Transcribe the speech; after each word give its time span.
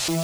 Fala, 0.00 0.16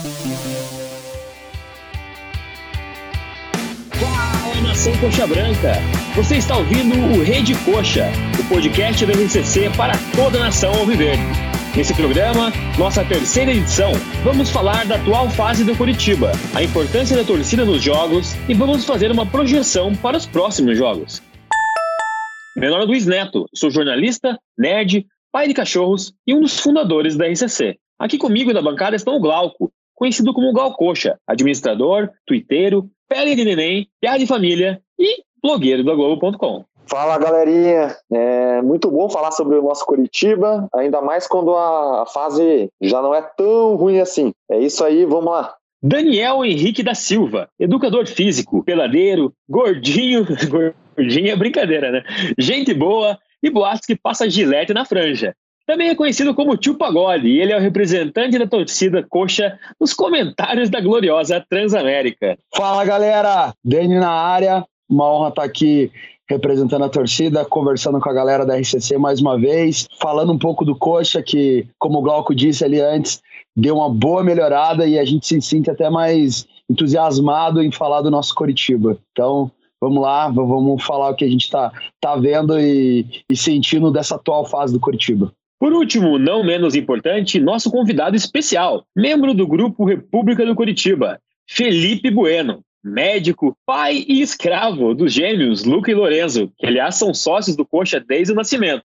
nação 4.63 4.97
Coxa 4.99 5.27
Branca! 5.27 5.75
Você 6.15 6.37
está 6.37 6.57
ouvindo 6.57 6.97
o 6.97 7.23
Rede 7.23 7.55
Coxa, 7.57 8.07
o 8.41 8.49
podcast 8.49 9.05
da 9.05 9.13
RCC 9.13 9.69
para 9.77 9.93
toda 10.15 10.39
a 10.39 10.45
nação 10.45 10.73
alviverde. 10.73 11.23
Nesse 11.77 11.93
programa, 11.93 12.51
nossa 12.79 13.05
terceira 13.05 13.53
edição, 13.53 13.93
vamos 14.25 14.49
falar 14.49 14.87
da 14.87 14.97
atual 14.97 15.29
fase 15.29 15.63
do 15.63 15.77
Curitiba, 15.77 16.33
a 16.55 16.63
importância 16.63 17.15
da 17.15 17.23
torcida 17.23 17.67
nos 17.67 17.83
jogos 17.83 18.35
e 18.49 18.55
vamos 18.55 18.87
fazer 18.87 19.13
uma 19.13 19.27
projeção 19.27 19.95
para 19.95 20.17
os 20.17 20.25
próximos 20.25 20.79
jogos. 20.79 21.23
Meu 22.57 22.71
nome 22.71 22.85
é 22.85 22.87
Luiz 22.87 23.05
Neto, 23.05 23.45
sou 23.55 23.71
jornalista, 23.71 24.39
nerd, 24.57 25.07
pai 25.31 25.47
de 25.47 25.53
cachorros 25.53 26.15
e 26.27 26.33
um 26.35 26.41
dos 26.41 26.59
fundadores 26.59 27.15
da 27.15 27.27
RCC. 27.27 27.79
Aqui 27.99 28.19
comigo 28.19 28.53
na 28.53 28.61
bancada 28.61 28.95
estão 28.95 29.17
o 29.17 29.21
Glauco, 29.21 29.73
conhecido 29.95 30.35
como 30.35 30.53
Glaucoxa, 30.53 31.19
administrador, 31.27 32.11
twitteiro, 32.27 32.91
pele 33.09 33.35
de 33.35 33.45
neném, 33.45 33.89
piada 34.01 34.19
de 34.19 34.27
família 34.27 34.81
e 34.99 35.23
blogueiro 35.43 35.83
do 35.83 35.97
Globo.com. 35.97 36.65
Fala 36.89 37.19
galerinha, 37.19 37.97
é 38.13 38.63
muito 38.63 38.91
bom 38.91 39.09
falar 39.09 39.33
sobre 39.33 39.57
o 39.57 39.63
nosso 39.63 39.85
Curitiba, 39.85 40.69
ainda 40.73 41.01
mais 41.01 41.27
quando 41.27 41.57
a 41.57 42.05
fase 42.07 42.69
já 42.81 43.03
não 43.03 43.15
é 43.15 43.23
tão 43.23 43.75
ruim 43.75 43.99
assim. 43.99 44.33
É 44.49 44.59
isso 44.59 44.85
aí, 44.85 45.05
vamos 45.05 45.33
lá. 45.33 45.55
Daniel 45.83 46.45
Henrique 46.45 46.83
da 46.83 46.95
Silva, 46.95 47.49
educador 47.59 48.07
físico, 48.07 48.63
peladeiro, 48.63 49.33
gordinho, 49.49 50.27
gordinho 50.97 51.31
é 51.31 51.37
brincadeira, 51.37 51.91
né? 51.91 52.03
Gente 52.39 52.73
boa 52.73 53.19
e 53.43 53.51
boatos 53.51 53.87
que 53.87 53.97
passa 53.97 54.29
gilete 54.31 54.73
na 54.73 54.85
franja. 54.85 55.35
Também 55.67 55.89
é 55.89 55.97
conhecido 55.97 56.33
como 56.33 56.57
Tio 56.57 56.77
Pagode 56.77 57.27
e 57.27 57.41
ele 57.41 57.53
é 57.53 57.57
o 57.57 57.61
representante 57.61 58.39
da 58.39 58.47
torcida 58.47 59.05
coxa 59.11 59.59
nos 59.81 59.93
comentários 59.93 60.71
da 60.71 60.81
gloriosa 60.81 61.45
Transamérica. 61.51 62.39
Fala 62.55 62.85
galera, 62.85 63.53
Dani 63.65 63.99
na 63.99 64.11
área, 64.11 64.65
uma 64.89 65.13
honra 65.13 65.31
estar 65.31 65.43
aqui 65.43 65.91
representando 66.31 66.85
a 66.85 66.89
torcida, 66.89 67.45
conversando 67.45 67.99
com 68.01 68.09
a 68.09 68.13
galera 68.13 68.47
da 68.47 68.57
RCC 68.57 68.97
mais 68.97 69.21
uma 69.21 69.37
vez, 69.37 69.89
falando 70.01 70.33
um 70.33 70.39
pouco 70.39 70.65
do 70.65 70.77
Coxa, 70.77 71.21
que, 71.21 71.67
como 71.79 71.99
o 71.99 72.03
Glauco 72.03 72.33
disse 72.33 72.65
ali 72.65 72.81
antes, 72.81 73.21
deu 73.57 73.77
uma 73.77 73.91
boa 73.91 74.23
melhorada 74.23 74.87
e 74.87 74.97
a 74.99 75.05
gente 75.05 75.27
se 75.27 75.41
sente 75.41 75.69
até 75.69 75.91
mais 75.91 76.47
entusiasmado 76.71 77.61
em 77.61 77.73
falar 77.73 78.03
do 78.03 78.11
nosso 78.11 78.35
Coritiba. 78.37 78.99
Então, 79.11 79.51
vamos 79.81 80.01
lá, 80.01 80.29
vamos 80.29 80.83
falar 80.85 81.11
o 81.11 81.15
que 81.15 81.25
a 81.25 81.29
gente 81.29 81.45
está 81.45 81.73
tá 82.01 82.15
vendo 82.15 82.59
e, 82.61 83.05
e 83.29 83.37
sentindo 83.37 83.91
dessa 83.91 84.15
atual 84.15 84.45
fase 84.45 84.73
do 84.73 84.81
Coritiba. 84.81 85.33
Por 85.59 85.73
último, 85.73 86.19
não 86.19 86.45
menos 86.45 86.75
importante, 86.75 87.41
nosso 87.41 87.71
convidado 87.71 88.15
especial, 88.15 88.85
membro 88.95 89.33
do 89.33 89.47
grupo 89.47 89.85
República 89.85 90.45
do 90.45 90.55
Curitiba, 90.55 91.19
Felipe 91.49 92.11
Bueno 92.11 92.63
médico, 92.87 93.57
pai 93.67 94.05
e 94.07 94.23
escravo 94.23 94.95
dos 94.95 95.13
gêmeos 95.13 95.65
Luca 95.65 95.91
e 95.91 95.95
Lorenzo, 95.95 96.53
que 96.57 96.67
aliás 96.67 96.95
são 96.95 97.13
sócios 97.13 97.57
do 97.57 97.67
Coxa 97.67 97.99
desde 97.99 98.33
o 98.33 98.37
nascimento. 98.37 98.85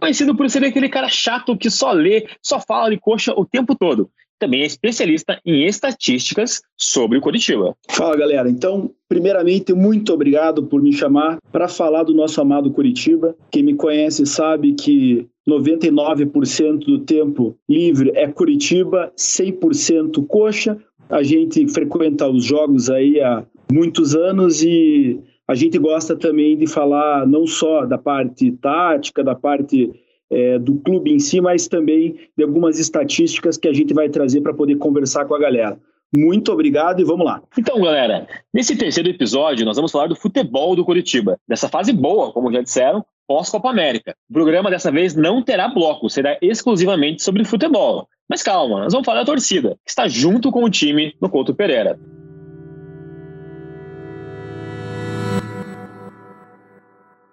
Conhecido 0.00 0.36
por 0.36 0.48
ser 0.48 0.64
aquele 0.64 0.88
cara 0.88 1.08
chato 1.08 1.56
que 1.56 1.70
só 1.70 1.92
lê, 1.92 2.28
só 2.42 2.60
fala 2.60 2.90
de 2.90 2.98
Coxa 2.98 3.32
o 3.36 3.44
tempo 3.44 3.74
todo. 3.74 4.10
Também 4.38 4.62
é 4.62 4.66
especialista 4.66 5.40
em 5.44 5.64
estatísticas 5.64 6.60
sobre 6.76 7.18
o 7.18 7.20
Curitiba. 7.20 7.74
Fala 7.88 8.16
galera, 8.16 8.48
então, 8.50 8.90
primeiramente, 9.08 9.72
muito 9.72 10.12
obrigado 10.12 10.64
por 10.64 10.82
me 10.82 10.92
chamar 10.92 11.38
para 11.50 11.68
falar 11.68 12.02
do 12.02 12.14
nosso 12.14 12.40
amado 12.40 12.72
Curitiba. 12.72 13.36
Quem 13.50 13.62
me 13.62 13.74
conhece 13.74 14.26
sabe 14.26 14.74
que 14.74 15.28
99% 15.48 16.84
do 16.86 17.00
tempo 17.00 17.56
livre 17.68 18.12
é 18.14 18.26
Curitiba, 18.28 19.12
100% 19.16 20.26
coxa, 20.26 20.78
a 21.08 21.22
gente 21.22 21.66
frequenta 21.68 22.28
os 22.28 22.44
jogos 22.44 22.88
aí 22.88 23.20
há 23.20 23.44
muitos 23.70 24.14
anos 24.14 24.62
e 24.62 25.20
a 25.46 25.54
gente 25.54 25.78
gosta 25.78 26.16
também 26.16 26.56
de 26.56 26.66
falar 26.66 27.26
não 27.26 27.46
só 27.46 27.84
da 27.84 27.98
parte 27.98 28.50
tática, 28.52 29.22
da 29.22 29.34
parte 29.34 29.92
é, 30.30 30.58
do 30.58 30.76
clube 30.76 31.12
em 31.12 31.18
si, 31.18 31.40
mas 31.40 31.68
também 31.68 32.16
de 32.36 32.42
algumas 32.42 32.78
estatísticas 32.78 33.58
que 33.58 33.68
a 33.68 33.72
gente 33.72 33.92
vai 33.92 34.08
trazer 34.08 34.40
para 34.40 34.54
poder 34.54 34.76
conversar 34.76 35.26
com 35.26 35.34
a 35.34 35.38
galera. 35.38 35.78
Muito 36.16 36.52
obrigado 36.52 37.00
e 37.00 37.04
vamos 37.04 37.26
lá. 37.26 37.42
Então, 37.58 37.80
galera, 37.80 38.26
nesse 38.52 38.76
terceiro 38.76 39.10
episódio 39.10 39.66
nós 39.66 39.76
vamos 39.76 39.92
falar 39.92 40.06
do 40.06 40.16
futebol 40.16 40.74
do 40.74 40.84
Curitiba, 40.84 41.38
dessa 41.46 41.68
fase 41.68 41.92
boa, 41.92 42.32
como 42.32 42.52
já 42.52 42.62
disseram, 42.62 43.04
pós-Copa 43.26 43.70
América. 43.70 44.14
O 44.28 44.32
programa 44.32 44.70
dessa 44.70 44.90
vez 44.90 45.14
não 45.14 45.42
terá 45.42 45.68
bloco, 45.68 46.08
será 46.08 46.38
exclusivamente 46.40 47.22
sobre 47.22 47.44
futebol. 47.44 48.08
Mas 48.28 48.42
calma, 48.42 48.80
nós 48.80 48.92
vamos 48.92 49.04
falar 49.04 49.20
da 49.20 49.26
torcida, 49.26 49.76
que 49.84 49.90
está 49.90 50.08
junto 50.08 50.50
com 50.50 50.64
o 50.64 50.70
time 50.70 51.14
no 51.20 51.28
Couto 51.28 51.54
Pereira. 51.54 51.98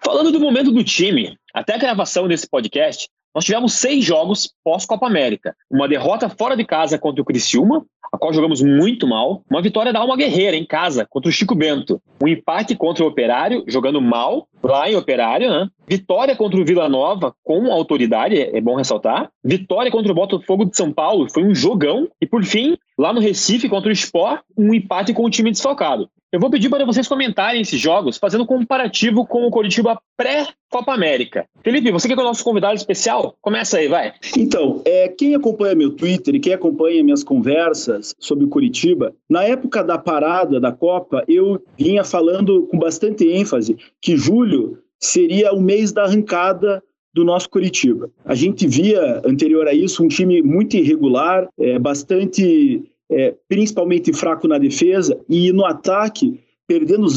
Falando 0.04 0.32
do 0.32 0.40
momento 0.40 0.72
do 0.72 0.84
time, 0.84 1.38
até 1.54 1.76
a 1.76 1.78
gravação 1.78 2.28
desse 2.28 2.50
podcast, 2.50 3.08
nós 3.34 3.46
tivemos 3.46 3.74
seis 3.74 4.04
jogos 4.04 4.54
pós-Copa 4.64 5.08
América. 5.08 5.56
Uma 5.70 5.88
derrota 5.88 6.30
fora 6.30 6.56
de 6.56 6.66
casa 6.66 6.98
contra 6.98 7.22
o 7.22 7.26
Criciúma, 7.26 7.86
a 8.12 8.18
qual 8.18 8.34
jogamos 8.34 8.62
muito 8.62 9.08
mal. 9.08 9.42
Uma 9.50 9.62
vitória 9.62 9.94
da 9.94 10.00
Alma 10.00 10.18
Guerreira 10.18 10.58
em 10.58 10.66
casa 10.66 11.08
contra 11.10 11.30
o 11.30 11.32
Chico 11.32 11.56
Bento. 11.56 12.02
Um 12.22 12.28
empate 12.28 12.76
contra 12.76 13.04
o 13.04 13.08
Operário, 13.08 13.64
jogando 13.68 14.02
mal, 14.02 14.48
lá 14.62 14.90
em 14.90 14.96
Operário, 14.96 15.50
né? 15.50 15.70
Vitória 15.88 16.36
contra 16.36 16.60
o 16.60 16.66
Vila 16.66 16.90
Nova 16.90 17.34
com 17.44 17.72
autoridade, 17.72 18.38
é 18.38 18.60
bom 18.60 18.76
ressaltar. 18.76 19.30
Vitória 19.44 19.92
contra 19.92 20.12
o 20.12 20.16
Botafogo 20.16 20.66
de 20.66 20.76
São 20.76 20.92
Paulo, 20.92 21.30
foi 21.32 21.44
um 21.44 21.56
jogão. 21.56 22.10
E 22.22 22.28
por 22.28 22.44
fim, 22.44 22.78
lá 22.98 23.14
no 23.14 23.22
Recife 23.22 23.70
contra 23.70 23.90
o 23.90 23.94
Sport, 23.94 24.42
um 24.58 24.74
empate 24.74 25.14
com 25.14 25.24
o 25.24 25.30
time 25.30 25.52
desfalcado. 25.52 26.10
Eu 26.32 26.40
vou 26.40 26.50
pedir 26.50 26.70
para 26.70 26.86
vocês 26.86 27.10
comentarem 27.10 27.62
esses 27.62 27.78
jogos, 27.78 28.18
fazendo 28.18 28.46
um 28.46 28.48
comparativo 28.48 29.28
com 29.28 29.46
o 29.46 29.52
Coritiba 29.52 30.02
pré-Copa 30.16 30.94
América. 30.94 31.46
Felipe, 31.62 31.92
você 31.92 32.08
que 32.08 32.14
é 32.14 32.18
o 32.18 32.24
nosso 32.24 32.42
convidado 32.42 32.74
especial, 32.76 33.36
começa 33.42 33.78
aí, 33.78 33.90
vai. 33.90 34.14
Então, 34.38 34.82
é, 34.86 35.10
quem 35.10 35.36
acompanha 35.36 35.76
meu 35.76 35.92
Twitter 35.92 36.34
e 36.34 36.40
quem 36.40 36.54
acompanha 36.54 37.04
minhas 37.04 37.22
conversas 37.22 38.16
sobre 38.18 38.46
o 38.46 38.48
Curitiba, 38.48 39.14
na 39.30 39.44
época 39.44 39.84
da 39.84 39.98
parada 39.98 40.58
da 40.58 40.72
Copa, 40.72 41.22
eu 41.28 41.62
vinha 41.78 42.06
falando 42.06 42.66
com 42.68 42.80
bastante 42.80 43.28
ênfase 43.28 43.76
que 44.02 44.16
julho 44.16 44.80
seria 44.98 45.52
o 45.52 45.60
mês 45.60 45.92
da 45.92 46.04
arrancada 46.04 46.82
do 47.14 47.26
nosso 47.26 47.50
Curitiba. 47.50 48.10
A 48.24 48.36
gente 48.36 48.66
via, 48.66 49.22
anterior 49.26 49.68
a 49.68 49.74
isso, 49.74 50.02
um 50.02 50.08
time 50.08 50.42
muito 50.42 50.78
irregular, 50.78 51.50
é, 51.60 51.78
bastante 51.78 52.90
é, 53.12 53.36
principalmente 53.48 54.14
fraco 54.14 54.48
na 54.48 54.58
defesa 54.58 55.20
e 55.30 55.52
no 55.52 55.66
ataque, 55.66 56.40
perdendo, 56.66 57.08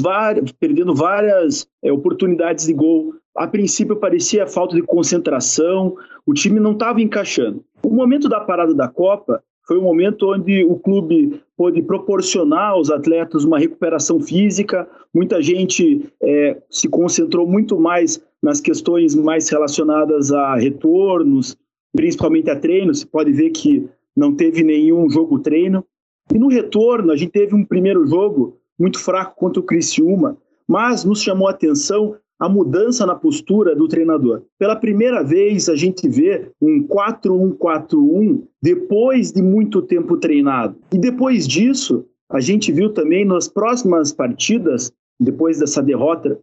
perdendo 0.59 0.95
várias 0.95 1.67
é, 1.83 1.93
oportunidades 1.93 2.67
de 2.67 2.73
gol. 2.73 3.15
A 3.37 3.47
princípio 3.47 3.97
parecia 3.97 4.47
falta 4.47 4.75
de 4.75 4.83
concentração, 4.83 5.97
o 6.27 6.35
time 6.35 6.59
não 6.59 6.73
estava 6.73 7.01
encaixando. 7.01 7.65
O 7.83 7.91
momento 7.91 8.29
da 8.29 8.41
parada 8.41 8.75
da 8.75 8.89
Copa 8.89 9.43
foi 9.67 9.79
um 9.79 9.83
momento 9.83 10.33
onde 10.33 10.65
o 10.65 10.77
clube 10.77 11.41
pôde 11.57 11.81
proporcionar 11.83 12.73
aos 12.73 12.91
atletas 12.91 13.45
uma 13.45 13.59
recuperação 13.59 14.21
física. 14.21 14.89
Muita 15.13 15.41
gente 15.41 16.05
é, 16.23 16.61
se 16.69 16.89
concentrou 16.89 17.47
muito 17.47 17.79
mais 17.79 18.23
nas 18.43 18.61
questões 18.61 19.15
mais 19.15 19.49
relacionadas 19.49 20.33
a 20.33 20.57
retornos, 20.57 21.57
principalmente 21.95 22.51
a 22.51 22.57
treinos. 22.57 23.01
Você 23.01 23.07
pode 23.07 23.33
ver 23.33 23.51
que 23.51 23.89
não 24.17 24.35
teve 24.35 24.63
nenhum 24.63 25.09
jogo 25.11 25.39
treino. 25.39 25.85
E 26.33 26.39
no 26.39 26.49
retorno, 26.49 27.13
a 27.13 27.17
gente 27.17 27.33
teve 27.33 27.55
um 27.55 27.65
primeiro 27.65 28.07
jogo 28.07 28.59
muito 28.79 28.99
fraco 28.99 29.37
contra 29.37 29.61
o 29.61 29.65
Criciúma, 29.65 30.37
mas 30.67 31.05
nos 31.05 31.23
chamou 31.23 31.49
a 31.49 31.53
atenção 31.53 32.17
a 32.39 32.49
mudança 32.49 33.07
na 33.07 33.15
postura 33.15 33.75
do 33.77 33.87
treinador. 33.87 34.43
Pela 34.59 34.77
primeira 34.77 35.23
vez, 35.23 35.69
a 35.69 35.77
gente 35.77 36.09
vê 36.09 36.51
um 36.61 36.87
4-1-4-1 36.87 38.43
depois 38.61 39.33
de 39.33 39.43
muito 39.43 39.81
tempo 39.81 40.17
treinado. 40.17 40.77
E 40.93 40.99
depois 40.99 41.47
disso, 41.47 42.05
a 42.31 42.41
gente 42.41 42.73
viu 42.73 42.91
também 42.91 43.25
nas 43.25 43.47
próximas 43.47 44.13
partidas, 44.13 44.93
depois 45.21 45.61
dessa 45.61 45.83
derrota 45.83 46.39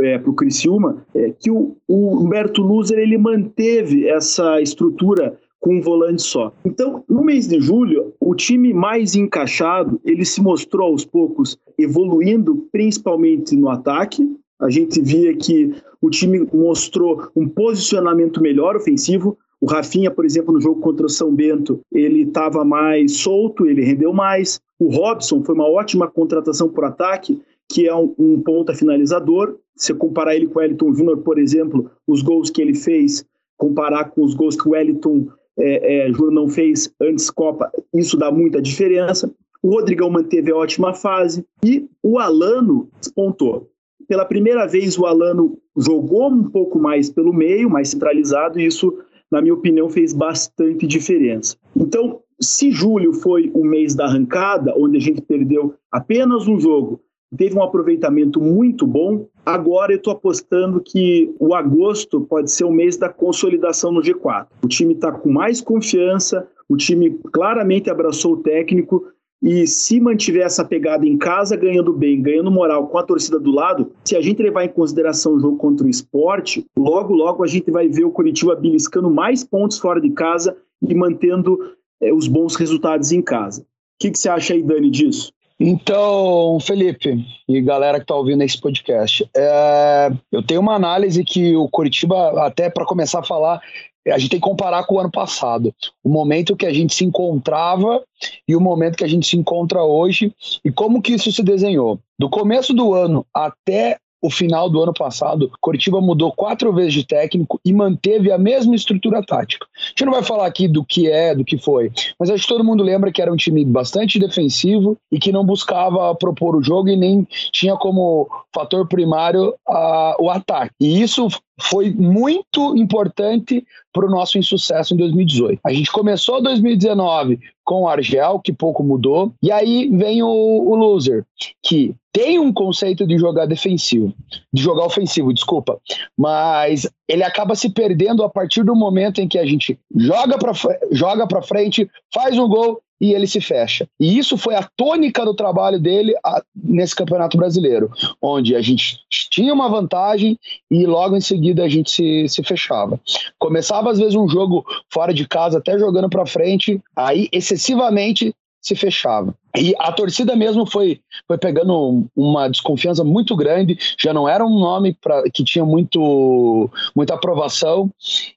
é, 0.00 0.18
para 0.18 0.30
o 0.30 0.34
Criciúma, 0.34 1.06
é, 1.14 1.30
que 1.30 1.50
o, 1.50 1.76
o 1.86 2.20
Humberto 2.20 2.60
Luzer 2.60 2.98
ele 2.98 3.16
manteve 3.16 4.08
essa 4.08 4.60
estrutura 4.60 5.38
com 5.60 5.76
um 5.76 5.80
volante 5.80 6.22
só. 6.22 6.52
Então, 6.64 7.04
no 7.08 7.22
mês 7.24 7.48
de 7.48 7.60
julho, 7.60 8.12
o 8.20 8.34
time 8.34 8.72
mais 8.72 9.14
encaixado, 9.14 10.00
ele 10.04 10.24
se 10.24 10.40
mostrou 10.40 10.88
aos 10.88 11.04
poucos 11.04 11.58
evoluindo, 11.78 12.68
principalmente 12.70 13.56
no 13.56 13.68
ataque. 13.68 14.28
A 14.60 14.70
gente 14.70 15.00
via 15.00 15.36
que 15.36 15.74
o 16.00 16.10
time 16.10 16.46
mostrou 16.52 17.28
um 17.34 17.48
posicionamento 17.48 18.40
melhor 18.40 18.76
ofensivo. 18.76 19.36
O 19.60 19.66
Rafinha, 19.66 20.10
por 20.10 20.24
exemplo, 20.24 20.54
no 20.54 20.60
jogo 20.60 20.80
contra 20.80 21.06
o 21.06 21.08
São 21.08 21.34
Bento, 21.34 21.80
ele 21.92 22.22
estava 22.22 22.64
mais 22.64 23.18
solto, 23.18 23.66
ele 23.66 23.84
rendeu 23.84 24.12
mais. 24.12 24.60
O 24.78 24.88
Robson 24.88 25.42
foi 25.42 25.54
uma 25.54 25.68
ótima 25.68 26.08
contratação 26.08 26.68
por 26.68 26.84
ataque, 26.84 27.42
que 27.68 27.88
é 27.88 27.94
um, 27.94 28.14
um 28.18 28.40
ponta 28.40 28.74
finalizador. 28.74 29.56
Se 29.76 29.92
comparar 29.92 30.36
ele 30.36 30.46
com 30.46 30.58
o 30.58 30.62
Wellington 30.62 30.94
Júnior, 30.94 31.18
por 31.18 31.38
exemplo, 31.38 31.90
os 32.06 32.22
gols 32.22 32.50
que 32.50 32.62
ele 32.62 32.74
fez, 32.74 33.24
comparar 33.56 34.10
com 34.10 34.22
os 34.22 34.34
gols 34.34 34.56
que 34.56 34.68
o 34.68 34.72
Wellington 34.72 35.26
é, 35.58 36.08
é, 36.08 36.12
não 36.30 36.48
fez 36.48 36.92
antes 37.00 37.30
Copa, 37.30 37.70
isso 37.94 38.16
dá 38.16 38.30
muita 38.30 38.62
diferença. 38.62 39.32
O 39.62 39.70
Rodrigão 39.70 40.08
manteve 40.08 40.52
a 40.52 40.56
ótima 40.56 40.94
fase 40.94 41.44
e 41.64 41.88
o 42.02 42.18
Alano 42.18 42.88
despontou. 43.00 43.68
Pela 44.06 44.24
primeira 44.24 44.66
vez, 44.66 44.96
o 44.96 45.04
Alano 45.04 45.58
jogou 45.76 46.30
um 46.30 46.44
pouco 46.44 46.78
mais 46.78 47.10
pelo 47.10 47.32
meio, 47.32 47.68
mais 47.68 47.90
centralizado, 47.90 48.58
e 48.58 48.66
isso, 48.66 48.96
na 49.30 49.42
minha 49.42 49.54
opinião, 49.54 49.90
fez 49.90 50.12
bastante 50.12 50.86
diferença. 50.86 51.56
Então, 51.76 52.20
se 52.40 52.70
julho 52.70 53.12
foi 53.12 53.50
o 53.52 53.64
mês 53.64 53.94
da 53.94 54.04
arrancada, 54.04 54.72
onde 54.76 54.96
a 54.96 55.00
gente 55.00 55.20
perdeu 55.20 55.74
apenas 55.90 56.46
um 56.46 56.58
jogo, 56.58 57.00
teve 57.36 57.56
um 57.56 57.62
aproveitamento 57.62 58.40
muito 58.40 58.86
bom, 58.86 59.26
agora 59.44 59.92
eu 59.92 59.98
estou 59.98 60.12
apostando 60.12 60.80
que 60.80 61.34
o 61.38 61.54
agosto 61.54 62.20
pode 62.20 62.50
ser 62.50 62.64
o 62.64 62.72
mês 62.72 62.96
da 62.96 63.08
consolidação 63.08 63.92
no 63.92 64.00
G4. 64.00 64.46
O 64.62 64.68
time 64.68 64.94
está 64.94 65.12
com 65.12 65.30
mais 65.30 65.60
confiança, 65.60 66.48
o 66.68 66.76
time 66.76 67.18
claramente 67.32 67.90
abraçou 67.90 68.34
o 68.34 68.42
técnico 68.42 69.06
e 69.42 69.66
se 69.66 70.00
mantiver 70.00 70.44
essa 70.44 70.64
pegada 70.64 71.06
em 71.06 71.16
casa, 71.16 71.56
ganhando 71.56 71.92
bem, 71.92 72.20
ganhando 72.20 72.50
moral 72.50 72.88
com 72.88 72.98
a 72.98 73.02
torcida 73.04 73.38
do 73.38 73.52
lado, 73.52 73.92
se 74.04 74.16
a 74.16 74.20
gente 74.20 74.42
levar 74.42 74.64
em 74.64 74.68
consideração 74.68 75.34
o 75.34 75.40
jogo 75.40 75.56
contra 75.56 75.86
o 75.86 75.90
esporte, 75.90 76.66
logo, 76.76 77.14
logo 77.14 77.44
a 77.44 77.46
gente 77.46 77.70
vai 77.70 77.88
ver 77.88 78.04
o 78.04 78.10
Curitiba 78.10 78.56
beliscando 78.56 79.08
mais 79.08 79.44
pontos 79.44 79.78
fora 79.78 80.00
de 80.00 80.10
casa 80.10 80.56
e 80.82 80.94
mantendo 80.94 81.58
é, 82.00 82.12
os 82.12 82.26
bons 82.26 82.56
resultados 82.56 83.12
em 83.12 83.22
casa. 83.22 83.62
O 83.62 83.64
que, 84.00 84.10
que 84.10 84.18
você 84.18 84.28
acha 84.28 84.54
aí, 84.54 84.62
Dani, 84.62 84.90
disso? 84.90 85.32
Então, 85.60 86.58
Felipe 86.60 87.24
e 87.48 87.60
galera 87.60 87.98
que 87.98 88.04
está 88.04 88.14
ouvindo 88.14 88.42
esse 88.42 88.60
podcast, 88.60 89.28
é, 89.36 90.10
eu 90.30 90.40
tenho 90.40 90.60
uma 90.60 90.74
análise 90.74 91.24
que 91.24 91.56
o 91.56 91.68
Curitiba, 91.68 92.46
até 92.46 92.70
para 92.70 92.86
começar 92.86 93.20
a 93.20 93.24
falar, 93.24 93.60
a 94.06 94.18
gente 94.18 94.30
tem 94.30 94.40
que 94.40 94.46
comparar 94.46 94.84
com 94.84 94.94
o 94.94 95.00
ano 95.00 95.10
passado. 95.10 95.74
O 96.02 96.08
momento 96.08 96.56
que 96.56 96.64
a 96.64 96.72
gente 96.72 96.94
se 96.94 97.04
encontrava 97.04 98.02
e 98.46 98.54
o 98.54 98.60
momento 98.60 98.96
que 98.96 99.04
a 99.04 99.08
gente 99.08 99.26
se 99.26 99.36
encontra 99.36 99.82
hoje 99.82 100.32
e 100.64 100.70
como 100.70 101.02
que 101.02 101.12
isso 101.12 101.30
se 101.32 101.42
desenhou. 101.42 101.98
Do 102.18 102.30
começo 102.30 102.72
do 102.72 102.94
ano 102.94 103.26
até 103.34 103.98
o 104.20 104.30
final 104.30 104.68
do 104.68 104.82
ano 104.82 104.92
passado, 104.92 105.50
Coritiba 105.60 106.00
mudou 106.00 106.32
quatro 106.32 106.72
vezes 106.72 106.92
de 106.92 107.06
técnico 107.06 107.60
e 107.64 107.72
manteve 107.72 108.32
a 108.32 108.38
mesma 108.38 108.74
estrutura 108.74 109.22
tática. 109.22 109.66
A 109.76 109.88
gente 109.88 110.04
não 110.04 110.12
vai 110.12 110.22
falar 110.22 110.46
aqui 110.46 110.66
do 110.66 110.84
que 110.84 111.10
é, 111.10 111.34
do 111.34 111.44
que 111.44 111.56
foi, 111.56 111.92
mas 112.18 112.30
acho 112.30 112.42
que 112.42 112.48
todo 112.48 112.64
mundo 112.64 112.82
lembra 112.82 113.12
que 113.12 113.22
era 113.22 113.32
um 113.32 113.36
time 113.36 113.64
bastante 113.64 114.18
defensivo 114.18 114.96
e 115.10 115.18
que 115.18 115.32
não 115.32 115.44
buscava 115.44 116.14
propor 116.14 116.56
o 116.56 116.62
jogo 116.62 116.88
e 116.88 116.96
nem 116.96 117.26
tinha 117.52 117.76
como 117.76 118.28
fator 118.54 118.86
primário 118.88 119.54
uh, 119.68 120.14
o 120.20 120.30
ataque. 120.30 120.72
E 120.80 121.00
isso 121.00 121.28
foi 121.60 121.90
muito 121.92 122.76
importante 122.76 123.64
para 123.92 124.06
o 124.06 124.10
nosso 124.10 124.38
insucesso 124.38 124.94
em 124.94 124.96
2018. 124.96 125.60
A 125.64 125.72
gente 125.72 125.90
começou 125.90 126.40
2019 126.40 127.40
com 127.64 127.82
o 127.82 127.88
Argel, 127.88 128.40
que 128.40 128.52
pouco 128.52 128.82
mudou, 128.82 129.32
e 129.42 129.50
aí 129.50 129.88
vem 129.88 130.22
o, 130.22 130.28
o 130.28 130.74
loser, 130.74 131.24
que 131.62 131.94
tem 132.18 132.36
um 132.36 132.52
conceito 132.52 133.06
de 133.06 133.16
jogar 133.16 133.46
defensivo, 133.46 134.12
de 134.52 134.60
jogar 134.60 134.84
ofensivo, 134.84 135.32
desculpa, 135.32 135.78
mas 136.16 136.90
ele 137.08 137.22
acaba 137.22 137.54
se 137.54 137.70
perdendo 137.70 138.24
a 138.24 138.28
partir 138.28 138.64
do 138.64 138.74
momento 138.74 139.20
em 139.20 139.28
que 139.28 139.38
a 139.38 139.46
gente 139.46 139.78
joga 139.94 140.36
para 140.36 140.52
joga 140.90 141.28
para 141.28 141.42
frente, 141.42 141.88
faz 142.12 142.36
um 142.36 142.48
gol 142.48 142.82
e 143.00 143.12
ele 143.12 143.28
se 143.28 143.40
fecha. 143.40 143.86
E 144.00 144.18
isso 144.18 144.36
foi 144.36 144.56
a 144.56 144.68
tônica 144.76 145.24
do 145.24 145.32
trabalho 145.32 145.78
dele 145.78 146.12
a, 146.24 146.42
nesse 146.56 146.96
Campeonato 146.96 147.36
Brasileiro, 147.36 147.88
onde 148.20 148.56
a 148.56 148.60
gente 148.60 148.98
tinha 149.30 149.54
uma 149.54 149.68
vantagem 149.68 150.36
e 150.68 150.84
logo 150.86 151.16
em 151.16 151.20
seguida 151.20 151.62
a 151.62 151.68
gente 151.68 151.88
se, 151.88 152.28
se 152.28 152.42
fechava. 152.42 153.00
Começava 153.38 153.92
às 153.92 153.98
vezes 154.00 154.16
um 154.16 154.28
jogo 154.28 154.64
fora 154.92 155.14
de 155.14 155.24
casa, 155.24 155.58
até 155.58 155.78
jogando 155.78 156.10
para 156.10 156.26
frente, 156.26 156.80
aí 156.96 157.28
excessivamente 157.30 158.34
se 158.68 158.74
fechava. 158.74 159.34
E 159.56 159.74
a 159.78 159.90
torcida 159.90 160.36
mesmo 160.36 160.66
foi, 160.66 161.00
foi 161.26 161.38
pegando 161.38 162.06
uma 162.14 162.48
desconfiança 162.48 163.02
muito 163.02 163.34
grande, 163.34 163.78
já 163.98 164.12
não 164.12 164.28
era 164.28 164.44
um 164.44 164.58
nome 164.58 164.94
pra, 165.00 165.22
que 165.32 165.42
tinha 165.42 165.64
muito, 165.64 166.70
muita 166.94 167.14
aprovação, 167.14 167.90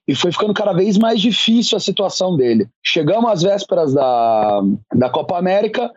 e 0.08 0.14
foi 0.14 0.32
ficando 0.32 0.54
cada 0.54 0.72
vez 0.72 0.96
mais 0.98 1.20
difícil 1.20 1.76
a 1.76 1.80
situação 1.80 2.36
dele. 2.36 2.66
Chegamos 2.82 3.30
às 3.30 3.42
vésperas 3.42 3.92
da, 3.92 4.62
da 4.94 5.10
Copa 5.10 5.38
América, 5.38 5.90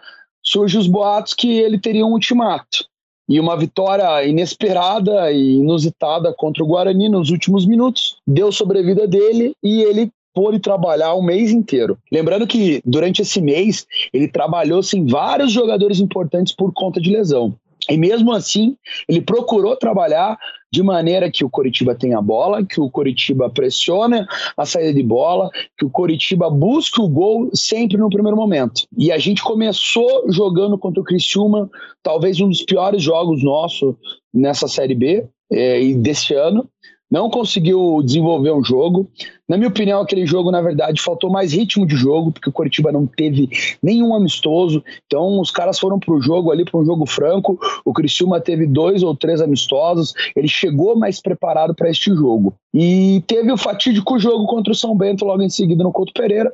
surgem 0.43 0.79
os 0.79 0.87
boatos 0.87 1.33
que 1.33 1.49
ele 1.49 1.79
teria 1.79 2.05
um 2.05 2.11
ultimato. 2.11 2.85
E 3.27 3.39
uma 3.39 3.57
vitória 3.57 4.23
inesperada 4.23 5.31
e 5.31 5.55
inusitada 5.55 6.31
contra 6.37 6.63
o 6.63 6.67
Guarani 6.67 7.09
nos 7.09 7.31
últimos 7.31 7.65
minutos 7.65 8.17
deu 8.27 8.51
sobrevida 8.51 9.07
dele 9.07 9.55
e 9.63 9.81
ele 9.81 10.11
pôde 10.35 10.59
trabalhar 10.59 11.13
o 11.13 11.23
mês 11.23 11.51
inteiro. 11.51 11.97
Lembrando 12.11 12.45
que 12.45 12.81
durante 12.85 13.21
esse 13.21 13.41
mês 13.41 13.87
ele 14.13 14.27
trabalhou 14.27 14.83
sem 14.83 15.05
vários 15.05 15.51
jogadores 15.51 15.99
importantes 15.99 16.53
por 16.53 16.73
conta 16.73 16.99
de 16.99 17.09
lesão. 17.09 17.55
E 17.89 17.97
mesmo 17.97 18.33
assim, 18.33 18.75
ele 19.07 19.21
procurou 19.21 19.75
trabalhar 19.75 20.37
de 20.71 20.81
maneira 20.81 21.31
que 21.31 21.45
o 21.45 21.49
Coritiba 21.49 21.93
tenha 21.93 22.17
a 22.17 22.21
bola, 22.21 22.65
que 22.65 22.81
o 22.81 22.89
Coritiba 22.89 23.49
pressione 23.49 24.25
a 24.57 24.65
saída 24.65 24.93
de 24.93 25.03
bola, 25.03 25.49
que 25.77 25.85
o 25.85 25.89
Coritiba 25.89 26.49
busque 26.49 26.99
o 26.99 27.07
gol 27.07 27.49
sempre 27.53 27.97
no 27.97 28.09
primeiro 28.09 28.35
momento. 28.35 28.85
E 28.97 29.11
a 29.11 29.17
gente 29.17 29.43
começou 29.43 30.25
jogando 30.31 30.77
contra 30.77 30.99
o 30.99 31.03
Criciúma, 31.03 31.69
talvez 32.01 32.41
um 32.41 32.49
dos 32.49 32.63
piores 32.63 33.01
jogos 33.01 33.43
nossos 33.43 33.95
nessa 34.33 34.67
Série 34.67 34.95
B 34.95 35.25
é, 35.51 35.81
e 35.81 35.93
deste 35.93 36.33
ano 36.33 36.67
não 37.15 37.29
conseguiu 37.29 38.01
desenvolver 38.03 38.51
um 38.51 38.61
jogo. 38.61 39.09
Na 39.47 39.55
minha 39.55 39.69
opinião, 39.69 40.01
aquele 40.01 40.25
jogo, 40.25 40.51
na 40.51 40.61
verdade, 40.61 41.01
faltou 41.01 41.31
mais 41.31 41.53
ritmo 41.53 41.87
de 41.87 41.95
jogo, 41.95 42.29
porque 42.29 42.49
o 42.49 42.51
Coritiba 42.51 42.91
não 42.91 43.07
teve 43.07 43.47
nenhum 43.81 44.13
amistoso. 44.13 44.83
Então, 45.05 45.39
os 45.39 45.49
caras 45.49 45.79
foram 45.79 45.97
para 45.97 46.13
o 46.13 46.21
jogo 46.21 46.51
ali, 46.51 46.65
para 46.65 46.77
um 46.77 46.83
jogo 46.83 47.05
franco. 47.05 47.57
O 47.85 47.93
Criciúma 47.93 48.41
teve 48.41 48.67
dois 48.67 49.01
ou 49.01 49.15
três 49.15 49.39
amistosos. 49.39 50.13
Ele 50.35 50.49
chegou 50.49 50.93
mais 50.97 51.21
preparado 51.21 51.73
para 51.73 51.89
este 51.89 52.13
jogo. 52.13 52.53
E 52.73 53.23
teve 53.25 53.49
o 53.49 53.57
fatídico 53.57 54.19
jogo 54.19 54.45
contra 54.45 54.73
o 54.73 54.75
São 54.75 54.93
Bento 54.97 55.23
logo 55.23 55.41
em 55.41 55.49
seguida 55.49 55.85
no 55.85 55.93
Couto 55.93 56.11
Pereira, 56.11 56.51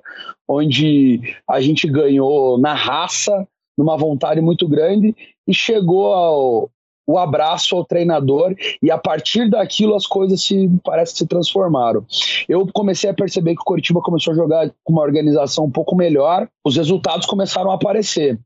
onde 0.48 1.22
a 1.50 1.60
gente 1.60 1.88
ganhou 1.88 2.60
na 2.60 2.75
raça, 2.75 3.48
numa 3.75 3.98
vontade 3.98 4.40
muito 4.42 4.68
grande, 4.68 5.16
e 5.48 5.56
chegou 5.56 6.14
ao, 6.14 6.69
o 7.06 7.18
abraço 7.18 7.75
ao 7.75 7.86
treinador 7.86 8.56
e 8.81 8.92
a 8.92 8.98
partir 8.98 9.50
daquilo 9.50 9.95
as 9.95 10.06
coisas 10.06 10.42
se 10.42 10.69
parece 10.83 11.15
se 11.15 11.27
transformaram. 11.27 12.06
Eu 12.48 12.68
comecei 12.74 13.09
a 13.09 13.13
perceber 13.13 13.56
que 13.56 13.62
o 13.62 13.65
Curitiba 13.65 14.02
começou 14.02 14.33
a 14.33 14.35
jogar 14.35 14.71
com 14.83 14.94
uma 14.94 15.02
organização 15.02 15.66
um 15.66 15.71
pouco 15.71 15.95
melhor, 15.95 16.47
os 16.64 16.78
resultados 16.78 17.26
começaram 17.26 17.71
a 17.71 17.76
aparecer. 17.76 18.40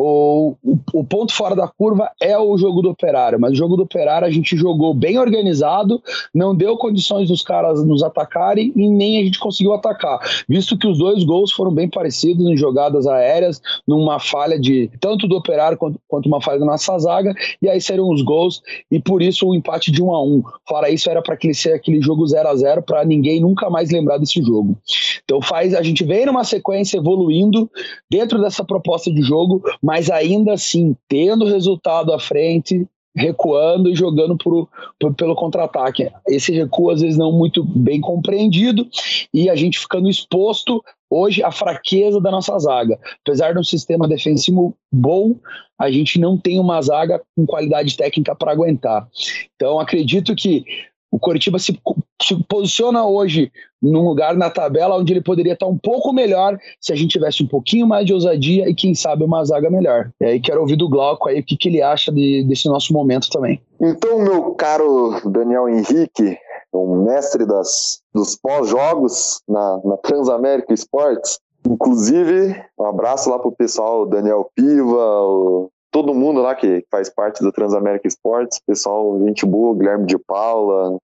O, 0.00 0.54
o, 0.92 1.02
ponto 1.02 1.32
fora 1.32 1.56
da 1.56 1.66
curva 1.66 2.08
é 2.22 2.38
o 2.38 2.56
jogo 2.56 2.80
do 2.82 2.90
Operário, 2.90 3.40
mas 3.40 3.50
o 3.50 3.56
jogo 3.56 3.76
do 3.76 3.82
Operário 3.82 4.28
a 4.28 4.30
gente 4.30 4.56
jogou 4.56 4.94
bem 4.94 5.18
organizado, 5.18 6.00
não 6.32 6.54
deu 6.54 6.76
condições 6.76 7.28
dos 7.28 7.42
caras 7.42 7.84
nos 7.84 8.04
atacarem 8.04 8.72
e 8.76 8.88
nem 8.88 9.18
a 9.18 9.24
gente 9.24 9.40
conseguiu 9.40 9.72
atacar, 9.72 10.20
visto 10.48 10.78
que 10.78 10.86
os 10.86 10.98
dois 10.98 11.24
gols 11.24 11.50
foram 11.50 11.72
bem 11.72 11.90
parecidos 11.90 12.46
em 12.46 12.56
jogadas 12.56 13.08
aéreas, 13.08 13.60
numa 13.88 14.20
falha 14.20 14.56
de 14.56 14.88
tanto 15.00 15.26
do 15.26 15.34
Operário 15.34 15.76
quanto, 15.76 16.00
quanto 16.06 16.26
uma 16.26 16.40
falha 16.40 16.60
da 16.60 16.66
nossa 16.66 16.96
zaga, 16.96 17.34
e 17.60 17.68
aí 17.68 17.80
seriam 17.80 18.08
os 18.08 18.22
gols, 18.22 18.62
e 18.92 19.00
por 19.00 19.20
isso 19.20 19.48
o 19.48 19.54
empate 19.54 19.90
de 19.90 20.00
1 20.00 20.14
a 20.14 20.22
1 20.22 20.42
Fora 20.68 20.90
isso, 20.90 21.10
era 21.10 21.20
para 21.20 21.36
ser 21.52 21.72
aquele 21.72 22.00
jogo 22.00 22.24
0 22.24 22.48
a 22.48 22.54
0 22.54 22.82
para 22.82 23.04
ninguém 23.04 23.40
nunca 23.40 23.68
mais 23.68 23.90
lembrar 23.90 24.18
desse 24.18 24.40
jogo. 24.42 24.78
Então 25.24 25.42
faz, 25.42 25.74
a 25.74 25.82
gente 25.82 26.04
vem 26.04 26.26
numa 26.26 26.44
sequência 26.44 26.98
evoluindo 26.98 27.68
dentro 28.08 28.40
dessa 28.40 28.62
proposta 28.64 29.12
de 29.12 29.22
jogo, 29.22 29.60
mas 29.88 30.10
ainda 30.10 30.52
assim, 30.52 30.94
tendo 31.08 31.46
resultado 31.46 32.12
à 32.12 32.20
frente, 32.20 32.86
recuando 33.16 33.88
e 33.88 33.94
jogando 33.94 34.36
por, 34.36 34.68
por, 35.00 35.14
pelo 35.14 35.34
contra-ataque. 35.34 36.10
Esse 36.28 36.52
recuo, 36.52 36.90
às 36.90 37.00
vezes, 37.00 37.16
não 37.16 37.32
muito 37.32 37.64
bem 37.64 37.98
compreendido 37.98 38.86
e 39.32 39.48
a 39.48 39.56
gente 39.56 39.78
ficando 39.78 40.10
exposto 40.10 40.84
hoje 41.08 41.42
à 41.42 41.50
fraqueza 41.50 42.20
da 42.20 42.30
nossa 42.30 42.58
zaga. 42.58 43.00
Apesar 43.26 43.54
de 43.54 43.60
um 43.60 43.64
sistema 43.64 44.06
defensivo 44.06 44.76
bom, 44.92 45.36
a 45.80 45.90
gente 45.90 46.20
não 46.20 46.36
tem 46.36 46.60
uma 46.60 46.82
zaga 46.82 47.22
com 47.34 47.46
qualidade 47.46 47.96
técnica 47.96 48.34
para 48.34 48.52
aguentar. 48.52 49.08
Então, 49.56 49.80
acredito 49.80 50.36
que 50.36 50.66
o 51.10 51.18
Coritiba 51.18 51.58
se, 51.58 51.78
se, 52.22 52.44
posiciona 52.44 53.06
hoje 53.06 53.50
num 53.80 54.06
lugar 54.06 54.36
na 54.36 54.50
tabela 54.50 54.96
onde 54.96 55.12
ele 55.12 55.22
poderia 55.22 55.54
estar 55.54 55.66
um 55.66 55.78
pouco 55.78 56.12
melhor 56.12 56.58
se 56.80 56.92
a 56.92 56.96
gente 56.96 57.12
tivesse 57.12 57.42
um 57.42 57.46
pouquinho 57.46 57.86
mais 57.86 58.04
de 58.06 58.12
ousadia 58.12 58.68
e, 58.68 58.74
quem 58.74 58.94
sabe, 58.94 59.24
uma 59.24 59.44
zaga 59.44 59.70
melhor. 59.70 60.10
E 60.20 60.24
aí 60.24 60.40
quero 60.40 60.60
ouvir 60.60 60.76
do 60.76 60.88
Glauco 60.88 61.28
aí 61.28 61.40
o 61.40 61.44
que, 61.44 61.56
que 61.56 61.68
ele 61.68 61.82
acha 61.82 62.12
de, 62.12 62.44
desse 62.44 62.68
nosso 62.68 62.92
momento 62.92 63.28
também. 63.30 63.60
Então, 63.80 64.18
meu 64.18 64.54
caro 64.54 65.20
Daniel 65.30 65.68
Henrique, 65.68 66.36
o 66.72 66.96
mestre 66.96 67.46
das, 67.46 68.00
dos 68.14 68.36
pós-jogos 68.36 69.40
na, 69.48 69.80
na 69.84 69.96
Transamérica 69.96 70.74
Esportes, 70.74 71.38
Inclusive, 71.66 72.56
um 72.78 72.86
abraço 72.86 73.28
lá 73.28 73.38
pro 73.38 73.52
pessoal, 73.52 74.06
Daniel 74.06 74.50
Piva, 74.54 75.20
o 75.22 75.70
todo 75.90 76.14
mundo 76.14 76.40
lá 76.40 76.54
que 76.54 76.84
faz 76.90 77.08
parte 77.08 77.42
do 77.42 77.52
Transamérica 77.52 78.06
Esportes, 78.06 78.60
pessoal, 78.66 79.18
gente 79.26 79.44
boa, 79.46 79.76
Guilherme 79.76 80.06
de 80.06 80.18
Paula, 80.18 80.98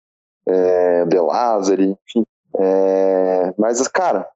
é, 0.47 1.05
De 1.05 1.17
enfim. 1.83 2.25
É, 2.57 3.53
mas, 3.57 3.85
cara, 3.87 4.27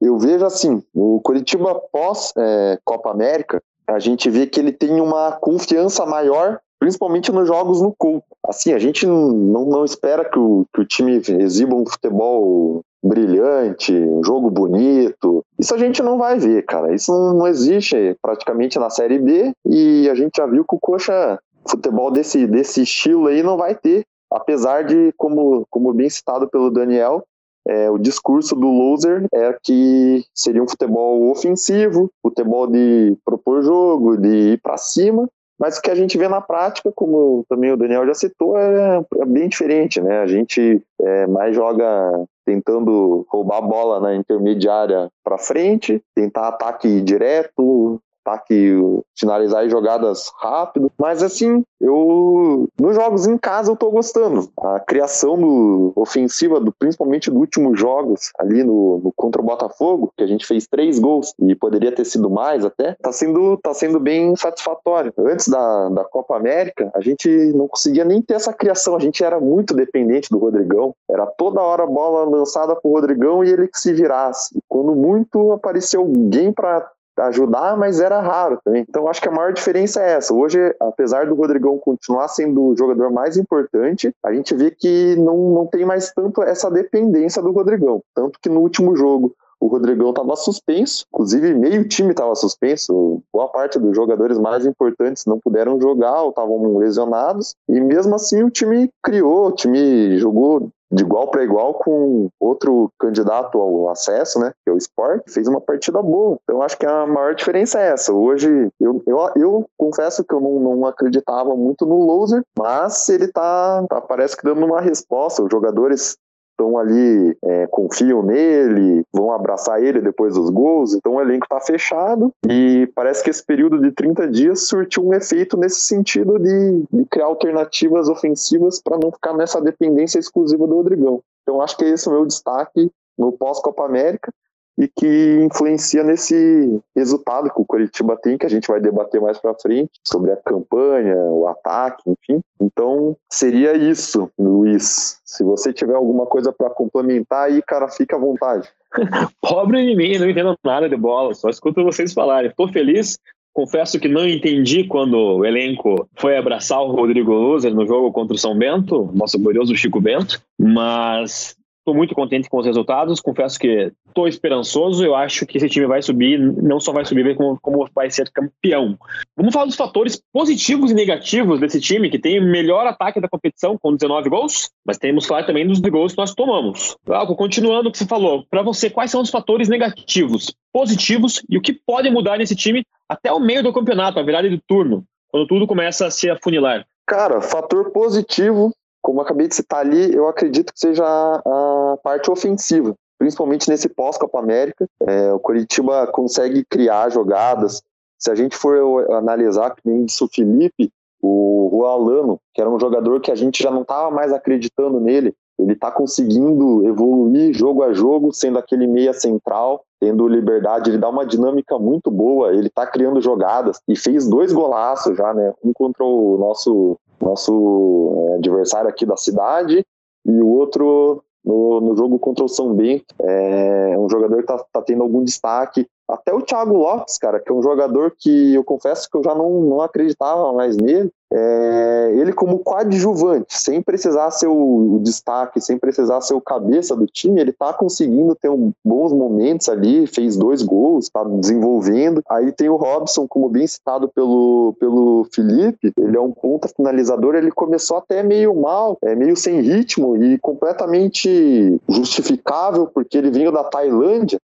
eu 0.00 0.18
vejo 0.18 0.44
assim, 0.44 0.82
o 0.94 1.20
Curitiba 1.20 1.74
pós 1.92 2.32
é, 2.36 2.78
Copa 2.84 3.10
América, 3.10 3.62
a 3.86 3.98
gente 3.98 4.30
vê 4.30 4.46
que 4.46 4.60
ele 4.60 4.72
tem 4.72 5.00
uma 5.00 5.32
confiança 5.32 6.06
maior, 6.06 6.60
principalmente 6.78 7.32
nos 7.32 7.46
jogos 7.46 7.82
no 7.82 7.94
campo. 7.94 8.24
Assim, 8.46 8.72
a 8.72 8.78
gente 8.78 9.06
não, 9.06 9.30
não 9.30 9.84
espera 9.84 10.24
que 10.24 10.38
o, 10.38 10.66
que 10.72 10.80
o 10.80 10.86
time 10.86 11.20
exiba 11.40 11.74
um 11.74 11.86
futebol 11.86 12.82
brilhante, 13.04 13.92
um 13.92 14.24
jogo 14.24 14.50
bonito. 14.50 15.44
Isso 15.58 15.74
a 15.74 15.78
gente 15.78 16.02
não 16.02 16.16
vai 16.16 16.38
ver, 16.38 16.64
cara. 16.64 16.94
Isso 16.94 17.12
não, 17.12 17.46
existe 17.46 18.16
praticamente 18.22 18.78
na 18.78 18.88
Série 18.88 19.18
B 19.18 19.52
e 19.66 20.08
a 20.08 20.14
gente 20.14 20.36
já 20.36 20.46
viu 20.46 20.64
que 20.64 20.74
o 20.74 20.80
Coxa 20.80 21.38
futebol 21.68 22.10
desse, 22.10 22.46
desse 22.46 22.82
estilo 22.82 23.28
aí 23.28 23.42
não 23.42 23.56
vai 23.56 23.74
ter. 23.74 24.04
Apesar 24.30 24.84
de, 24.84 25.12
como, 25.16 25.66
como 25.70 25.92
bem 25.92 26.08
citado 26.08 26.48
pelo 26.48 26.70
Daniel, 26.70 27.24
é, 27.66 27.90
o 27.90 27.98
discurso 27.98 28.54
do 28.54 28.68
loser 28.68 29.26
é 29.32 29.56
que 29.62 30.24
seria 30.34 30.62
um 30.62 30.68
futebol 30.68 31.30
ofensivo, 31.30 32.10
futebol 32.22 32.66
de 32.66 33.16
propor 33.24 33.62
jogo, 33.62 34.16
de 34.16 34.52
ir 34.52 34.60
para 34.60 34.76
cima, 34.76 35.28
mas 35.58 35.78
o 35.78 35.82
que 35.82 35.90
a 35.90 35.94
gente 35.94 36.18
vê 36.18 36.28
na 36.28 36.40
prática, 36.40 36.92
como 36.92 37.44
também 37.48 37.72
o 37.72 37.76
Daniel 37.76 38.06
já 38.06 38.14
citou, 38.14 38.58
é, 38.58 39.04
é 39.20 39.24
bem 39.24 39.48
diferente, 39.48 40.00
né? 40.00 40.20
A 40.20 40.26
gente 40.26 40.82
é, 41.00 41.26
mais 41.26 41.54
joga 41.54 42.24
tentando 42.44 43.24
roubar 43.28 43.58
a 43.58 43.62
bola 43.62 44.00
na 44.00 44.14
intermediária 44.14 45.08
para 45.24 45.38
frente, 45.38 46.02
tentar 46.14 46.48
ataque 46.48 47.00
direto, 47.00 48.00
ataque, 48.24 48.74
finalizar 49.18 49.68
jogadas 49.68 50.32
rápido. 50.40 50.90
Mas 50.98 51.22
assim, 51.22 51.62
eu 51.80 52.68
nos 52.80 52.94
jogos 52.94 53.26
em 53.26 53.36
casa 53.36 53.70
eu 53.70 53.76
tô 53.76 53.90
gostando. 53.90 54.48
A 54.58 54.80
criação 54.80 55.38
do, 55.38 55.92
ofensiva, 55.94 56.58
do, 56.58 56.72
principalmente 56.72 57.30
dos 57.30 57.40
últimos 57.40 57.78
jogos, 57.78 58.30
ali 58.38 58.64
no, 58.64 58.98
no, 58.98 59.12
contra 59.14 59.40
o 59.40 59.44
Botafogo, 59.44 60.12
que 60.16 60.24
a 60.24 60.26
gente 60.26 60.46
fez 60.46 60.66
três 60.66 60.98
gols 60.98 61.34
e 61.38 61.54
poderia 61.54 61.92
ter 61.92 62.04
sido 62.04 62.30
mais 62.30 62.64
até, 62.64 62.94
tá 62.94 63.12
sendo, 63.12 63.56
tá 63.58 63.74
sendo 63.74 64.00
bem 64.00 64.34
satisfatório. 64.36 65.12
Antes 65.18 65.48
da, 65.48 65.88
da 65.90 66.04
Copa 66.04 66.36
América, 66.36 66.90
a 66.94 67.00
gente 67.00 67.28
não 67.54 67.68
conseguia 67.68 68.04
nem 68.04 68.22
ter 68.22 68.34
essa 68.34 68.52
criação, 68.52 68.96
a 68.96 69.00
gente 69.00 69.22
era 69.22 69.38
muito 69.38 69.74
dependente 69.74 70.30
do 70.30 70.38
Rodrigão. 70.38 70.94
Era 71.08 71.26
toda 71.26 71.60
hora 71.60 71.84
a 71.84 71.86
bola 71.86 72.24
lançada 72.24 72.74
pro 72.74 72.92
Rodrigão 72.92 73.44
e 73.44 73.50
ele 73.50 73.68
que 73.68 73.78
se 73.78 73.92
virasse. 73.92 74.56
E 74.56 74.60
quando 74.68 74.94
muito 74.94 75.52
apareceu 75.52 76.00
alguém 76.00 76.52
para 76.52 76.90
ajudar, 77.18 77.76
mas 77.76 78.00
era 78.00 78.20
raro 78.20 78.58
também. 78.64 78.84
Então 78.88 79.08
acho 79.08 79.20
que 79.20 79.28
a 79.28 79.32
maior 79.32 79.52
diferença 79.52 80.02
é 80.02 80.12
essa. 80.12 80.34
Hoje, 80.34 80.74
apesar 80.80 81.26
do 81.26 81.34
Rodrigão 81.34 81.78
continuar 81.78 82.28
sendo 82.28 82.62
o 82.62 82.76
jogador 82.76 83.10
mais 83.10 83.36
importante, 83.36 84.12
a 84.24 84.32
gente 84.32 84.54
vê 84.54 84.70
que 84.70 85.16
não, 85.16 85.36
não 85.50 85.66
tem 85.66 85.84
mais 85.84 86.12
tanto 86.12 86.42
essa 86.42 86.70
dependência 86.70 87.42
do 87.42 87.52
Rodrigão. 87.52 88.02
Tanto 88.14 88.38
que 88.40 88.48
no 88.48 88.60
último 88.60 88.96
jogo 88.96 89.34
o 89.64 89.66
Rodrigão 89.66 90.10
estava 90.10 90.36
suspenso, 90.36 91.06
inclusive 91.10 91.54
meio 91.54 91.88
time 91.88 92.10
estava 92.10 92.34
suspenso, 92.34 93.22
boa 93.32 93.48
parte 93.48 93.78
dos 93.78 93.96
jogadores 93.96 94.38
mais 94.38 94.66
importantes 94.66 95.24
não 95.24 95.38
puderam 95.38 95.80
jogar 95.80 96.22
ou 96.22 96.28
estavam 96.28 96.76
lesionados, 96.76 97.54
e 97.66 97.80
mesmo 97.80 98.14
assim 98.14 98.42
o 98.42 98.50
time 98.50 98.90
criou, 99.02 99.46
o 99.46 99.52
time 99.52 100.18
jogou 100.18 100.68
de 100.92 101.02
igual 101.02 101.28
para 101.28 101.42
igual 101.42 101.74
com 101.74 102.28
outro 102.38 102.90
candidato 103.00 103.58
ao 103.58 103.88
acesso, 103.88 104.38
né, 104.38 104.52
que 104.62 104.70
é 104.70 104.72
o 104.72 104.76
Sport, 104.76 105.22
fez 105.28 105.48
uma 105.48 105.60
partida 105.60 106.00
boa. 106.02 106.36
Então 106.42 106.62
acho 106.62 106.78
que 106.78 106.86
a 106.86 107.06
maior 107.06 107.34
diferença 107.34 107.80
é 107.80 107.88
essa. 107.88 108.12
Hoje 108.12 108.68
eu, 108.78 109.02
eu, 109.06 109.30
eu 109.34 109.66
confesso 109.76 110.22
que 110.22 110.32
eu 110.32 110.40
não, 110.40 110.60
não 110.60 110.86
acreditava 110.86 111.56
muito 111.56 111.84
no 111.84 112.04
loser, 112.04 112.42
mas 112.56 113.08
ele 113.08 113.28
tá, 113.28 113.84
tá 113.88 114.00
parece 114.00 114.36
que 114.36 114.44
dando 114.44 114.64
uma 114.64 114.80
resposta. 114.80 115.42
Os 115.42 115.48
jogadores 115.50 116.16
estão 116.64 116.78
ali, 116.78 117.36
é, 117.42 117.66
confiam 117.66 118.22
nele, 118.22 119.04
vão 119.12 119.32
abraçar 119.32 119.82
ele 119.82 120.00
depois 120.00 120.34
dos 120.34 120.50
gols, 120.50 120.94
então 120.94 121.14
o 121.14 121.20
elenco 121.20 121.44
está 121.44 121.60
fechado 121.60 122.32
e 122.48 122.90
parece 122.94 123.22
que 123.22 123.30
esse 123.30 123.44
período 123.44 123.80
de 123.80 123.92
30 123.92 124.28
dias 124.28 124.66
surtiu 124.66 125.06
um 125.06 125.14
efeito 125.14 125.56
nesse 125.56 125.80
sentido 125.80 126.38
de, 126.38 126.84
de 126.92 127.04
criar 127.06 127.26
alternativas 127.26 128.08
ofensivas 128.08 128.80
para 128.82 128.98
não 128.98 129.12
ficar 129.12 129.34
nessa 129.34 129.60
dependência 129.60 130.18
exclusiva 130.18 130.66
do 130.66 130.74
Rodrigão. 130.74 131.20
Então 131.42 131.60
acho 131.60 131.76
que 131.76 131.84
esse 131.84 132.08
é 132.08 132.10
o 132.10 132.14
meu 132.14 132.26
destaque 132.26 132.90
no 133.18 133.32
pós-Copa 133.32 133.84
América 133.84 134.32
e 134.78 134.88
que 134.88 135.40
influencia 135.44 136.02
nesse 136.02 136.80
resultado 136.96 137.50
que 137.50 137.60
o 137.60 137.64
Curitiba 137.64 138.16
tem, 138.16 138.36
que 138.36 138.46
a 138.46 138.50
gente 138.50 138.68
vai 138.68 138.80
debater 138.80 139.20
mais 139.20 139.38
para 139.38 139.54
frente, 139.54 139.92
sobre 140.04 140.32
a 140.32 140.36
campanha, 140.36 141.16
o 141.16 141.46
ataque, 141.46 142.02
enfim. 142.10 142.40
Então, 142.60 143.16
seria 143.30 143.76
isso, 143.76 144.30
Luiz. 144.38 145.20
Se 145.24 145.44
você 145.44 145.72
tiver 145.72 145.94
alguma 145.94 146.26
coisa 146.26 146.52
para 146.52 146.70
complementar 146.70 147.46
aí, 147.46 147.62
cara, 147.62 147.88
fica 147.88 148.16
à 148.16 148.18
vontade. 148.18 148.68
Pobre 149.40 149.84
de 149.84 149.96
mim, 149.96 150.18
não 150.18 150.28
entendo 150.28 150.56
nada 150.64 150.88
de 150.88 150.96
bola, 150.96 151.34
só 151.34 151.48
escuto 151.48 151.84
vocês 151.84 152.12
falarem. 152.12 152.50
Estou 152.50 152.68
feliz, 152.68 153.18
Confesso 153.54 154.00
que 154.00 154.08
não 154.08 154.26
entendi 154.28 154.82
quando 154.82 155.16
o 155.16 155.44
elenco 155.44 156.08
foi 156.16 156.36
abraçar 156.36 156.80
o 156.82 156.90
Rodrigo 156.90 157.32
Luzer 157.32 157.72
no 157.72 157.86
jogo 157.86 158.10
contra 158.10 158.34
o 158.34 158.38
São 158.38 158.58
Bento, 158.58 159.08
nosso 159.14 159.38
glorioso 159.38 159.76
Chico 159.76 160.00
Bento, 160.00 160.42
mas 160.58 161.54
Estou 161.84 161.94
muito 161.94 162.14
contente 162.14 162.48
com 162.48 162.56
os 162.56 162.64
resultados. 162.64 163.20
Confesso 163.20 163.58
que 163.58 163.92
estou 164.08 164.26
esperançoso. 164.26 165.04
Eu 165.04 165.14
acho 165.14 165.44
que 165.44 165.58
esse 165.58 165.68
time 165.68 165.86
vai 165.86 166.00
subir, 166.00 166.38
não 166.38 166.80
só 166.80 166.92
vai 166.92 167.04
subir, 167.04 167.36
como, 167.36 167.60
como 167.60 167.86
vai 167.94 168.10
ser 168.10 168.30
campeão. 168.30 168.98
Vamos 169.36 169.52
falar 169.52 169.66
dos 169.66 169.76
fatores 169.76 170.18
positivos 170.32 170.90
e 170.90 170.94
negativos 170.94 171.60
desse 171.60 171.78
time, 171.78 172.08
que 172.08 172.18
tem 172.18 172.40
o 172.40 172.42
melhor 172.42 172.86
ataque 172.86 173.20
da 173.20 173.28
competição, 173.28 173.76
com 173.76 173.94
19 173.94 174.30
gols, 174.30 174.70
mas 174.82 174.96
temos 174.96 175.24
que 175.24 175.28
falar 175.28 175.44
também 175.44 175.66
dos 175.66 175.78
gols 175.78 176.12
que 176.12 176.18
nós 176.18 176.34
tomamos. 176.34 176.96
Algo, 177.06 177.36
continuando 177.36 177.90
o 177.90 177.92
que 177.92 177.98
você 177.98 178.06
falou, 178.06 178.46
para 178.50 178.62
você, 178.62 178.88
quais 178.88 179.10
são 179.10 179.20
os 179.20 179.28
fatores 179.28 179.68
negativos, 179.68 180.56
positivos 180.72 181.42
e 181.50 181.58
o 181.58 181.60
que 181.60 181.74
pode 181.74 182.08
mudar 182.08 182.38
nesse 182.38 182.56
time 182.56 182.82
até 183.06 183.30
o 183.30 183.38
meio 183.38 183.62
do 183.62 183.74
campeonato, 183.74 184.18
a 184.18 184.22
virada 184.22 184.48
de 184.48 184.58
turno, 184.66 185.04
quando 185.28 185.46
tudo 185.46 185.66
começa 185.66 186.06
a 186.06 186.10
se 186.10 186.30
afunilar? 186.30 186.86
Cara, 187.06 187.42
fator 187.42 187.90
positivo 187.90 188.72
como 189.04 189.20
acabei 189.20 189.46
de 189.46 189.54
citar 189.54 189.80
ali, 189.80 190.14
eu 190.14 190.26
acredito 190.26 190.72
que 190.72 190.80
seja 190.80 191.04
a 191.04 191.98
parte 192.02 192.30
ofensiva, 192.30 192.94
principalmente 193.18 193.68
nesse 193.68 193.86
pós-Copa 193.86 194.38
América. 194.38 194.88
É, 195.06 195.30
o 195.30 195.38
Curitiba 195.38 196.06
consegue 196.06 196.64
criar 196.64 197.10
jogadas. 197.10 197.82
Se 198.18 198.30
a 198.30 198.34
gente 198.34 198.56
for 198.56 199.10
analisar, 199.12 199.74
que 199.74 199.82
nem 199.84 200.06
disse 200.06 200.24
o 200.24 200.28
Felipe, 200.28 200.90
o 201.20 201.84
Alano, 201.84 202.38
que 202.54 202.62
era 202.62 202.70
um 202.70 202.80
jogador 202.80 203.20
que 203.20 203.30
a 203.30 203.34
gente 203.34 203.62
já 203.62 203.70
não 203.70 203.82
estava 203.82 204.10
mais 204.10 204.32
acreditando 204.32 204.98
nele, 204.98 205.34
ele 205.58 205.74
está 205.74 205.90
conseguindo 205.90 206.86
evoluir 206.86 207.52
jogo 207.52 207.82
a 207.82 207.92
jogo, 207.92 208.32
sendo 208.32 208.58
aquele 208.58 208.86
meia 208.86 209.12
central, 209.12 209.84
tendo 210.00 210.26
liberdade, 210.26 210.90
ele 210.90 210.98
dá 210.98 211.08
uma 211.08 211.26
dinâmica 211.26 211.78
muito 211.78 212.10
boa, 212.10 212.52
ele 212.52 212.68
está 212.68 212.86
criando 212.86 213.20
jogadas 213.20 213.80
e 213.86 213.96
fez 213.96 214.26
dois 214.26 214.52
golaços 214.52 215.16
já, 215.16 215.32
né? 215.34 215.52
Um 215.62 215.72
contra 215.72 216.04
o 216.04 216.36
nosso 216.38 216.98
nosso 217.24 218.30
é, 218.32 218.36
adversário 218.36 218.88
aqui 218.88 219.04
da 219.06 219.16
cidade, 219.16 219.84
e 220.26 220.40
o 220.40 220.48
outro 220.48 221.22
no, 221.44 221.80
no 221.80 221.96
jogo 221.96 222.18
contra 222.18 222.44
o 222.44 222.48
São 222.48 222.72
Bento. 222.74 223.14
É 223.20 223.98
um 223.98 224.08
jogador 224.08 224.36
que 224.36 224.52
está 224.52 224.58
tá 224.72 224.82
tendo 224.82 225.02
algum 225.02 225.22
destaque. 225.22 225.86
Até 226.08 226.34
o 226.34 226.42
Thiago 226.42 226.76
Lopes, 226.76 227.16
cara, 227.16 227.40
que 227.40 227.50
é 227.50 227.54
um 227.54 227.62
jogador 227.62 228.14
que 228.18 228.54
eu 228.54 228.62
confesso 228.62 229.08
que 229.10 229.16
eu 229.16 229.24
já 229.24 229.34
não, 229.34 229.62
não 229.62 229.80
acreditava 229.80 230.52
mais 230.52 230.76
nele, 230.76 231.10
é, 231.32 232.12
ele 232.14 232.32
como 232.32 232.60
coadjuvante, 232.60 233.58
sem 233.58 233.82
precisar 233.82 234.30
ser 234.30 234.46
o, 234.46 235.00
destaque, 235.02 235.60
sem 235.60 235.76
precisar 235.76 236.20
ser 236.20 236.34
o 236.34 236.40
cabeça 236.40 236.94
do 236.94 237.06
time, 237.06 237.40
ele 237.40 237.52
tá 237.52 237.72
conseguindo 237.72 238.36
ter 238.36 238.48
um, 238.48 238.70
bons 238.84 239.12
momentos 239.12 239.68
ali, 239.68 240.06
fez 240.06 240.36
dois 240.36 240.62
gols, 240.62 241.08
tá 241.08 241.24
desenvolvendo. 241.24 242.22
Aí 242.30 242.52
tem 242.52 242.68
o 242.68 242.76
Robson, 242.76 243.26
como 243.26 243.48
bem 243.48 243.66
citado 243.66 244.08
pelo, 244.08 244.76
pelo 244.78 245.26
Felipe, 245.32 245.92
ele 245.98 246.16
é 246.16 246.20
um 246.20 246.30
ponta 246.30 246.68
finalizador, 246.68 247.34
ele 247.34 247.50
começou 247.50 247.96
até 247.96 248.22
meio 248.22 248.54
mal, 248.54 248.96
é 249.02 249.16
meio 249.16 249.36
sem 249.36 249.60
ritmo 249.60 250.16
e 250.16 250.38
completamente 250.38 251.80
justificável, 251.88 252.86
porque 252.86 253.18
ele 253.18 253.30
vinha 253.30 253.50
da 253.50 253.64
Tailândia, 253.64 254.38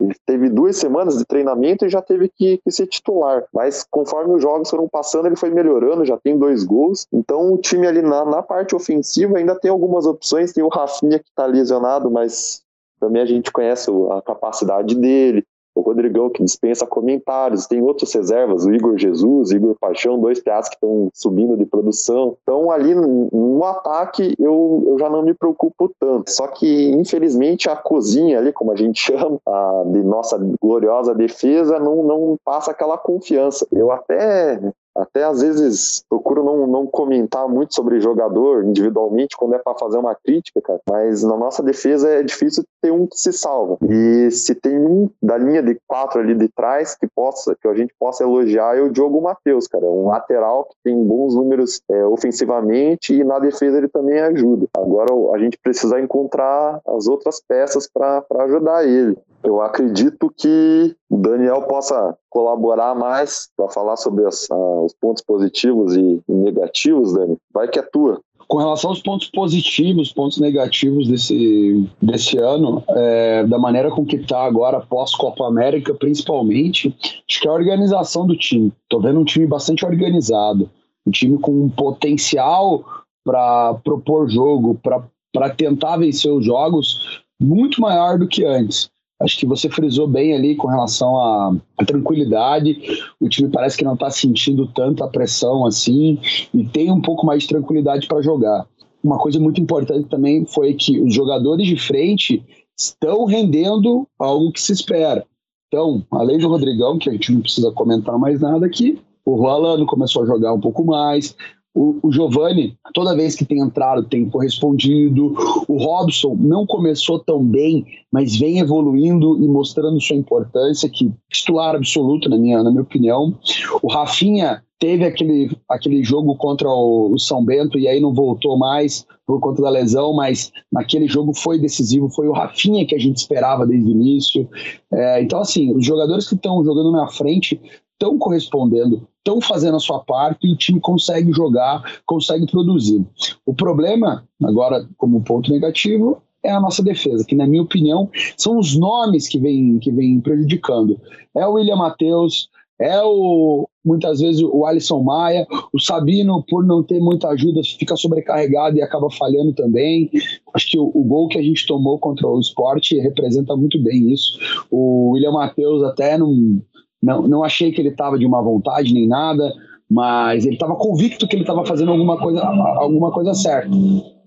ele 0.00 0.14
teve 0.24 0.48
duas 0.48 0.76
semanas 0.76 1.18
de 1.18 1.24
treinamento 1.24 1.84
e 1.84 1.88
já 1.88 2.00
teve 2.00 2.28
que, 2.28 2.58
que, 2.58 2.70
ser 2.70 2.86
titular. 2.86 3.44
Mas 3.52 3.84
conforme 3.90 4.34
os 4.34 4.42
jogos 4.42 4.70
foram 4.70 4.88
passando, 4.88 5.26
ele 5.26 5.36
foi 5.36 5.50
melhorando, 5.50 6.04
já 6.04 6.16
tem 6.16 6.38
dois 6.38 6.64
gols. 6.64 7.06
Então 7.12 7.52
o 7.52 7.58
time 7.58 7.86
ali 7.86 8.02
na, 8.02 8.24
na 8.24 8.42
parte 8.42 8.74
ofensiva 8.74 9.38
ainda 9.38 9.58
tem 9.58 9.70
algumas 9.70 10.06
opções. 10.06 10.52
Tem 10.52 10.62
o 10.62 10.68
Rafinha 10.68 11.18
que 11.18 11.28
está 11.28 11.46
lesionado, 11.46 12.10
mas 12.10 12.62
também 13.00 13.22
a 13.22 13.26
gente 13.26 13.50
conhece 13.50 13.90
a 14.10 14.22
capacidade 14.22 14.94
dele 14.94 15.44
o 15.78 15.82
Rodrigão, 15.82 16.28
que 16.28 16.42
dispensa 16.42 16.86
comentários, 16.86 17.66
tem 17.66 17.80
outras 17.80 18.12
reservas, 18.12 18.64
o 18.64 18.72
Igor 18.72 18.98
Jesus, 18.98 19.52
Igor 19.52 19.76
Paixão, 19.80 20.20
dois 20.20 20.40
piados 20.40 20.68
que 20.68 20.74
estão 20.74 21.08
subindo 21.14 21.56
de 21.56 21.64
produção. 21.64 22.36
Então, 22.42 22.70
ali 22.70 22.94
no 22.94 23.62
ataque, 23.64 24.34
eu, 24.38 24.84
eu 24.86 24.98
já 24.98 25.08
não 25.08 25.22
me 25.22 25.34
preocupo 25.34 25.92
tanto. 26.00 26.30
Só 26.30 26.48
que, 26.48 26.90
infelizmente, 26.90 27.70
a 27.70 27.76
cozinha 27.76 28.38
ali, 28.38 28.52
como 28.52 28.72
a 28.72 28.76
gente 28.76 29.00
chama, 29.00 29.38
a 29.46 29.84
de 29.86 30.02
nossa 30.02 30.38
gloriosa 30.60 31.14
defesa, 31.14 31.78
não, 31.78 32.02
não 32.02 32.36
passa 32.44 32.72
aquela 32.72 32.98
confiança. 32.98 33.66
Eu 33.70 33.92
até 33.92 34.60
até 34.98 35.24
às 35.24 35.40
vezes 35.40 36.04
procuro 36.08 36.44
não, 36.44 36.66
não 36.66 36.86
comentar 36.86 37.48
muito 37.48 37.74
sobre 37.74 38.00
jogador 38.00 38.64
individualmente 38.64 39.36
quando 39.36 39.54
é 39.54 39.58
para 39.58 39.78
fazer 39.78 39.98
uma 39.98 40.14
crítica, 40.14 40.60
cara. 40.60 40.80
Mas 40.90 41.22
na 41.22 41.36
nossa 41.36 41.62
defesa 41.62 42.08
é 42.08 42.22
difícil 42.22 42.64
ter 42.82 42.90
um 42.90 43.06
que 43.06 43.18
se 43.18 43.32
salva. 43.32 43.78
E 43.88 44.30
se 44.30 44.54
tem 44.54 44.78
um 44.78 45.08
da 45.22 45.36
linha 45.36 45.62
de 45.62 45.78
quatro 45.86 46.20
ali 46.20 46.34
de 46.34 46.48
trás 46.48 46.94
que 46.94 47.06
possa, 47.06 47.56
que 47.60 47.68
a 47.68 47.74
gente 47.74 47.94
possa 47.98 48.22
elogiar 48.22 48.76
é 48.76 48.82
o 48.82 48.90
Diogo 48.90 49.20
Matheus, 49.20 49.66
cara. 49.66 49.86
É 49.86 49.88
um 49.88 50.08
lateral 50.08 50.64
que 50.64 50.76
tem 50.84 51.04
bons 51.04 51.34
números 51.34 51.80
é, 51.90 52.04
ofensivamente 52.04 53.14
e 53.14 53.24
na 53.24 53.38
defesa 53.38 53.78
ele 53.78 53.88
também 53.88 54.18
ajuda. 54.18 54.66
Agora 54.76 55.14
a 55.34 55.38
gente 55.38 55.58
precisa 55.58 56.00
encontrar 56.00 56.80
as 56.86 57.06
outras 57.06 57.40
peças 57.40 57.88
para 57.88 58.24
ajudar 58.40 58.86
ele. 58.86 59.16
Eu 59.42 59.60
acredito 59.60 60.32
que 60.36 60.96
o 61.08 61.16
Daniel 61.16 61.62
possa 61.62 62.16
colaborar 62.30 62.94
mais 62.94 63.48
para 63.56 63.68
falar 63.68 63.96
sobre 63.96 64.26
as, 64.26 64.48
os 64.50 64.94
pontos 65.00 65.22
positivos 65.22 65.96
e 65.96 66.20
negativos, 66.28 67.14
Dani. 67.14 67.36
Vai 67.52 67.68
que 67.68 67.78
é 67.78 67.82
tua. 67.82 68.20
Com 68.46 68.56
relação 68.56 68.90
aos 68.90 69.02
pontos 69.02 69.28
positivos, 69.28 70.10
pontos 70.10 70.38
negativos 70.38 71.06
desse, 71.06 71.86
desse 72.00 72.38
ano, 72.38 72.82
é, 72.88 73.44
da 73.44 73.58
maneira 73.58 73.90
com 73.90 74.06
que 74.06 74.16
está 74.16 74.42
agora, 74.42 74.80
pós-Copa 74.80 75.46
América, 75.46 75.92
principalmente, 75.92 76.94
acho 77.28 77.40
que 77.40 77.46
é 77.46 77.50
a 77.50 77.54
organização 77.54 78.26
do 78.26 78.34
time. 78.34 78.72
Estou 78.84 79.02
vendo 79.02 79.20
um 79.20 79.24
time 79.24 79.46
bastante 79.46 79.84
organizado, 79.84 80.70
um 81.06 81.10
time 81.10 81.38
com 81.38 81.52
um 81.64 81.68
potencial 81.68 82.82
para 83.22 83.74
propor 83.84 84.30
jogo, 84.30 84.80
para 84.82 85.50
tentar 85.50 85.98
vencer 85.98 86.32
os 86.32 86.46
jogos 86.46 87.22
muito 87.38 87.82
maior 87.82 88.18
do 88.18 88.26
que 88.26 88.46
antes. 88.46 88.90
Acho 89.20 89.36
que 89.36 89.46
você 89.46 89.68
frisou 89.68 90.06
bem 90.06 90.34
ali 90.34 90.54
com 90.54 90.68
relação 90.68 91.16
à, 91.16 91.56
à 91.76 91.84
tranquilidade. 91.84 92.78
O 93.20 93.28
time 93.28 93.48
parece 93.48 93.76
que 93.76 93.84
não 93.84 93.94
está 93.94 94.10
sentindo 94.10 94.66
tanta 94.68 95.08
pressão 95.08 95.66
assim 95.66 96.18
e 96.54 96.64
tem 96.64 96.92
um 96.92 97.00
pouco 97.00 97.26
mais 97.26 97.42
de 97.42 97.48
tranquilidade 97.48 98.06
para 98.06 98.22
jogar. 98.22 98.66
Uma 99.02 99.18
coisa 99.18 99.40
muito 99.40 99.60
importante 99.60 100.08
também 100.08 100.44
foi 100.44 100.74
que 100.74 101.00
os 101.00 101.12
jogadores 101.12 101.66
de 101.66 101.76
frente 101.76 102.44
estão 102.78 103.24
rendendo 103.24 104.06
algo 104.18 104.52
que 104.52 104.62
se 104.62 104.72
espera. 104.72 105.26
Então, 105.66 106.04
além 106.10 106.38
do 106.38 106.48
Rodrigão, 106.48 106.98
que 106.98 107.08
a 107.08 107.12
gente 107.12 107.32
não 107.32 107.40
precisa 107.40 107.72
comentar 107.72 108.18
mais 108.18 108.40
nada 108.40 108.64
aqui, 108.64 108.98
o 109.24 109.34
Rolando 109.34 109.84
começou 109.84 110.22
a 110.22 110.26
jogar 110.26 110.54
um 110.54 110.60
pouco 110.60 110.84
mais, 110.84 111.36
o, 111.78 112.00
o 112.02 112.12
Giovanni, 112.12 112.76
toda 112.92 113.14
vez 113.14 113.36
que 113.36 113.44
tem 113.44 113.60
entrado, 113.60 114.02
tem 114.02 114.28
correspondido. 114.28 115.32
O 115.68 115.76
Robson 115.76 116.36
não 116.40 116.66
começou 116.66 117.20
tão 117.20 117.44
bem, 117.44 117.86
mas 118.12 118.36
vem 118.36 118.58
evoluindo 118.58 119.40
e 119.40 119.46
mostrando 119.46 120.00
sua 120.00 120.16
importância, 120.16 120.88
que 120.88 121.12
titular 121.30 121.76
absoluto, 121.76 122.28
na 122.28 122.36
minha, 122.36 122.64
na 122.64 122.70
minha 122.70 122.82
opinião. 122.82 123.38
O 123.80 123.86
Rafinha 123.86 124.60
teve 124.80 125.04
aquele, 125.04 125.56
aquele 125.68 126.02
jogo 126.02 126.34
contra 126.34 126.68
o, 126.68 127.12
o, 127.12 127.18
São 127.18 127.44
Bento 127.44 127.78
e 127.78 127.86
aí 127.86 128.00
não 128.00 128.12
voltou 128.12 128.58
mais 128.58 129.06
por 129.24 129.38
conta 129.38 129.62
da 129.62 129.70
lesão, 129.70 130.12
mas 130.12 130.50
naquele 130.72 131.06
jogo 131.06 131.32
foi 131.32 131.60
decisivo, 131.60 132.10
foi 132.10 132.26
o 132.26 132.32
Rafinha 132.32 132.86
que 132.86 132.94
a 132.94 132.98
gente 132.98 133.18
esperava 133.18 133.64
desde 133.64 133.88
o 133.88 133.92
início. 133.92 134.48
É, 134.92 135.22
então, 135.22 135.40
assim, 135.40 135.72
os 135.76 135.86
jogadores 135.86 136.28
que 136.28 136.34
estão 136.34 136.64
jogando 136.64 136.90
na 136.90 137.06
frente 137.06 137.60
estão 137.92 138.18
correspondendo, 138.18 139.06
estão 139.28 139.40
fazendo 139.42 139.76
a 139.76 139.80
sua 139.80 140.00
parte 140.00 140.46
e 140.46 140.52
o 140.52 140.56
time 140.56 140.80
consegue 140.80 141.30
jogar, 141.32 142.00
consegue 142.06 142.50
produzir. 142.50 143.04
O 143.44 143.52
problema, 143.54 144.26
agora 144.42 144.88
como 144.96 145.22
ponto 145.22 145.52
negativo, 145.52 146.22
é 146.42 146.50
a 146.50 146.60
nossa 146.60 146.82
defesa, 146.82 147.24
que 147.26 147.34
na 147.34 147.46
minha 147.46 147.62
opinião 147.62 148.08
são 148.36 148.58
os 148.58 148.76
nomes 148.76 149.28
que 149.28 149.38
vêm 149.38 149.78
que 149.78 149.90
vem 149.90 150.20
prejudicando. 150.20 150.98
É 151.36 151.46
o 151.46 151.54
William 151.54 151.76
Matheus, 151.76 152.48
é 152.80 153.02
o 153.02 153.68
muitas 153.84 154.20
vezes 154.20 154.42
o 154.42 154.66
Alisson 154.66 155.02
Maia, 155.02 155.46
o 155.72 155.80
Sabino, 155.80 156.44
por 156.46 156.64
não 156.64 156.82
ter 156.82 157.00
muita 157.00 157.28
ajuda, 157.28 157.60
fica 157.78 157.96
sobrecarregado 157.96 158.76
e 158.76 158.82
acaba 158.82 159.10
falhando 159.10 159.52
também. 159.52 160.10
Acho 160.54 160.70
que 160.70 160.78
o, 160.78 160.90
o 160.94 161.04
gol 161.04 161.28
que 161.28 161.38
a 161.38 161.42
gente 161.42 161.66
tomou 161.66 161.98
contra 161.98 162.26
o 162.26 162.38
esporte 162.38 162.98
representa 162.98 163.56
muito 163.56 163.82
bem 163.82 164.12
isso. 164.12 164.38
O 164.70 165.12
William 165.12 165.32
Matheus 165.32 165.82
até 165.82 166.18
não 166.18 166.60
não, 167.02 167.26
não 167.26 167.44
achei 167.44 167.72
que 167.72 167.80
ele 167.80 167.90
estava 167.90 168.18
de 168.18 168.26
uma 168.26 168.42
vontade 168.42 168.92
nem 168.92 169.06
nada, 169.06 169.52
mas 169.90 170.44
ele 170.44 170.54
estava 170.54 170.74
convicto 170.74 171.26
que 171.26 171.36
ele 171.36 171.42
estava 171.42 171.64
fazendo 171.64 171.90
alguma 171.90 172.18
coisa, 172.18 172.44
alguma 172.44 173.10
coisa 173.10 173.32
certa. 173.34 173.70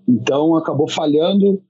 Então 0.08 0.56
acabou 0.56 0.88
falhando. 0.88 1.60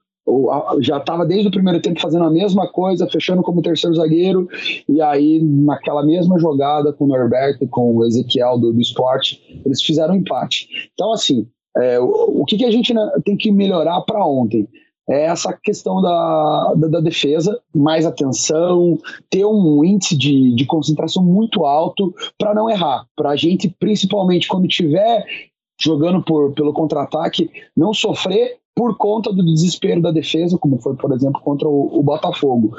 Já 0.79 0.99
estava 0.99 1.25
desde 1.25 1.49
o 1.49 1.51
primeiro 1.51 1.81
tempo 1.81 1.99
fazendo 1.99 2.23
a 2.23 2.31
mesma 2.31 2.65
coisa, 2.65 3.09
fechando 3.09 3.43
como 3.43 3.61
terceiro 3.61 3.95
zagueiro, 3.95 4.47
e 4.87 5.01
aí 5.01 5.43
naquela 5.43 6.01
mesma 6.01 6.39
jogada 6.39 6.93
com 6.93 7.03
o 7.03 7.07
Norberto, 7.09 7.67
com 7.67 7.93
o 7.93 8.05
Ezequiel 8.05 8.57
do, 8.57 8.71
do 8.71 8.79
esporte, 8.79 9.61
eles 9.65 9.81
fizeram 9.81 10.13
um 10.13 10.17
empate. 10.17 10.69
Então, 10.93 11.11
assim, 11.11 11.45
é, 11.75 11.99
o, 11.99 12.41
o 12.41 12.45
que, 12.45 12.55
que 12.55 12.63
a 12.63 12.71
gente 12.71 12.93
tem 13.25 13.35
que 13.35 13.51
melhorar 13.51 13.99
para 14.03 14.25
ontem? 14.25 14.65
É 15.09 15.25
essa 15.25 15.51
questão 15.53 16.01
da, 16.01 16.73
da, 16.75 16.87
da, 16.87 16.99
defesa, 16.99 17.59
mais 17.75 18.05
atenção, 18.05 18.97
ter 19.29 19.45
um 19.45 19.83
índice 19.83 20.17
de, 20.17 20.55
de 20.55 20.65
concentração 20.65 21.23
muito 21.23 21.65
alto 21.65 22.13
para 22.37 22.53
não 22.53 22.69
errar. 22.69 23.05
Para 23.15 23.31
a 23.31 23.35
gente, 23.35 23.69
principalmente 23.79 24.47
quando 24.47 24.67
estiver 24.67 25.25
jogando 25.79 26.23
por, 26.23 26.53
pelo 26.53 26.71
contra-ataque, 26.71 27.49
não 27.75 27.93
sofrer 27.93 28.57
por 28.75 28.97
conta 28.97 29.31
do 29.31 29.45
desespero 29.45 30.01
da 30.01 30.11
defesa, 30.11 30.57
como 30.57 30.79
foi, 30.79 30.95
por 30.95 31.11
exemplo, 31.11 31.41
contra 31.41 31.67
o, 31.67 31.99
o 31.99 32.01
Botafogo. 32.01 32.75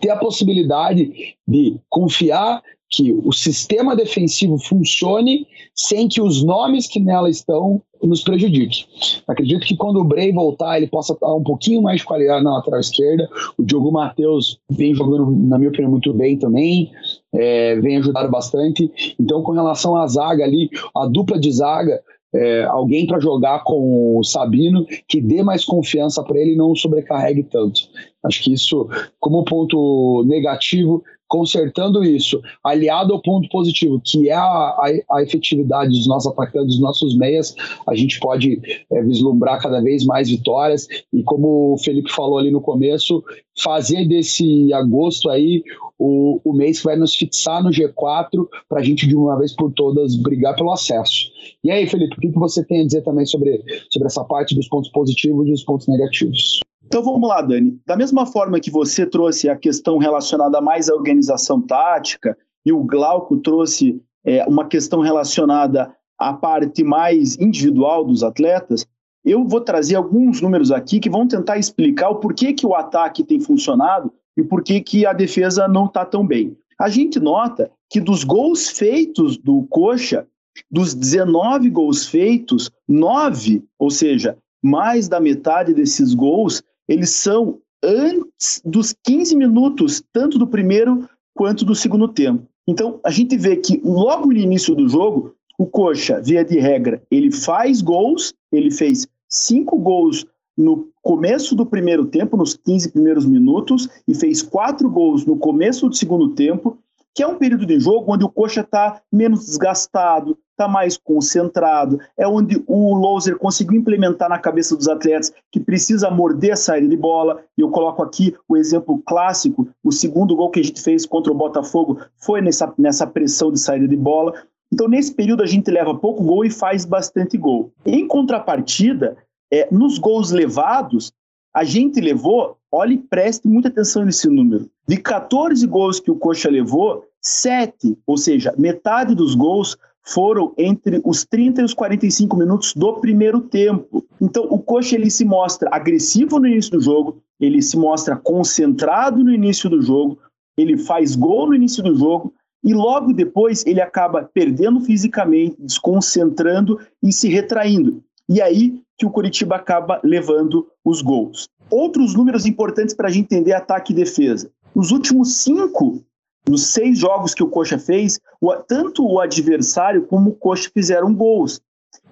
Ter 0.00 0.10
a 0.10 0.16
possibilidade 0.16 1.36
de 1.46 1.78
confiar 1.88 2.62
que 2.90 3.12
o 3.12 3.32
sistema 3.32 3.94
defensivo 3.94 4.58
funcione 4.58 5.46
sem 5.74 6.08
que 6.08 6.20
os 6.20 6.42
nomes 6.42 6.86
que 6.86 6.98
nela 6.98 7.28
estão 7.28 7.82
nos 8.02 8.22
prejudique. 8.22 8.86
Acredito 9.26 9.66
que 9.66 9.76
quando 9.76 10.00
o 10.00 10.04
Bray 10.04 10.32
voltar, 10.32 10.76
ele 10.76 10.86
possa 10.86 11.16
dar 11.20 11.34
um 11.34 11.42
pouquinho 11.42 11.82
mais 11.82 12.00
de 12.00 12.06
qualidade 12.06 12.44
na 12.44 12.54
lateral 12.54 12.80
esquerda. 12.80 13.28
O 13.56 13.64
Diogo 13.64 13.90
Matheus 13.90 14.58
vem 14.70 14.94
jogando, 14.94 15.30
na 15.30 15.58
minha 15.58 15.70
opinião, 15.70 15.90
muito 15.90 16.12
bem 16.12 16.38
também, 16.38 16.90
é, 17.34 17.76
vem 17.80 17.96
ajudando 17.98 18.30
bastante. 18.30 18.90
Então, 19.18 19.42
com 19.42 19.52
relação 19.52 19.96
à 19.96 20.06
zaga 20.06 20.44
ali, 20.44 20.70
a 20.94 21.06
dupla 21.06 21.38
de 21.38 21.50
zaga, 21.52 22.00
é, 22.34 22.64
alguém 22.64 23.06
para 23.06 23.20
jogar 23.20 23.64
com 23.64 24.18
o 24.18 24.24
Sabino 24.24 24.86
que 25.06 25.20
dê 25.20 25.42
mais 25.42 25.64
confiança 25.64 26.22
para 26.22 26.38
ele 26.38 26.52
e 26.52 26.56
não 26.56 26.74
sobrecarregue 26.74 27.42
tanto. 27.42 27.80
Acho 28.24 28.42
que 28.42 28.52
isso, 28.52 28.88
como 29.18 29.44
ponto 29.44 30.24
negativo, 30.26 31.02
consertando 31.28 32.02
isso, 32.02 32.40
aliado 32.64 33.12
ao 33.12 33.22
ponto 33.22 33.48
positivo, 33.50 34.00
que 34.02 34.28
é 34.28 34.34
a, 34.34 34.40
a, 34.40 34.90
a 35.12 35.22
efetividade 35.22 35.90
dos 35.90 36.06
nossos 36.06 36.32
atacantes, 36.32 36.74
dos 36.74 36.80
nossos 36.80 37.16
meias, 37.16 37.54
a 37.86 37.94
gente 37.94 38.18
pode 38.18 38.60
é, 38.90 39.02
vislumbrar 39.02 39.60
cada 39.60 39.80
vez 39.80 40.04
mais 40.04 40.28
vitórias. 40.28 40.88
E 41.12 41.22
como 41.22 41.74
o 41.74 41.78
Felipe 41.78 42.10
falou 42.10 42.38
ali 42.38 42.50
no 42.50 42.60
começo, 42.60 43.22
fazer 43.62 44.06
desse 44.06 44.72
agosto 44.72 45.28
aí 45.28 45.62
o, 45.98 46.40
o 46.44 46.52
mês 46.52 46.78
que 46.78 46.86
vai 46.86 46.96
nos 46.96 47.14
fixar 47.14 47.62
no 47.62 47.70
G4 47.70 48.46
para 48.68 48.80
a 48.80 48.82
gente 48.82 49.06
de 49.06 49.16
uma 49.16 49.36
vez 49.38 49.54
por 49.54 49.72
todas 49.72 50.16
brigar 50.16 50.54
pelo 50.54 50.72
acesso. 50.72 51.30
E 51.62 51.70
aí, 51.70 51.86
Felipe, 51.86 52.16
o 52.16 52.20
que, 52.20 52.32
que 52.32 52.38
você 52.38 52.64
tem 52.64 52.82
a 52.82 52.86
dizer 52.86 53.02
também 53.02 53.26
sobre, 53.26 53.62
sobre 53.90 54.06
essa 54.06 54.24
parte 54.24 54.54
dos 54.54 54.68
pontos 54.68 54.90
positivos 54.90 55.46
e 55.46 55.50
dos 55.50 55.64
pontos 55.64 55.88
negativos? 55.88 56.60
Então 56.88 57.02
vamos 57.02 57.28
lá, 57.28 57.42
Dani. 57.42 57.78
Da 57.86 57.94
mesma 57.94 58.24
forma 58.24 58.58
que 58.58 58.70
você 58.70 59.04
trouxe 59.04 59.46
a 59.46 59.54
questão 59.54 59.98
relacionada 59.98 60.58
mais 60.58 60.88
à 60.88 60.94
organização 60.94 61.60
tática 61.60 62.34
e 62.64 62.72
o 62.72 62.82
Glauco 62.82 63.36
trouxe 63.36 64.00
é, 64.24 64.42
uma 64.46 64.66
questão 64.66 65.00
relacionada 65.00 65.94
à 66.18 66.32
parte 66.32 66.82
mais 66.82 67.36
individual 67.38 68.06
dos 68.06 68.22
atletas, 68.22 68.86
eu 69.22 69.44
vou 69.44 69.60
trazer 69.60 69.96
alguns 69.96 70.40
números 70.40 70.72
aqui 70.72 70.98
que 70.98 71.10
vão 71.10 71.28
tentar 71.28 71.58
explicar 71.58 72.08
o 72.08 72.16
porquê 72.16 72.54
que 72.54 72.66
o 72.66 72.74
ataque 72.74 73.22
tem 73.22 73.38
funcionado 73.38 74.10
e 74.34 74.42
porquê 74.42 74.80
que 74.80 75.04
a 75.04 75.12
defesa 75.12 75.68
não 75.68 75.84
está 75.84 76.06
tão 76.06 76.26
bem. 76.26 76.56
A 76.80 76.88
gente 76.88 77.20
nota 77.20 77.70
que 77.90 78.00
dos 78.00 78.24
gols 78.24 78.70
feitos 78.70 79.36
do 79.36 79.66
Coxa, 79.68 80.26
dos 80.70 80.94
19 80.94 81.68
gols 81.68 82.06
feitos, 82.06 82.70
9, 82.88 83.62
ou 83.78 83.90
seja, 83.90 84.38
mais 84.62 85.06
da 85.06 85.20
metade 85.20 85.74
desses 85.74 86.14
gols, 86.14 86.62
eles 86.88 87.10
são 87.10 87.58
antes 87.82 88.60
dos 88.64 88.94
15 89.04 89.36
minutos, 89.36 90.02
tanto 90.12 90.38
do 90.38 90.46
primeiro 90.46 91.08
quanto 91.34 91.64
do 91.64 91.74
segundo 91.74 92.08
tempo. 92.08 92.46
Então, 92.66 93.00
a 93.04 93.10
gente 93.10 93.36
vê 93.36 93.56
que 93.56 93.80
logo 93.84 94.26
no 94.26 94.32
início 94.32 94.74
do 94.74 94.88
jogo, 94.88 95.34
o 95.58 95.66
Coxa, 95.66 96.20
via 96.20 96.44
de 96.44 96.58
regra, 96.58 97.02
ele 97.10 97.30
faz 97.30 97.80
gols, 97.80 98.34
ele 98.52 98.70
fez 98.70 99.06
cinco 99.28 99.78
gols 99.78 100.26
no 100.56 100.88
começo 101.02 101.54
do 101.54 101.64
primeiro 101.64 102.04
tempo, 102.06 102.36
nos 102.36 102.54
15 102.54 102.90
primeiros 102.90 103.24
minutos, 103.24 103.88
e 104.06 104.14
fez 104.14 104.42
quatro 104.42 104.90
gols 104.90 105.24
no 105.24 105.36
começo 105.36 105.88
do 105.88 105.94
segundo 105.94 106.30
tempo, 106.34 106.78
que 107.14 107.22
é 107.22 107.26
um 107.26 107.36
período 107.36 107.64
de 107.64 107.78
jogo 107.78 108.12
onde 108.12 108.24
o 108.24 108.28
Coxa 108.28 108.60
está 108.60 109.00
menos 109.10 109.46
desgastado, 109.46 110.36
está 110.58 110.66
mais 110.66 110.96
concentrado, 110.96 112.00
é 112.18 112.26
onde 112.26 112.60
o 112.66 112.94
Loser 112.94 113.38
conseguiu 113.38 113.78
implementar 113.78 114.28
na 114.28 114.38
cabeça 114.38 114.74
dos 114.74 114.88
atletas 114.88 115.32
que 115.52 115.60
precisa 115.60 116.10
morder 116.10 116.52
a 116.52 116.56
saída 116.56 116.88
de 116.88 116.96
bola. 116.96 117.40
E 117.56 117.60
eu 117.60 117.70
coloco 117.70 118.02
aqui 118.02 118.34
o 118.48 118.56
exemplo 118.56 119.00
clássico: 119.06 119.68
o 119.84 119.92
segundo 119.92 120.34
gol 120.34 120.50
que 120.50 120.58
a 120.58 120.64
gente 120.64 120.82
fez 120.82 121.06
contra 121.06 121.32
o 121.32 121.36
Botafogo 121.36 122.00
foi 122.16 122.40
nessa, 122.40 122.74
nessa 122.76 123.06
pressão 123.06 123.52
de 123.52 123.60
saída 123.60 123.86
de 123.86 123.96
bola. 123.96 124.34
Então, 124.72 124.88
nesse 124.88 125.14
período, 125.14 125.42
a 125.42 125.46
gente 125.46 125.70
leva 125.70 125.94
pouco 125.94 126.22
gol 126.22 126.44
e 126.44 126.50
faz 126.50 126.84
bastante 126.84 127.38
gol. 127.38 127.72
Em 127.86 128.06
contrapartida, 128.06 129.16
é, 129.50 129.66
nos 129.70 129.98
gols 129.98 130.30
levados, 130.30 131.12
a 131.54 131.64
gente 131.64 132.00
levou, 132.00 132.58
olhe 132.70 132.96
e 132.96 132.98
preste 132.98 133.48
muita 133.48 133.68
atenção 133.68 134.04
nesse 134.04 134.28
número. 134.28 134.68
De 134.86 134.98
14 134.98 135.66
gols 135.66 136.00
que 136.00 136.10
o 136.10 136.16
Coxa 136.16 136.50
levou, 136.50 137.04
7, 137.22 137.96
ou 138.06 138.16
seja, 138.16 138.54
metade 138.58 139.14
dos 139.14 139.34
gols, 139.34 139.76
foram 140.08 140.54
entre 140.56 141.02
os 141.04 141.24
30 141.24 141.60
e 141.60 141.64
os 141.64 141.74
45 141.74 142.36
minutos 142.36 142.72
do 142.74 142.94
primeiro 142.94 143.42
tempo. 143.42 144.04
Então, 144.20 144.44
o 144.44 144.58
Coxa 144.58 144.96
ele 144.96 145.10
se 145.10 145.24
mostra 145.24 145.68
agressivo 145.70 146.38
no 146.38 146.46
início 146.46 146.72
do 146.72 146.80
jogo, 146.80 147.22
ele 147.38 147.60
se 147.60 147.76
mostra 147.76 148.16
concentrado 148.16 149.22
no 149.22 149.30
início 149.30 149.68
do 149.68 149.82
jogo, 149.82 150.18
ele 150.56 150.78
faz 150.78 151.14
gol 151.14 151.48
no 151.48 151.54
início 151.54 151.82
do 151.82 151.94
jogo 151.94 152.32
e 152.64 152.72
logo 152.72 153.12
depois 153.12 153.64
ele 153.66 153.82
acaba 153.82 154.28
perdendo 154.32 154.80
fisicamente, 154.80 155.56
desconcentrando 155.58 156.80
e 157.02 157.12
se 157.12 157.28
retraindo. 157.28 158.02
E 158.28 158.40
aí 158.40 158.80
que 158.96 159.04
o 159.04 159.10
Curitiba 159.10 159.56
acaba 159.56 160.00
levando 160.02 160.66
os 160.84 161.02
gols. 161.02 161.48
Outros 161.70 162.14
números 162.14 162.46
importantes 162.46 162.94
para 162.94 163.08
a 163.08 163.10
gente 163.10 163.26
entender 163.26 163.52
ataque 163.52 163.92
e 163.92 163.96
defesa. 163.96 164.50
Nos 164.74 164.90
últimos 164.90 165.36
cinco 165.42 166.02
nos 166.48 166.68
seis 166.68 166.98
jogos 166.98 167.34
que 167.34 167.42
o 167.42 167.48
Coxa 167.48 167.78
fez, 167.78 168.20
o, 168.40 168.52
tanto 168.54 169.04
o 169.04 169.20
adversário 169.20 170.06
como 170.06 170.30
o 170.30 170.34
Coxa 170.34 170.70
fizeram 170.72 171.14
gols. 171.14 171.60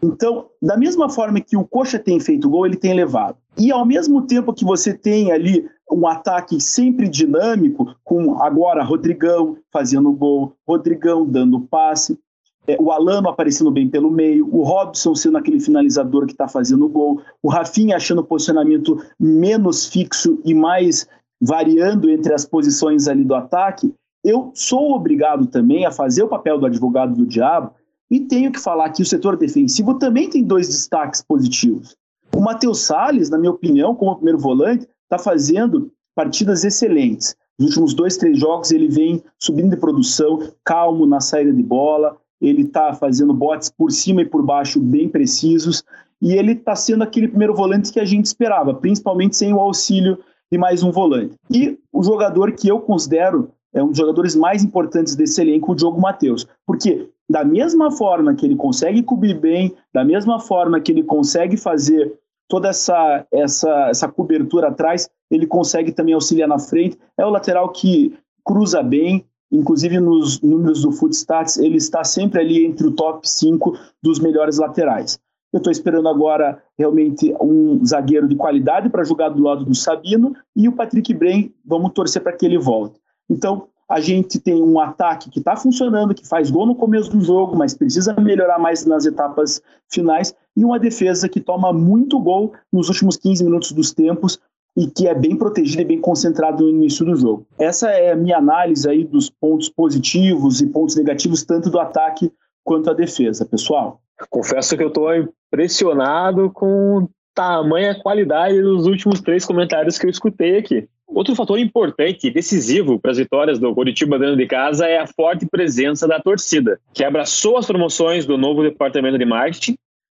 Então, 0.02 0.46
da 0.60 0.76
mesma 0.76 1.08
forma 1.08 1.40
que 1.40 1.56
o 1.56 1.64
Coxa 1.64 1.98
tem 1.98 2.20
feito 2.20 2.48
gol, 2.48 2.66
ele 2.66 2.76
tem 2.76 2.94
levado. 2.94 3.38
E 3.56 3.72
ao 3.72 3.84
mesmo 3.84 4.22
tempo 4.22 4.52
que 4.52 4.64
você 4.64 4.92
tem 4.92 5.32
ali 5.32 5.66
um 5.90 6.06
ataque 6.06 6.60
sempre 6.60 7.08
dinâmico, 7.08 7.94
com 8.04 8.42
agora 8.42 8.84
Rodrigão 8.84 9.56
fazendo 9.72 10.12
gol, 10.12 10.54
Rodrigão 10.66 11.24
dando 11.24 11.60
passe, 11.60 12.18
é, 12.66 12.76
o 12.80 12.90
Alano 12.90 13.28
aparecendo 13.28 13.70
bem 13.70 13.88
pelo 13.88 14.10
meio, 14.10 14.48
o 14.52 14.62
Robson 14.62 15.14
sendo 15.14 15.38
aquele 15.38 15.60
finalizador 15.60 16.26
que 16.26 16.32
está 16.32 16.48
fazendo 16.48 16.88
gol, 16.88 17.22
o 17.42 17.48
Rafinha 17.48 17.96
achando 17.96 18.20
o 18.20 18.24
posicionamento 18.24 19.00
menos 19.18 19.86
fixo 19.86 20.40
e 20.44 20.52
mais 20.52 21.06
variando 21.40 22.10
entre 22.10 22.34
as 22.34 22.44
posições 22.44 23.06
ali 23.06 23.24
do 23.24 23.34
ataque, 23.34 23.94
eu 24.26 24.50
sou 24.54 24.92
obrigado 24.92 25.46
também 25.46 25.86
a 25.86 25.92
fazer 25.92 26.24
o 26.24 26.28
papel 26.28 26.58
do 26.58 26.66
advogado 26.66 27.14
do 27.14 27.24
diabo 27.24 27.70
e 28.10 28.18
tenho 28.18 28.50
que 28.50 28.58
falar 28.58 28.90
que 28.90 29.00
o 29.00 29.06
setor 29.06 29.36
defensivo 29.36 29.94
também 29.94 30.28
tem 30.28 30.42
dois 30.42 30.66
destaques 30.66 31.22
positivos. 31.22 31.96
O 32.34 32.40
Matheus 32.40 32.80
Salles, 32.80 33.30
na 33.30 33.38
minha 33.38 33.52
opinião, 33.52 33.94
como 33.94 34.16
primeiro 34.16 34.38
volante, 34.38 34.86
está 35.04 35.16
fazendo 35.16 35.92
partidas 36.12 36.64
excelentes. 36.64 37.36
Nos 37.56 37.68
últimos 37.68 37.94
dois, 37.94 38.16
três 38.16 38.36
jogos 38.38 38.72
ele 38.72 38.88
vem 38.88 39.22
subindo 39.38 39.70
de 39.70 39.76
produção, 39.76 40.40
calmo 40.64 41.06
na 41.06 41.20
saída 41.20 41.52
de 41.52 41.62
bola, 41.62 42.16
ele 42.40 42.62
está 42.62 42.92
fazendo 42.94 43.32
botes 43.32 43.70
por 43.70 43.92
cima 43.92 44.22
e 44.22 44.26
por 44.26 44.42
baixo 44.42 44.80
bem 44.80 45.08
precisos, 45.08 45.84
e 46.20 46.32
ele 46.32 46.52
está 46.52 46.74
sendo 46.74 47.04
aquele 47.04 47.28
primeiro 47.28 47.54
volante 47.54 47.92
que 47.92 48.00
a 48.00 48.04
gente 48.04 48.24
esperava, 48.24 48.74
principalmente 48.74 49.36
sem 49.36 49.54
o 49.54 49.60
auxílio 49.60 50.18
de 50.50 50.58
mais 50.58 50.82
um 50.82 50.90
volante. 50.90 51.34
E 51.50 51.78
o 51.92 52.02
jogador 52.02 52.52
que 52.52 52.68
eu 52.68 52.80
considero 52.80 53.50
é 53.76 53.82
um 53.82 53.88
dos 53.88 53.98
jogadores 53.98 54.34
mais 54.34 54.64
importantes 54.64 55.14
desse 55.14 55.38
elenco, 55.42 55.72
o 55.72 55.74
Diogo 55.74 56.00
Matheus. 56.00 56.46
Porque 56.66 57.10
da 57.28 57.44
mesma 57.44 57.90
forma 57.90 58.34
que 58.34 58.46
ele 58.46 58.56
consegue 58.56 59.02
cobrir 59.02 59.34
bem, 59.34 59.74
da 59.92 60.02
mesma 60.02 60.40
forma 60.40 60.80
que 60.80 60.90
ele 60.90 61.02
consegue 61.02 61.58
fazer 61.58 62.18
toda 62.48 62.68
essa, 62.68 63.26
essa, 63.30 63.88
essa 63.90 64.08
cobertura 64.08 64.68
atrás, 64.68 65.10
ele 65.30 65.46
consegue 65.46 65.92
também 65.92 66.14
auxiliar 66.14 66.48
na 66.48 66.58
frente. 66.58 66.98
É 67.18 67.26
o 67.26 67.30
lateral 67.30 67.68
que 67.68 68.16
cruza 68.42 68.82
bem, 68.82 69.26
inclusive 69.52 70.00
nos 70.00 70.40
números 70.40 70.80
do 70.80 70.90
Footstats, 70.90 71.58
ele 71.58 71.76
está 71.76 72.02
sempre 72.02 72.40
ali 72.40 72.64
entre 72.64 72.86
o 72.86 72.92
top 72.92 73.28
5 73.28 73.76
dos 74.02 74.18
melhores 74.18 74.56
laterais. 74.56 75.18
Eu 75.52 75.58
estou 75.58 75.70
esperando 75.70 76.08
agora 76.08 76.62
realmente 76.78 77.34
um 77.42 77.84
zagueiro 77.84 78.26
de 78.26 78.36
qualidade 78.36 78.88
para 78.88 79.04
jogar 79.04 79.28
do 79.28 79.42
lado 79.42 79.66
do 79.66 79.74
Sabino 79.74 80.34
e 80.54 80.66
o 80.66 80.72
Patrick 80.72 81.12
Bren, 81.12 81.52
vamos 81.64 81.92
torcer 81.92 82.22
para 82.22 82.32
que 82.32 82.46
ele 82.46 82.58
volte. 82.58 82.98
Então, 83.28 83.68
a 83.88 84.00
gente 84.00 84.40
tem 84.40 84.60
um 84.60 84.80
ataque 84.80 85.30
que 85.30 85.38
está 85.38 85.56
funcionando, 85.56 86.14
que 86.14 86.26
faz 86.26 86.50
gol 86.50 86.66
no 86.66 86.74
começo 86.74 87.10
do 87.10 87.20
jogo, 87.20 87.56
mas 87.56 87.74
precisa 87.74 88.14
melhorar 88.20 88.58
mais 88.58 88.84
nas 88.84 89.06
etapas 89.06 89.62
finais, 89.88 90.34
e 90.56 90.64
uma 90.64 90.78
defesa 90.78 91.28
que 91.28 91.40
toma 91.40 91.72
muito 91.72 92.18
gol 92.18 92.52
nos 92.72 92.88
últimos 92.88 93.16
15 93.16 93.44
minutos 93.44 93.72
dos 93.72 93.92
tempos 93.92 94.40
e 94.76 94.86
que 94.86 95.06
é 95.06 95.14
bem 95.14 95.36
protegida 95.36 95.82
e 95.82 95.86
bem 95.86 96.00
concentrada 96.00 96.62
no 96.62 96.68
início 96.68 97.04
do 97.04 97.16
jogo. 97.16 97.46
Essa 97.58 97.90
é 97.90 98.12
a 98.12 98.16
minha 98.16 98.36
análise 98.36 98.88
aí 98.88 99.04
dos 99.04 99.30
pontos 99.30 99.68
positivos 99.68 100.60
e 100.60 100.66
pontos 100.66 100.96
negativos, 100.96 101.44
tanto 101.44 101.70
do 101.70 101.78
ataque 101.78 102.30
quanto 102.62 102.86
da 102.86 102.92
defesa, 102.92 103.46
pessoal. 103.46 104.00
Confesso 104.28 104.76
que 104.76 104.82
eu 104.82 104.88
estou 104.88 105.08
impressionado 105.14 106.50
com 106.50 107.08
tamanha 107.34 107.94
qualidade 107.94 108.60
dos 108.60 108.86
últimos 108.86 109.20
três 109.20 109.44
comentários 109.44 109.98
que 109.98 110.06
eu 110.06 110.10
escutei 110.10 110.58
aqui. 110.58 110.88
Outro 111.08 111.34
fator 111.34 111.58
importante 111.58 112.26
e 112.26 112.30
decisivo 112.30 112.98
para 112.98 113.12
as 113.12 113.18
vitórias 113.18 113.58
do 113.58 113.74
Curitiba 113.74 114.18
dentro 114.18 114.36
de 114.36 114.46
casa 114.46 114.86
é 114.86 114.98
a 114.98 115.06
forte 115.06 115.46
presença 115.46 116.06
da 116.06 116.20
torcida, 116.20 116.80
que 116.92 117.04
abraçou 117.04 117.56
as 117.56 117.66
promoções 117.66 118.26
do 118.26 118.36
novo 118.36 118.62
departamento 118.62 119.16
de 119.16 119.24
marketing 119.24 119.76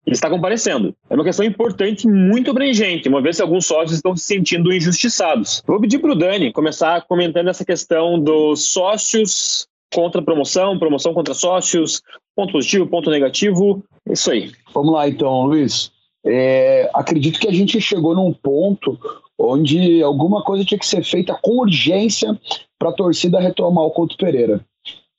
e 0.06 0.12
está 0.12 0.30
comparecendo. 0.30 0.94
É 1.10 1.14
uma 1.14 1.24
questão 1.24 1.44
importante 1.44 2.04
e 2.04 2.10
muito 2.10 2.50
abrangente, 2.50 3.08
uma 3.08 3.20
vez 3.20 3.36
que 3.36 3.42
alguns 3.42 3.66
sócios 3.66 3.96
estão 3.96 4.16
se 4.16 4.24
sentindo 4.24 4.72
injustiçados. 4.72 5.62
Vou 5.66 5.80
pedir 5.80 5.98
para 5.98 6.12
o 6.12 6.14
Dani 6.14 6.52
começar 6.52 7.02
comentando 7.02 7.48
essa 7.48 7.64
questão 7.64 8.18
dos 8.20 8.72
sócios 8.72 9.66
contra 9.92 10.22
promoção, 10.22 10.78
promoção 10.78 11.12
contra 11.12 11.34
sócios, 11.34 12.00
ponto 12.34 12.52
positivo, 12.52 12.86
ponto 12.86 13.10
negativo, 13.10 13.82
isso 14.08 14.30
aí. 14.30 14.52
Vamos 14.72 14.92
lá 14.92 15.08
então, 15.08 15.46
Luiz. 15.46 15.90
É, 16.24 16.88
acredito 16.94 17.40
que 17.40 17.48
a 17.48 17.52
gente 17.52 17.80
chegou 17.80 18.14
num 18.14 18.32
ponto 18.32 18.98
onde 19.38 20.02
alguma 20.02 20.42
coisa 20.42 20.64
tinha 20.64 20.78
que 20.78 20.86
ser 20.86 21.04
feita 21.04 21.38
com 21.40 21.58
urgência 21.58 22.38
para 22.78 22.90
a 22.90 22.92
torcida 22.92 23.40
retomar 23.40 23.84
o 23.84 23.90
Couto 23.90 24.16
Pereira. 24.16 24.64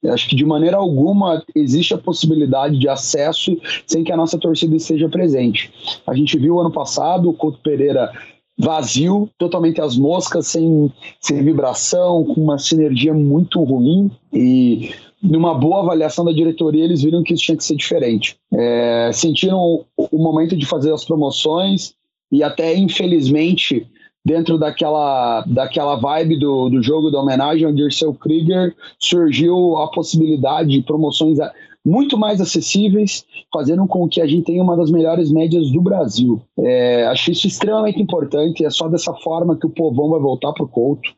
Acho 0.06 0.30
que 0.30 0.36
de 0.36 0.46
maneira 0.46 0.78
alguma 0.78 1.44
existe 1.56 1.94
a 1.94 1.98
possibilidade 1.98 2.78
de 2.78 2.88
acesso 2.88 3.58
sem 3.86 4.04
que 4.04 4.12
a 4.12 4.18
nossa 4.18 4.38
torcida 4.38 4.76
esteja 4.76 5.10
presente. 5.10 5.72
A 6.06 6.14
gente 6.14 6.38
viu 6.38 6.60
ano 6.60 6.72
passado 6.72 7.30
o 7.30 7.34
Couto 7.34 7.60
Pereira 7.60 8.12
vazio, 8.58 9.30
totalmente 9.38 9.80
as 9.80 9.98
moscas, 9.98 10.48
sem, 10.48 10.92
sem 11.20 11.44
vibração, 11.44 12.24
com 12.24 12.42
uma 12.42 12.58
sinergia 12.58 13.14
muito 13.14 13.64
ruim 13.64 14.10
e 14.34 14.92
numa 15.22 15.54
boa 15.54 15.82
avaliação 15.82 16.26
da 16.26 16.32
diretoria 16.32 16.84
eles 16.84 17.02
viram 17.02 17.24
que 17.24 17.34
isso 17.34 17.44
tinha 17.44 17.58
que 17.58 17.64
ser 17.64 17.76
diferente. 17.76 18.38
É, 18.54 19.12
sentiram 19.14 19.58
o, 19.60 19.86
o 19.98 20.18
momento 20.18 20.56
de 20.56 20.66
fazer 20.66 20.94
as 20.94 21.06
promoções 21.06 21.94
e 22.32 22.44
até 22.44 22.76
infelizmente 22.76 23.88
dentro 24.28 24.58
daquela, 24.58 25.42
daquela 25.48 25.96
vibe 25.96 26.38
do, 26.38 26.68
do 26.68 26.84
jogo 26.84 27.10
da 27.10 27.22
homenagem 27.22 27.66
ao 27.66 27.72
Dirceu 27.72 28.14
Krieger, 28.14 28.76
surgiu 29.00 29.78
a 29.78 29.90
possibilidade 29.90 30.70
de 30.72 30.82
promoções 30.82 31.40
muito 31.86 32.18
mais 32.18 32.42
acessíveis, 32.42 33.26
fazendo 33.54 33.88
com 33.88 34.06
que 34.10 34.20
a 34.20 34.28
gente 34.28 34.44
tenha 34.44 34.62
uma 34.62 34.76
das 34.76 34.92
melhores 34.92 35.32
médias 35.32 35.72
do 35.72 35.80
Brasil. 35.80 36.42
É, 36.60 37.08
acho 37.08 37.32
isso 37.32 37.48
extremamente 37.48 38.02
importante, 38.02 38.66
é 38.66 38.70
só 38.70 38.90
dessa 38.90 39.14
forma 39.14 39.56
que 39.56 39.66
o 39.66 39.70
povão 39.70 40.10
vai 40.10 40.20
voltar 40.20 40.52
para 40.52 40.66
o 40.66 40.68
Couto, 40.68 41.10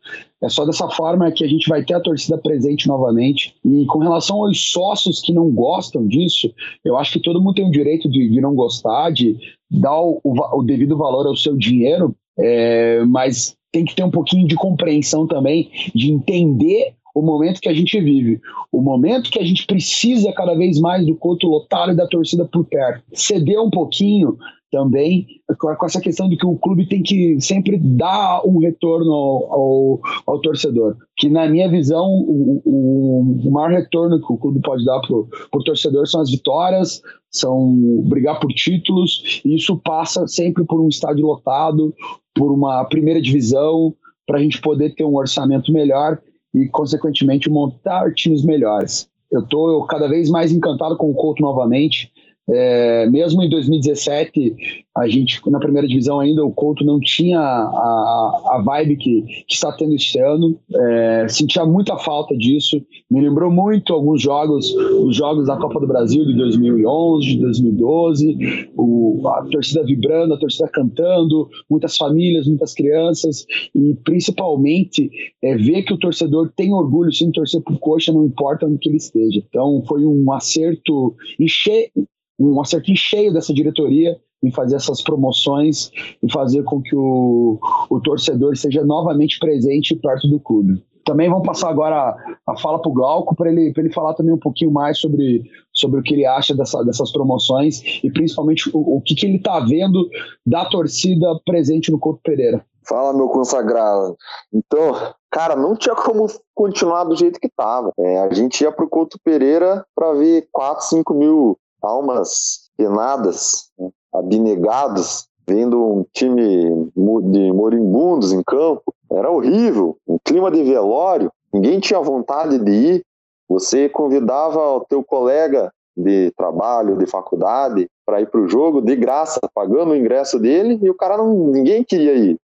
é 0.44 0.48
só 0.48 0.64
dessa 0.64 0.88
forma 0.90 1.32
que 1.32 1.44
a 1.44 1.48
gente 1.48 1.68
vai 1.68 1.84
ter 1.84 1.96
a 1.96 2.00
torcida 2.00 2.38
presente 2.38 2.88
novamente. 2.88 3.56
E 3.66 3.88
com 3.88 3.98
relação 3.98 4.46
aos 4.46 4.72
sócios 4.72 5.20
que 5.20 5.34
não 5.34 5.50
gostam 5.50 6.06
disso, 6.06 6.54
eu 6.86 6.96
acho 6.96 7.14
que 7.14 7.20
todo 7.20 7.42
mundo 7.42 7.56
tem 7.56 7.68
o 7.68 7.72
direito 7.72 8.08
de, 8.08 8.30
de 8.30 8.40
não 8.40 8.54
gostar, 8.54 9.10
de 9.10 9.36
dar 9.72 10.00
o, 10.00 10.22
o, 10.24 10.60
o 10.60 10.64
devido 10.64 10.96
valor 10.96 11.26
ao 11.26 11.36
seu 11.36 11.58
dinheiro, 11.58 12.16
é, 12.40 13.04
mas 13.06 13.56
tem 13.72 13.86
que 13.86 13.96
ter 13.96 14.04
um 14.04 14.12
pouquinho 14.12 14.48
de 14.48 14.56
compreensão 14.56 15.28
também, 15.28 15.70
de 15.94 16.12
entender 16.12 16.94
o 17.14 17.22
momento 17.22 17.60
que 17.60 17.70
a 17.70 17.74
gente 17.74 18.00
vive, 18.00 18.40
o 18.72 18.82
momento 18.82 19.32
que 19.32 19.40
a 19.40 19.44
gente 19.44 19.66
precisa 19.66 20.32
cada 20.32 20.56
vez 20.56 20.80
mais 20.80 21.06
do 21.06 21.16
coto 21.16 21.48
lotado 21.48 21.92
e 21.92 21.96
da 21.96 22.08
torcida 22.08 22.46
por 22.46 22.66
perto. 22.66 23.04
Ceder 23.14 23.62
um 23.62 23.70
pouquinho 23.70 24.38
também 24.72 25.26
com 25.58 25.86
essa 25.86 26.00
questão 26.00 26.30
de 26.30 26.38
que 26.38 26.46
o 26.46 26.58
clube 26.58 26.88
tem 26.88 27.02
que 27.02 27.40
sempre 27.42 27.78
dar 27.78 28.42
um 28.46 28.60
retorno 28.60 29.12
ao, 29.12 29.54
ao, 29.54 30.00
ao 30.28 30.42
torcedor. 30.42 30.96
Que, 31.18 31.28
na 31.30 31.48
minha 31.48 31.70
visão, 31.70 32.06
o, 32.06 32.62
o, 32.64 33.48
o, 33.48 33.52
maior 33.52 33.72
retorno 33.72 34.20
que 34.20 34.32
o 34.32 34.38
clube 34.38 34.62
pode 34.62 34.86
dar 34.86 35.02
para 35.02 35.16
o 35.16 35.64
torcedor 35.64 36.08
são 36.08 36.22
as 36.22 36.30
vitórias, 36.30 37.02
são 37.32 37.76
brigar 38.08 38.40
por 38.40 38.50
títulos, 38.50 39.42
e 39.44 39.56
isso 39.56 39.76
passa 39.78 40.28
sempre 40.28 40.64
por 40.64 40.80
um 40.80 40.88
estádio 40.88 41.26
lotado, 41.26 41.94
por 42.40 42.54
uma 42.54 42.86
primeira 42.86 43.22
divisão, 43.22 43.94
para 44.26 44.38
a 44.38 44.42
gente 44.42 44.62
poder 44.62 44.96
ter 44.96 45.04
um 45.04 45.18
orçamento 45.18 45.74
melhor 45.74 46.18
e, 46.56 46.70
consequentemente, 46.70 47.50
montar 47.50 48.14
times 48.14 48.46
melhores. 48.46 49.10
Eu 49.30 49.42
estou 49.42 49.86
cada 49.86 50.08
vez 50.08 50.30
mais 50.30 50.50
encantado 50.50 50.96
com 50.96 51.12
o 51.12 51.14
Couto 51.14 51.42
novamente. 51.42 52.10
É, 52.52 53.10
mesmo 53.10 53.44
em 53.44 53.50
2017, 53.50 54.56
a 54.98 55.08
gente, 55.08 55.40
na 55.50 55.60
primeira 55.60 55.88
divisão 55.88 56.20
ainda, 56.20 56.44
o 56.44 56.52
Couto 56.52 56.84
não 56.84 57.00
tinha 57.00 57.40
a, 57.40 58.42
a 58.52 58.64
vibe 58.66 58.98
que, 58.98 59.26
está 59.50 59.72
tendo 59.72 59.94
este 59.96 60.20
ano. 60.20 60.60
É, 60.74 61.28
sentia 61.30 61.66
muita 61.66 61.98
falta 61.98 62.36
disso. 62.36 62.82
Me 63.10 63.22
lembrou 63.22 63.52
muito 63.52 63.94
alguns 63.94 64.22
jogos, 64.22 64.74
os 64.74 65.16
jogos 65.16 65.48
da 65.48 65.58
Copa 65.58 65.80
do 65.80 65.88
Brasil 65.88 66.26
de 66.26 66.36
2011, 66.36 67.28
de 67.28 67.40
2012, 67.40 68.70
o, 68.76 69.28
a 69.28 69.46
torcida 69.46 69.84
vibrando, 69.84 70.34
a 70.34 70.40
torcida 70.40 70.68
cantando, 70.70 71.48
muitas 71.70 71.96
famílias, 71.96 72.48
muitas 72.48 72.74
crianças, 72.74 73.46
e 73.76 73.96
principalmente 74.04 75.10
é, 75.44 75.56
ver 75.56 75.84
que 75.84 75.94
o 75.94 76.00
torcedor 76.00 76.52
tem 76.56 76.74
orgulho 76.74 77.12
de 77.12 77.32
torcer 77.32 77.62
por 77.62 77.78
coxa, 77.80 78.12
não 78.12 78.26
importa 78.26 78.66
onde 78.66 78.80
ele 78.88 78.98
esteja. 78.98 79.42
Então 79.48 79.84
foi 79.88 80.06
um 80.06 80.32
acerto 80.34 81.16
encher 81.40 81.92
um 82.40 82.62
acerto 82.62 82.96
cheio 82.96 83.34
dessa 83.34 83.54
diretoria 83.54 84.18
em 84.42 84.52
fazer 84.52 84.78
essas 84.78 85.02
promoções 85.02 85.92
e 86.24 86.32
fazer 86.32 86.64
com 86.64 86.82
que 86.82 86.96
o, 86.96 87.60
o 87.90 88.00
torcedor 88.00 88.54
esteja 88.54 88.84
novamente 88.84 89.38
presente 89.38 89.96
perto 89.96 90.28
do 90.28 90.40
clube. 90.40 90.82
Também 91.06 91.30
vamos 91.30 91.46
passar 91.46 91.70
agora 91.70 91.96
a, 91.96 92.52
a 92.52 92.58
fala 92.58 92.80
para 92.80 92.90
o 92.90 92.94
Glauco 92.94 93.36
para 93.36 93.52
ele, 93.52 93.74
ele 93.76 93.92
falar 93.92 94.14
também 94.14 94.34
um 94.34 94.40
pouquinho 94.40 94.72
mais 94.72 95.00
sobre, 95.00 95.44
sobre 95.74 96.00
o 96.00 96.04
que 96.04 96.14
ele 96.14 96.26
acha 96.26 96.56
dessa, 96.56 96.84
dessas 96.84 97.12
promoções 97.12 97.82
e 98.04 98.12
principalmente 98.12 98.70
o, 98.74 98.98
o 98.98 99.02
que, 99.02 99.16
que 99.16 99.26
ele 99.26 99.38
está 99.38 99.60
vendo 99.60 100.08
da 100.46 100.66
torcida 100.66 101.28
presente 101.46 101.92
no 101.92 102.00
Couto 102.00 102.22
Pereira. 102.24 102.64
Fala, 102.88 103.14
meu 103.14 103.28
consagrado. 103.28 104.16
Então, 104.54 104.96
cara, 105.32 105.56
não 105.56 105.76
tinha 105.76 105.96
como 105.96 106.28
continuar 106.56 107.04
do 107.04 107.16
jeito 107.16 107.40
que 107.40 107.48
estava. 107.48 107.92
É, 108.00 108.20
a 108.20 108.34
gente 108.34 108.62
ia 108.62 108.72
para 108.72 108.86
o 108.86 108.90
Couto 108.90 109.20
Pereira 109.24 109.86
para 109.96 110.14
ver 110.14 110.48
4, 110.52 110.86
5 110.86 111.14
mil 111.14 111.58
almas 111.82 112.70
penadas, 112.78 113.70
abnegados, 114.14 115.28
vendo 115.48 115.84
um 115.84 116.06
time 116.14 116.90
de 116.96 117.52
moribundos 117.52 118.32
em 118.32 118.44
campo. 118.44 118.94
Era 119.12 119.32
horrível, 119.32 119.98
um 120.08 120.18
clima 120.24 120.52
de 120.52 120.64
velório, 120.64 121.32
ninguém 121.54 121.80
tinha 121.80 122.00
vontade 122.00 122.60
de 122.60 122.72
ir. 122.72 123.06
Você 123.48 123.90
convidava 123.90 124.60
o 124.60 124.86
teu 124.86 125.04
colega 125.04 125.72
de 125.98 126.32
trabalho, 126.38 126.98
de 126.98 127.08
faculdade, 127.08 127.90
para 128.06 128.22
ir 128.22 128.28
para 128.28 128.40
o 128.40 128.48
jogo 128.48 128.82
de 128.82 128.96
graça, 128.96 129.40
pagando 129.54 129.92
o 129.92 129.96
ingresso 129.96 130.40
dele, 130.40 130.80
e 130.82 130.90
o 130.90 130.96
cara 130.96 131.18
não, 131.18 131.34
ninguém 131.34 131.84
queria 131.84 132.14
ir. 132.14 132.38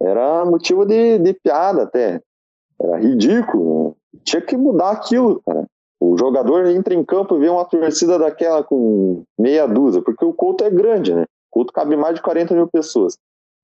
Era 0.00 0.44
motivo 0.44 0.84
de, 0.84 1.18
de 1.18 1.34
piada 1.34 1.84
até. 1.84 2.20
Era 2.80 2.98
ridículo. 2.98 3.96
Tinha 4.24 4.42
que 4.42 4.56
mudar 4.56 4.90
aquilo, 4.90 5.40
cara. 5.46 5.66
O 6.00 6.16
jogador 6.16 6.66
entra 6.66 6.94
em 6.94 7.04
campo 7.04 7.36
e 7.36 7.40
vê 7.40 7.48
uma 7.48 7.64
torcida 7.64 8.18
daquela 8.18 8.62
com 8.62 9.22
meia 9.38 9.66
dúzia, 9.66 10.00
porque 10.02 10.24
o 10.24 10.32
Couto 10.32 10.64
é 10.64 10.70
grande, 10.70 11.14
né? 11.14 11.22
O 11.22 11.50
Couto 11.50 11.72
cabe 11.72 11.96
mais 11.96 12.14
de 12.14 12.22
40 12.22 12.54
mil 12.54 12.68
pessoas. 12.68 13.16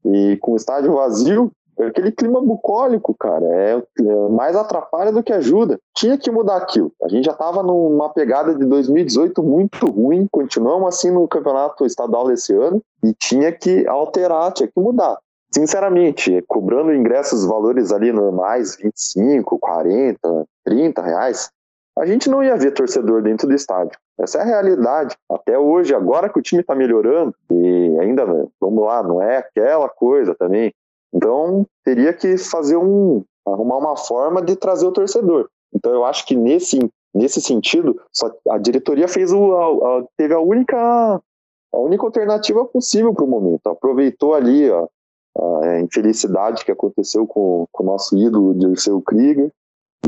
E 0.05 0.37
com 0.38 0.53
o 0.53 0.57
estádio 0.57 0.94
vazio, 0.94 1.51
é 1.79 1.87
aquele 1.87 2.12
clima 2.12 2.40
bucólico, 2.40 3.14
cara, 3.14 3.44
é, 3.47 3.83
é, 4.01 4.29
mais 4.29 4.55
atrapalha 4.55 5.11
do 5.11 5.23
que 5.23 5.33
ajuda. 5.33 5.79
Tinha 5.94 6.16
que 6.16 6.31
mudar 6.31 6.57
aquilo. 6.57 6.92
A 7.03 7.09
gente 7.09 7.25
já 7.25 7.33
estava 7.33 7.62
numa 7.62 8.09
pegada 8.11 8.55
de 8.55 8.64
2018 8.64 9.42
muito 9.42 9.87
ruim, 9.87 10.29
continuamos 10.31 10.88
assim 10.88 11.11
no 11.11 11.27
campeonato 11.27 11.85
estadual 11.85 12.29
desse 12.29 12.55
ano, 12.55 12.81
e 13.03 13.12
tinha 13.14 13.51
que 13.51 13.87
alterar, 13.88 14.53
tinha 14.53 14.68
que 14.68 14.81
mudar. 14.81 15.18
Sinceramente, 15.53 16.42
cobrando 16.49 16.92
ingressos 16.92 17.44
valores 17.44 17.92
ali 17.92 18.12
normais, 18.12 18.77
25, 18.77 19.59
40, 19.59 20.44
30 20.64 21.03
reais, 21.03 21.51
a 21.97 22.07
gente 22.07 22.29
não 22.29 22.43
ia 22.43 22.57
ver 22.57 22.73
torcedor 22.73 23.23
dentro 23.23 23.47
do 23.47 23.55
estádio. 23.55 23.99
Essa 24.19 24.39
é 24.39 24.43
a 24.43 24.45
realidade. 24.45 25.17
Até 25.31 25.59
hoje, 25.59 25.95
agora 25.95 26.29
que 26.29 26.39
o 26.39 26.43
time 26.43 26.61
está 26.61 26.75
melhorando, 26.75 27.35
e 27.51 27.99
ainda, 28.01 28.27
vamos 28.61 28.85
lá, 28.85 29.03
não 29.03 29.23
é 29.23 29.39
aquela 29.39 29.89
coisa 29.89 30.35
também. 30.35 30.73
Então, 31.13 31.65
teria 31.85 32.13
que 32.13 32.37
fazer 32.37 32.77
um. 32.77 33.23
arrumar 33.47 33.79
uma 33.79 33.97
forma 33.97 34.43
de 34.43 34.57
trazer 34.57 34.87
o 34.87 34.93
torcedor. 34.93 35.49
Então, 35.73 35.93
eu 35.93 36.05
acho 36.05 36.27
que 36.27 36.35
nesse, 36.35 36.79
nesse 37.15 37.41
sentido, 37.41 38.01
só, 38.13 38.33
a 38.51 38.59
diretoria 38.59 39.07
fez 39.07 39.33
o. 39.33 39.55
A, 39.55 39.99
a, 39.99 40.05
teve 40.17 40.35
a 40.35 40.41
única. 40.41 40.77
A 40.77 41.79
única 41.79 42.05
alternativa 42.05 42.65
possível 42.65 43.13
para 43.13 43.25
o 43.25 43.29
momento. 43.29 43.67
Aproveitou 43.69 44.33
ali 44.33 44.71
a 44.71 45.81
infelicidade 45.81 46.65
que 46.65 46.71
aconteceu 46.71 47.27
com, 47.27 47.67
com 47.73 47.83
o 47.83 47.87
nosso 47.87 48.17
ídolo 48.17 48.55
Dirceu 48.55 49.03
Krieger 49.03 49.51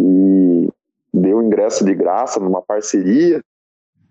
e 0.00 0.68
deu 1.16 1.42
ingresso 1.42 1.84
de 1.84 1.94
graça 1.94 2.38
numa 2.38 2.62
parceria 2.62 3.42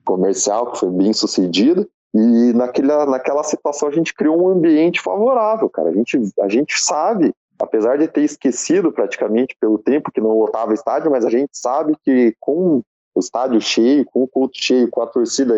comercial 0.03 0.71
que 0.71 0.79
foi 0.79 0.89
bem 0.89 1.13
sucedida. 1.13 1.87
E 2.13 2.53
naquela, 2.53 3.05
naquela 3.05 3.43
situação 3.43 3.89
a 3.89 3.91
gente 3.91 4.13
criou 4.13 4.41
um 4.41 4.49
ambiente 4.49 5.01
favorável, 5.01 5.69
cara. 5.69 5.89
A 5.89 5.93
gente, 5.93 6.17
a 6.39 6.47
gente 6.47 6.81
sabe, 6.81 7.33
apesar 7.59 7.97
de 7.97 8.07
ter 8.07 8.21
esquecido 8.21 8.91
praticamente 8.91 9.55
pelo 9.59 9.77
tempo 9.77 10.11
que 10.11 10.21
não 10.21 10.39
lotava 10.39 10.71
o 10.71 10.73
estádio, 10.73 11.11
mas 11.11 11.25
a 11.25 11.29
gente 11.29 11.51
sabe 11.53 11.95
que 12.03 12.33
com 12.39 12.81
o 13.13 13.19
estádio 13.19 13.59
cheio, 13.61 14.05
com 14.05 14.23
o 14.23 14.27
culto 14.27 14.57
cheio, 14.57 14.89
com 14.89 15.01
a 15.01 15.07
torcida 15.07 15.55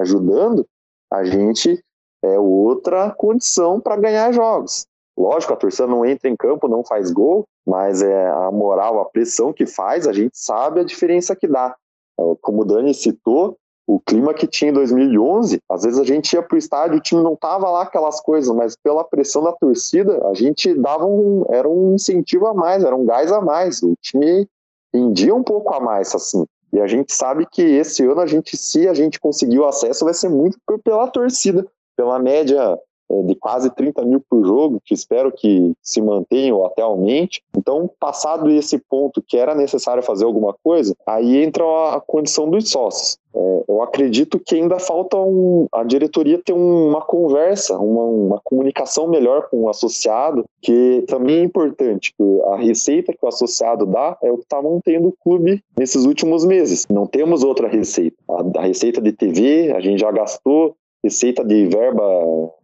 ajudando, 0.00 0.66
a 1.10 1.24
gente 1.24 1.82
é 2.22 2.38
outra 2.38 3.10
condição 3.10 3.80
para 3.80 3.96
ganhar 3.96 4.32
jogos. 4.32 4.86
Lógico, 5.20 5.52
a 5.52 5.56
torcida 5.56 5.86
não 5.86 6.06
entra 6.06 6.30
em 6.30 6.34
campo, 6.34 6.66
não 6.66 6.82
faz 6.82 7.10
gol, 7.10 7.44
mas 7.66 8.00
é 8.00 8.28
a 8.30 8.50
moral, 8.50 9.00
a 9.00 9.04
pressão 9.04 9.52
que 9.52 9.66
faz, 9.66 10.08
a 10.08 10.14
gente 10.14 10.30
sabe 10.32 10.80
a 10.80 10.84
diferença 10.84 11.36
que 11.36 11.46
dá. 11.46 11.76
É, 12.18 12.22
como 12.40 12.62
o 12.62 12.64
Dani 12.64 12.94
citou, 12.94 13.54
o 13.86 14.00
clima 14.00 14.32
que 14.32 14.46
tinha 14.46 14.70
em 14.70 14.74
2011, 14.74 15.58
às 15.68 15.82
vezes 15.82 16.00
a 16.00 16.04
gente 16.04 16.32
ia 16.32 16.42
para 16.42 16.54
o 16.54 16.58
estádio, 16.58 16.96
o 16.96 17.02
time 17.02 17.22
não 17.22 17.36
tava 17.36 17.68
lá 17.68 17.82
aquelas 17.82 18.18
coisas, 18.22 18.54
mas 18.56 18.74
pela 18.82 19.04
pressão 19.04 19.42
da 19.42 19.52
torcida, 19.52 20.26
a 20.26 20.32
gente 20.32 20.72
dava 20.72 21.04
um, 21.04 21.44
era 21.50 21.68
um 21.68 21.96
incentivo 21.96 22.46
a 22.46 22.54
mais, 22.54 22.82
era 22.82 22.96
um 22.96 23.04
gás 23.04 23.30
a 23.30 23.42
mais, 23.42 23.82
o 23.82 23.92
time 24.00 24.48
rendia 24.94 25.34
um 25.34 25.42
pouco 25.42 25.74
a 25.74 25.80
mais, 25.80 26.14
assim. 26.14 26.46
E 26.72 26.80
a 26.80 26.86
gente 26.86 27.12
sabe 27.12 27.44
que 27.44 27.60
esse 27.60 28.06
ano 28.06 28.22
a 28.22 28.26
gente, 28.26 28.56
se 28.56 28.88
a 28.88 28.94
gente 28.94 29.20
conseguir 29.20 29.58
o 29.58 29.66
acesso, 29.66 30.06
vai 30.06 30.14
ser 30.14 30.30
muito 30.30 30.56
pela 30.82 31.08
torcida, 31.08 31.66
pela 31.94 32.18
média 32.18 32.78
de 33.24 33.34
quase 33.34 33.70
30 33.70 34.04
mil 34.04 34.22
por 34.28 34.44
jogo, 34.44 34.80
que 34.84 34.94
espero 34.94 35.32
que 35.32 35.72
se 35.82 36.00
mantenha 36.00 36.54
ou 36.54 36.66
até 36.66 36.82
aumente. 36.82 37.42
Então, 37.56 37.90
passado 37.98 38.50
esse 38.50 38.78
ponto 38.78 39.22
que 39.22 39.36
era 39.36 39.54
necessário 39.54 40.02
fazer 40.02 40.24
alguma 40.24 40.54
coisa, 40.62 40.94
aí 41.06 41.42
entra 41.42 41.64
a 41.94 42.00
condição 42.00 42.48
dos 42.48 42.70
sócios. 42.70 43.18
É, 43.32 43.64
eu 43.68 43.82
acredito 43.82 44.38
que 44.38 44.56
ainda 44.56 44.78
falta 44.78 45.16
um, 45.16 45.66
a 45.72 45.84
diretoria 45.84 46.40
ter 46.44 46.52
uma 46.52 47.00
conversa, 47.00 47.78
uma, 47.78 48.02
uma, 48.02 48.40
comunicação 48.42 49.08
melhor 49.08 49.48
com 49.48 49.62
o 49.62 49.68
associado, 49.68 50.44
que 50.60 51.04
também 51.06 51.38
é 51.38 51.42
importante. 51.44 52.12
A 52.48 52.56
receita 52.56 53.12
que 53.12 53.24
o 53.24 53.28
associado 53.28 53.86
dá 53.86 54.16
é 54.22 54.32
o 54.32 54.36
que 54.36 54.42
está 54.42 54.60
mantendo 54.60 55.08
o 55.08 55.14
clube 55.22 55.62
nesses 55.78 56.04
últimos 56.04 56.44
meses. 56.44 56.86
Não 56.90 57.06
temos 57.06 57.44
outra 57.44 57.68
receita. 57.68 58.16
A, 58.28 58.60
a 58.60 58.62
receita 58.62 59.00
de 59.00 59.12
TV 59.12 59.72
a 59.72 59.80
gente 59.80 60.00
já 60.00 60.10
gastou, 60.10 60.74
receita 61.02 61.44
de 61.44 61.66
verba, 61.66 62.02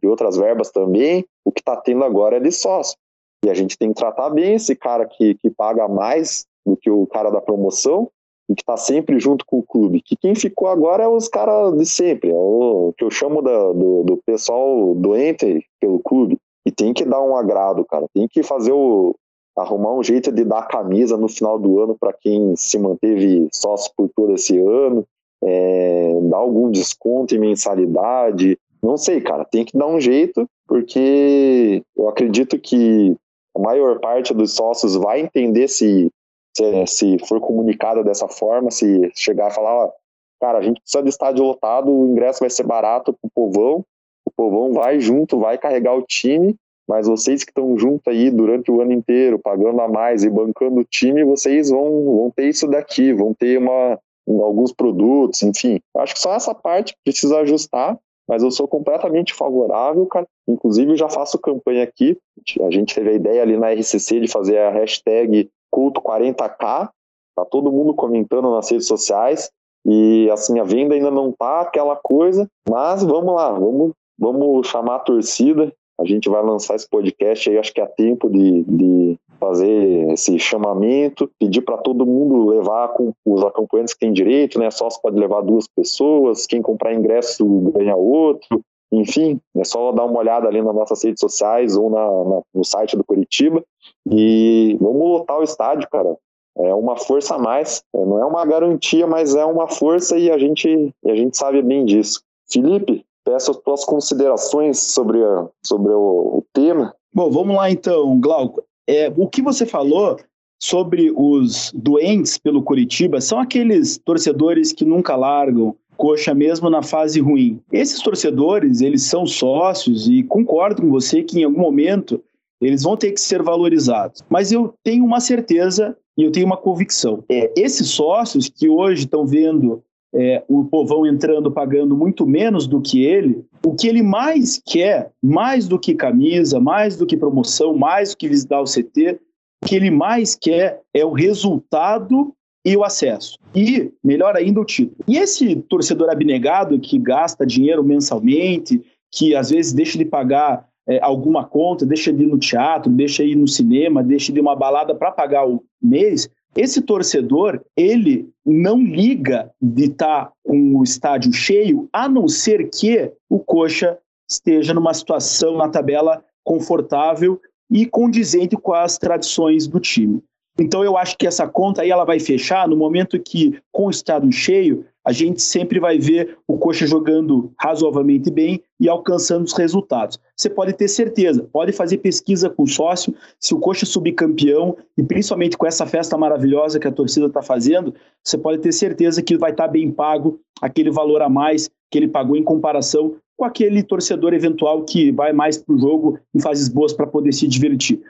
de 0.01 0.09
outras 0.09 0.37
verbas 0.37 0.71
também, 0.71 1.25
o 1.45 1.51
que 1.51 1.61
está 1.61 1.77
tendo 1.77 2.05
agora 2.05 2.37
é 2.37 2.41
de 2.41 2.53
sócio. 2.53 2.97
E 3.45 3.51
a 3.51 3.55
gente 3.55 3.79
tem 3.79 3.89
que 3.89 4.01
tratar 4.01 4.31
bem 4.31 4.55
esse 4.55 4.75
cara 4.75 5.07
que, 5.07 5.35
que 5.35 5.51
paga 5.51 5.89
mais 5.89 6.47
do 6.65 6.77
que 6.77 6.91
o 6.91 7.07
cara 7.07 7.31
da 7.31 7.41
promoção 7.41 8.11
e 8.49 8.55
que 8.55 8.63
está 8.63 8.77
sempre 8.77 9.19
junto 9.19 9.45
com 9.47 9.59
o 9.59 9.63
clube. 9.63 10.03
Que 10.03 10.17
quem 10.17 10.35
ficou 10.35 10.69
agora 10.69 11.05
é 11.05 11.09
os 11.09 11.29
caras 11.29 11.77
de 11.77 11.87
sempre, 11.87 12.31
é 12.31 12.35
o 12.35 12.93
que 12.97 13.05
eu 13.05 13.11
chamo 13.11 13.43
da, 13.43 13.73
do, 13.73 14.03
do 14.05 14.21
pessoal 14.25 14.95
doente 14.95 15.65
pelo 15.81 16.01
clube. 16.01 16.39
E 16.65 16.73
tem 16.73 16.93
que 16.93 17.05
dar 17.05 17.23
um 17.23 17.37
agrado, 17.37 17.85
cara. 17.85 18.07
Tem 18.13 18.27
que 18.27 18.43
fazer 18.43 18.73
o, 18.73 19.15
arrumar 19.57 19.95
um 19.95 20.03
jeito 20.03 20.31
de 20.31 20.45
dar 20.45 20.67
camisa 20.69 21.17
no 21.17 21.29
final 21.29 21.59
do 21.59 21.81
ano 21.81 21.97
para 21.99 22.13
quem 22.13 22.55
se 22.57 22.79
manteve 22.79 23.49
sócio 23.53 23.91
por 23.97 24.11
todo 24.15 24.35
esse 24.35 24.59
ano 24.59 25.07
é, 25.43 26.21
dar 26.23 26.39
algum 26.39 26.71
desconto 26.71 27.35
em 27.35 27.39
mensalidade. 27.39 28.59
Não 28.83 28.97
sei, 28.97 29.21
cara, 29.21 29.45
tem 29.45 29.65
que 29.65 29.77
dar 29.77 29.87
um 29.87 30.01
jeito, 30.01 30.49
porque 30.67 31.83
eu 31.97 32.09
acredito 32.09 32.59
que 32.59 33.17
a 33.55 33.61
maior 33.61 33.99
parte 34.01 34.35
dos 34.35 34.55
sócios 34.55 34.97
vai 34.97 35.21
entender 35.21 35.69
se, 35.69 36.11
se, 36.57 36.87
se 36.87 37.19
for 37.27 37.41
comunicado 37.41 38.05
dessa 38.05 38.29
forma, 38.29 38.71
se 38.71 39.11
chegar 39.15 39.49
a 39.49 39.51
falar, 39.51 39.87
ó, 39.87 39.93
cara, 40.41 40.59
a 40.59 40.63
gente 40.63 40.81
precisa 40.81 41.03
de 41.03 41.09
estádio 41.09 41.45
lotado, 41.45 41.91
o 41.91 42.07
ingresso 42.07 42.41
vai 42.41 42.51
ser 42.51 42.65
barato 42.65 43.13
pro 43.15 43.31
povão, 43.35 43.85
o 44.25 44.31
povão 44.31 44.73
vai 44.73 45.01
junto, 45.01 45.39
vai 45.39 45.57
carregar 45.57 45.95
o 45.97 46.03
time, 46.03 46.55
mas 46.89 47.09
vocês 47.09 47.43
que 47.43 47.51
estão 47.51 47.77
junto 47.79 48.09
aí 48.09 48.31
durante 48.31 48.71
o 48.71 48.81
ano 48.81 48.93
inteiro, 48.93 49.39
pagando 49.39 49.81
a 49.81 49.89
mais 49.89 50.23
e 50.23 50.31
bancando 50.31 50.81
o 50.81 50.85
time, 50.85 51.25
vocês 51.25 51.71
vão, 51.71 52.05
vão 52.05 52.31
ter 52.31 52.49
isso 52.49 52.69
daqui, 52.69 53.13
vão 53.13 53.35
ter 53.35 53.59
uma, 53.59 53.99
alguns 54.27 54.73
produtos, 54.73 55.43
enfim. 55.43 55.81
Acho 55.97 56.15
que 56.15 56.21
só 56.21 56.35
essa 56.35 56.55
parte 56.55 56.95
precisa 57.05 57.39
ajustar, 57.39 57.99
mas 58.29 58.43
eu 58.43 58.51
sou 58.51 58.67
completamente 58.67 59.33
favorável, 59.33 60.05
cara. 60.07 60.27
Inclusive, 60.49 60.97
já 60.97 61.09
faço 61.09 61.39
campanha 61.39 61.85
aqui. 61.85 62.19
A 62.63 62.71
gente 62.71 62.95
teve 62.95 63.11
a 63.11 63.15
ideia 63.15 63.43
ali 63.43 63.57
na 63.57 63.73
RCC 63.73 64.21
de 64.21 64.29
fazer 64.29 64.59
a 64.59 64.71
hashtag 64.71 65.49
culto40k. 65.75 66.91
Tá 67.37 67.45
todo 67.45 67.73
mundo 67.73 67.95
comentando 67.95 68.51
nas 68.51 68.71
redes 68.71 68.87
sociais. 68.87 69.51
E 69.85 70.29
assim, 70.31 70.59
a 70.59 70.65
venda 70.65 70.95
ainda 70.95 71.11
não 71.11 71.31
tá 71.31 71.61
aquela 71.61 71.95
coisa, 71.95 72.49
mas 72.69 73.05
vamos 73.05 73.33
lá, 73.33 73.53
vamos, 73.53 73.93
vamos 74.19 74.67
chamar 74.67 74.97
a 74.97 75.01
torcida. 75.01 75.73
A 75.99 76.05
gente 76.05 76.29
vai 76.29 76.43
lançar 76.43 76.77
esse 76.77 76.89
podcast 76.89 77.49
aí, 77.49 77.59
acho 77.59 77.73
que 77.73 77.81
é 77.81 77.87
tempo 77.87 78.29
de, 78.29 78.63
de 78.65 79.19
fazer 79.41 80.11
esse 80.13 80.39
chamamento, 80.39 81.31
pedir 81.39 81.63
para 81.63 81.79
todo 81.79 82.07
mundo 82.07 82.51
levar 82.51 82.89
com 82.89 83.13
os 83.25 83.43
acompanhantes 83.43 83.95
que 83.95 84.01
têm 84.01 84.13
direito, 84.13 84.59
né? 84.59 84.71
Só 84.71 84.91
se 84.91 85.01
pode 85.01 85.19
levar 85.19 85.41
duas 85.43 85.67
pessoas, 85.67 86.47
quem 86.47 86.61
comprar 86.61 86.95
ingresso 86.95 87.45
ganha 87.75 87.97
outro. 87.97 88.61
Enfim, 88.93 89.41
é 89.57 89.65
só 89.65 89.91
dar 89.93 90.05
uma 90.05 90.19
olhada 90.19 90.47
ali 90.47 90.63
nas 90.63 90.75
nossas 90.75 91.03
redes 91.03 91.21
sociais 91.21 91.77
ou 91.77 91.91
na, 91.91 92.07
na, 92.07 92.43
no 92.55 92.65
site 92.65 92.97
do 92.97 93.05
Curitiba 93.05 93.63
e 94.09 94.77
vamos 94.81 95.03
lotar 95.03 95.39
o 95.39 95.43
estádio, 95.43 95.89
cara. 95.91 96.17
É 96.59 96.73
uma 96.75 96.97
força 96.97 97.35
a 97.35 97.39
mais, 97.39 97.83
é, 97.95 98.05
não 98.05 98.19
é 98.19 98.25
uma 98.25 98.45
garantia, 98.47 99.07
mas 99.07 99.35
é 99.35 99.45
uma 99.45 99.69
força 99.69 100.17
e 100.17 100.31
a 100.31 100.39
gente, 100.39 100.91
a 101.05 101.15
gente 101.15 101.37
sabe 101.37 101.61
bem 101.63 101.85
disso. 101.85 102.23
Felipe, 102.51 103.05
peço 103.27 103.51
as 103.51 103.57
tuas 103.59 103.85
considerações 103.85 104.79
sobre, 104.79 105.23
a, 105.23 105.49
sobre 105.65 105.93
o, 105.93 106.39
o 106.39 106.45
tema. 106.53 106.95
Bom, 107.13 107.29
vamos 107.29 107.57
lá 107.57 107.69
então, 107.69 108.19
Glauco. 108.21 108.63
É, 108.89 109.13
o 109.17 109.29
que 109.29 109.43
você 109.43 109.67
falou 109.67 110.17
sobre 110.63 111.13
os 111.15 111.73
doentes 111.75 112.39
pelo 112.39 112.63
Curitiba 112.63 113.21
são 113.21 113.41
aqueles 113.41 113.99
torcedores 113.99 114.73
que 114.73 114.85
nunca 114.85 115.17
largam 115.17 115.77
coxa 115.97 116.35
mesmo 116.35 116.71
na 116.71 116.83
fase 116.83 117.21
ruim. 117.21 117.61
Esses 117.73 118.01
torcedores, 118.01 118.81
eles 118.81 119.03
são 119.03 119.27
sócios 119.27 120.09
e 120.09 120.23
concordo 120.23 120.83
com 120.83 120.91
você 120.91 121.23
que 121.23 121.41
em 121.41 121.45
algum 121.45 121.61
momento 121.61 122.23
eles 122.61 122.83
vão 122.83 122.97
ter 122.97 123.13
que 123.13 123.21
ser 123.21 123.43
valorizados. 123.43 124.23
Mas 124.29 124.53
eu 124.53 124.75
tenho 124.85 125.05
uma 125.05 125.21
certeza 125.21 125.97
e 126.17 126.23
eu 126.23 126.31
tenho 126.31 126.47
uma 126.47 126.57
convicção. 126.57 127.25
É, 127.31 127.53
esses 127.57 127.89
sócios 127.89 128.49
que 128.49 128.69
hoje 128.69 129.05
estão 129.05 129.27
vendo 129.27 129.83
é, 130.15 130.43
o 130.49 130.65
povão 130.65 131.07
entrando 131.07 131.51
pagando 131.51 131.97
muito 131.97 132.27
menos 132.27 132.67
do 132.67 132.81
que 132.81 133.05
ele, 133.05 133.45
o 133.65 133.75
que 133.75 133.89
ele 133.89 134.03
mais 134.03 134.61
quer, 134.65 135.11
mais 135.23 135.69
do 135.69 135.79
que 135.79 135.95
camisa, 135.95 136.61
mais 136.61 136.97
do 136.97 137.07
que 137.07 137.17
promoção, 137.17 137.77
mais 137.77 138.11
do 138.11 138.17
que 138.17 138.29
visitar 138.29 138.61
o 138.61 138.65
CT, 138.65 139.21
o 139.63 139.67
que 139.67 139.77
ele 139.77 139.91
mais 139.91 140.35
quer 140.35 140.81
é 140.95 141.05
o 141.05 141.13
resultado 141.13 142.33
e 142.65 142.77
o 142.77 142.85
acesso. 142.85 143.39
E, 143.55 143.93
melhor 144.03 144.37
ainda, 144.37 144.61
o 144.61 144.65
título. 144.65 144.97
E 145.07 145.17
esse 145.17 145.57
torcedor 145.57 146.11
abnegado 146.11 146.79
que 146.81 146.99
gasta 146.99 147.47
dinheiro 147.47 147.83
mensalmente, 147.85 148.83
que 149.13 149.35
às 149.35 149.51
vezes 149.51 149.73
deixa 149.73 149.97
de 149.97 150.05
pagar 150.05 150.67
é, 150.89 151.01
alguma 151.01 151.45
conta, 151.45 151.87
deixa 151.87 152.13
de 152.13 152.23
ir 152.23 152.27
no 152.27 152.39
teatro, 152.39 152.91
deixa 152.91 153.25
de 153.25 153.31
ir 153.31 153.37
no 153.37 153.49
cinema, 153.49 154.03
deixa 154.03 154.33
de 154.33 154.39
ir 154.39 154.43
uma 154.43 154.57
balada 154.57 154.95
para 154.95 155.11
pagar 155.11 155.49
o 155.49 155.63
mês, 155.83 156.29
esse 156.57 156.81
torcedor, 156.81 157.61
ele 157.77 158.31
não 158.45 158.83
liga 158.83 159.51
de 159.61 159.85
estar 159.85 160.27
tá 160.27 160.33
com 160.43 160.77
o 160.77 160.83
estádio 160.83 161.33
cheio, 161.33 161.89
a 161.93 162.09
não 162.09 162.27
ser 162.27 162.71
que 162.71 163.13
o 163.29 163.39
Coxa 163.39 163.99
esteja 164.29 164.73
numa 164.73 164.95
situação 164.95 165.57
na 165.57 165.69
tabela 165.69 166.25
confortável 166.43 167.41
e 167.71 167.85
condizente 167.85 168.57
com 168.57 168.73
as 168.73 168.97
tradições 168.97 169.67
do 169.67 169.79
time. 169.81 170.23
Então 170.59 170.83
eu 170.83 170.97
acho 170.97 171.17
que 171.19 171.27
essa 171.27 171.47
conta 171.47 171.83
aí 171.83 171.91
ela 171.91 172.05
vai 172.05 172.19
fechar 172.19 172.67
no 172.67 172.77
momento 172.77 173.19
que, 173.21 173.59
com 173.71 173.87
o 173.87 173.91
estado 173.91 174.31
cheio, 174.33 174.85
a 175.05 175.13
gente 175.13 175.41
sempre 175.41 175.79
vai 175.79 175.99
ver 175.99 176.37
o 176.49 176.59
Coxa 176.59 176.85
jogando 176.85 177.53
razoavelmente 177.61 178.29
bem 178.29 178.61
e 178.81 178.89
alcançando 178.89 179.45
os 179.45 179.53
resultados. 179.53 180.19
Você 180.37 180.51
pode 180.51 180.73
ter 180.73 180.89
certeza, 180.89 181.49
pode 181.53 181.71
fazer 181.71 181.99
pesquisa 181.99 182.51
com 182.51 182.65
o 182.65 182.67
sócio, 182.67 183.15
se 183.39 183.55
o 183.55 183.61
Coxa 183.61 183.87
subir 183.87 184.13
campeão, 184.13 184.77
e 184.99 185.05
principalmente 185.05 185.57
com 185.57 185.65
essa 185.65 185.87
festa 185.87 186.19
maravilhosa 186.19 186.81
que 186.81 186.89
a 186.89 186.93
torcida 186.93 187.27
está 187.27 187.41
fazendo, 187.41 187.95
você 188.25 188.37
pode 188.37 188.59
ter 188.59 188.73
certeza 188.73 189.23
que 189.23 189.39
vai 189.39 189.53
estar 189.53 189.67
tá 189.67 189.73
bem 189.73 189.93
pago 189.93 190.41
aquele 190.61 190.91
valor 190.91 191.23
a 191.23 191.29
mais 191.29 191.71
que 191.89 191.99
ele 191.99 192.09
pagou 192.09 192.37
em 192.37 192.43
comparação 192.43 193.15
com 193.37 193.45
aquele 193.45 193.83
torcedor 193.83 194.33
eventual 194.33 194.83
que 194.83 195.13
vai 195.13 195.33
mais 195.33 195.59
para 195.59 195.75
o 195.75 195.79
jogo 195.79 196.19
em 196.35 196.41
fases 196.41 196.69
boas 196.69 196.93
para 196.93 197.07
poder 197.07 197.33
se 197.33 197.47
divertir. 197.47 198.03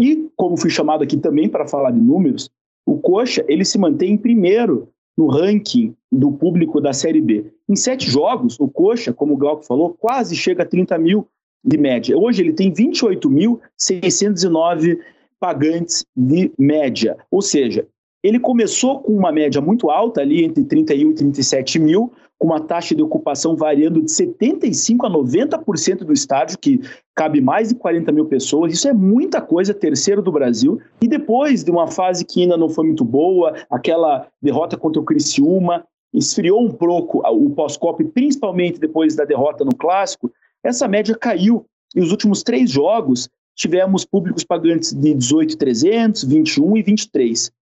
E, 0.00 0.28
como 0.36 0.56
fui 0.56 0.70
chamado 0.70 1.04
aqui 1.04 1.16
também 1.16 1.48
para 1.48 1.66
falar 1.66 1.90
de 1.90 2.00
números, 2.00 2.48
o 2.86 2.98
Coxa 2.98 3.44
ele 3.48 3.64
se 3.64 3.78
mantém 3.78 4.14
em 4.14 4.18
primeiro 4.18 4.88
no 5.16 5.28
ranking 5.28 5.94
do 6.10 6.32
público 6.32 6.80
da 6.80 6.92
Série 6.92 7.20
B. 7.20 7.52
Em 7.68 7.76
sete 7.76 8.10
jogos, 8.10 8.58
o 8.58 8.66
Coxa, 8.68 9.12
como 9.12 9.34
o 9.34 9.36
Glauco 9.36 9.64
falou, 9.64 9.90
quase 9.90 10.34
chega 10.34 10.62
a 10.62 10.66
30 10.66 10.98
mil 10.98 11.28
de 11.64 11.78
média. 11.78 12.18
Hoje 12.18 12.42
ele 12.42 12.52
tem 12.52 12.72
28.609 12.72 14.98
pagantes 15.38 16.04
de 16.16 16.50
média. 16.58 17.16
Ou 17.30 17.42
seja, 17.42 17.86
ele 18.22 18.38
começou 18.38 19.00
com 19.00 19.12
uma 19.12 19.32
média 19.32 19.60
muito 19.60 19.90
alta, 19.90 20.20
ali 20.20 20.44
entre 20.44 20.62
31 20.64 21.10
e 21.10 21.14
37 21.14 21.78
mil, 21.78 22.12
com 22.42 22.48
uma 22.48 22.58
taxa 22.58 22.92
de 22.92 23.00
ocupação 23.00 23.54
variando 23.54 24.02
de 24.02 24.10
75% 24.10 24.96
a 25.04 25.08
90% 25.08 25.98
do 25.98 26.12
estádio, 26.12 26.58
que 26.58 26.80
cabe 27.14 27.40
mais 27.40 27.68
de 27.68 27.76
40 27.76 28.10
mil 28.10 28.26
pessoas. 28.26 28.72
Isso 28.72 28.88
é 28.88 28.92
muita 28.92 29.40
coisa, 29.40 29.72
terceiro 29.72 30.20
do 30.20 30.32
Brasil. 30.32 30.80
E 31.00 31.06
depois 31.06 31.62
de 31.62 31.70
uma 31.70 31.86
fase 31.86 32.24
que 32.24 32.42
ainda 32.42 32.56
não 32.56 32.68
foi 32.68 32.84
muito 32.84 33.04
boa, 33.04 33.54
aquela 33.70 34.26
derrota 34.42 34.76
contra 34.76 35.00
o 35.00 35.04
Criciúma, 35.04 35.84
esfriou 36.12 36.66
um 36.66 36.72
pouco 36.72 37.22
o 37.24 37.48
pós-COP, 37.50 38.06
principalmente 38.06 38.80
depois 38.80 39.14
da 39.14 39.24
derrota 39.24 39.64
no 39.64 39.76
Clássico, 39.76 40.28
essa 40.64 40.88
média 40.88 41.14
caiu. 41.14 41.64
E 41.94 42.00
os 42.00 42.10
últimos 42.10 42.42
três 42.42 42.68
jogos 42.68 43.28
tivemos 43.54 44.04
públicos 44.04 44.42
pagantes 44.42 44.92
de 44.92 45.14
18,300, 45.14 46.24
21 46.24 46.76
e 46.76 46.82
23. 46.82 47.52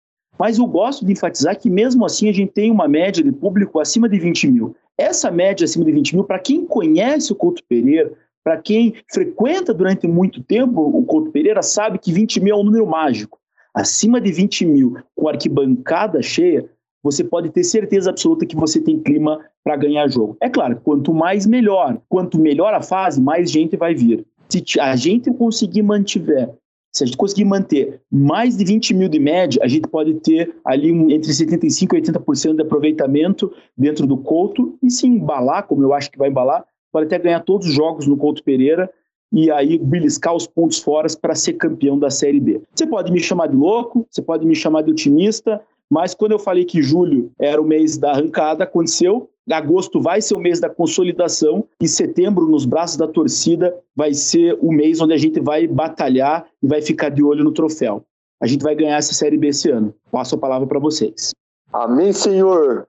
Mas 0.40 0.56
eu 0.56 0.66
gosto 0.66 1.04
de 1.04 1.12
enfatizar 1.12 1.58
que, 1.58 1.68
mesmo 1.68 2.02
assim, 2.02 2.30
a 2.30 2.32
gente 2.32 2.52
tem 2.52 2.70
uma 2.70 2.88
média 2.88 3.22
de 3.22 3.30
público 3.30 3.78
acima 3.78 4.08
de 4.08 4.18
20 4.18 4.48
mil. 4.48 4.74
Essa 4.96 5.30
média 5.30 5.66
acima 5.66 5.84
de 5.84 5.92
20 5.92 6.14
mil, 6.14 6.24
para 6.24 6.38
quem 6.38 6.64
conhece 6.64 7.30
o 7.30 7.36
Couto 7.36 7.62
Pereira, 7.68 8.10
para 8.42 8.56
quem 8.56 8.94
frequenta 9.12 9.74
durante 9.74 10.08
muito 10.08 10.42
tempo 10.42 10.80
o 10.80 11.04
Couto 11.04 11.30
Pereira, 11.30 11.62
sabe 11.62 11.98
que 11.98 12.10
20 12.10 12.40
mil 12.40 12.56
é 12.56 12.58
um 12.58 12.62
número 12.62 12.86
mágico. 12.86 13.38
Acima 13.74 14.18
de 14.18 14.32
20 14.32 14.64
mil, 14.64 14.96
com 15.14 15.28
arquibancada 15.28 16.22
cheia, 16.22 16.64
você 17.02 17.22
pode 17.22 17.50
ter 17.50 17.62
certeza 17.62 18.08
absoluta 18.08 18.46
que 18.46 18.56
você 18.56 18.80
tem 18.80 18.98
clima 18.98 19.44
para 19.62 19.76
ganhar 19.76 20.08
jogo. 20.08 20.38
É 20.40 20.48
claro, 20.48 20.80
quanto 20.82 21.12
mais 21.12 21.44
melhor, 21.44 22.00
quanto 22.08 22.40
melhor 22.40 22.72
a 22.72 22.80
fase, 22.80 23.20
mais 23.20 23.50
gente 23.50 23.76
vai 23.76 23.94
vir. 23.94 24.24
Se 24.48 24.80
a 24.80 24.96
gente 24.96 25.30
conseguir 25.34 25.82
mantiver 25.82 26.48
se 26.92 27.04
a 27.04 27.06
gente 27.06 27.16
conseguir 27.16 27.44
manter 27.44 28.00
mais 28.10 28.56
de 28.56 28.64
20 28.64 28.94
mil 28.94 29.08
de 29.08 29.18
média, 29.18 29.60
a 29.62 29.68
gente 29.68 29.88
pode 29.88 30.14
ter 30.14 30.54
ali 30.64 30.92
um, 30.92 31.10
entre 31.10 31.30
75% 31.30 31.82
e 31.82 32.02
80% 32.02 32.56
de 32.56 32.62
aproveitamento 32.62 33.52
dentro 33.76 34.06
do 34.06 34.16
Couto 34.16 34.76
e 34.82 34.90
se 34.90 35.06
embalar, 35.06 35.66
como 35.66 35.82
eu 35.82 35.94
acho 35.94 36.10
que 36.10 36.18
vai 36.18 36.28
embalar, 36.28 36.64
pode 36.92 37.06
até 37.06 37.18
ganhar 37.18 37.40
todos 37.40 37.68
os 37.68 37.72
jogos 37.72 38.06
no 38.06 38.16
Couto 38.16 38.42
Pereira 38.42 38.90
e 39.32 39.50
aí 39.50 39.78
beliscar 39.78 40.34
os 40.34 40.46
pontos 40.46 40.80
fora 40.80 41.06
para 41.20 41.36
ser 41.36 41.52
campeão 41.52 41.96
da 41.96 42.10
Série 42.10 42.40
B. 42.40 42.60
Você 42.74 42.86
pode 42.86 43.12
me 43.12 43.20
chamar 43.20 43.46
de 43.46 43.56
louco, 43.56 44.04
você 44.10 44.20
pode 44.20 44.44
me 44.44 44.56
chamar 44.56 44.82
de 44.82 44.90
otimista, 44.90 45.60
mas 45.88 46.14
quando 46.14 46.32
eu 46.32 46.38
falei 46.38 46.64
que 46.64 46.82
julho 46.82 47.30
era 47.38 47.60
o 47.60 47.64
mês 47.64 47.96
da 47.96 48.10
arrancada, 48.10 48.64
aconteceu. 48.64 49.30
Agosto 49.50 50.00
vai 50.00 50.20
ser 50.20 50.34
o 50.34 50.40
mês 50.40 50.60
da 50.60 50.68
consolidação 50.68 51.66
e 51.80 51.88
setembro, 51.88 52.46
nos 52.46 52.64
braços 52.64 52.96
da 52.96 53.08
torcida, 53.08 53.76
vai 53.96 54.14
ser 54.14 54.56
o 54.60 54.70
mês 54.72 55.00
onde 55.00 55.14
a 55.14 55.16
gente 55.16 55.40
vai 55.40 55.66
batalhar 55.66 56.46
e 56.62 56.66
vai 56.66 56.82
ficar 56.82 57.08
de 57.08 57.22
olho 57.22 57.42
no 57.42 57.52
troféu. 57.52 58.04
A 58.40 58.46
gente 58.46 58.62
vai 58.62 58.74
ganhar 58.74 58.96
essa 58.96 59.12
Série 59.12 59.36
B 59.36 59.48
esse 59.48 59.70
ano. 59.70 59.94
Passo 60.10 60.34
a 60.34 60.38
palavra 60.38 60.66
para 60.66 60.78
vocês. 60.78 61.34
Amém, 61.72 62.12
Senhor. 62.12 62.86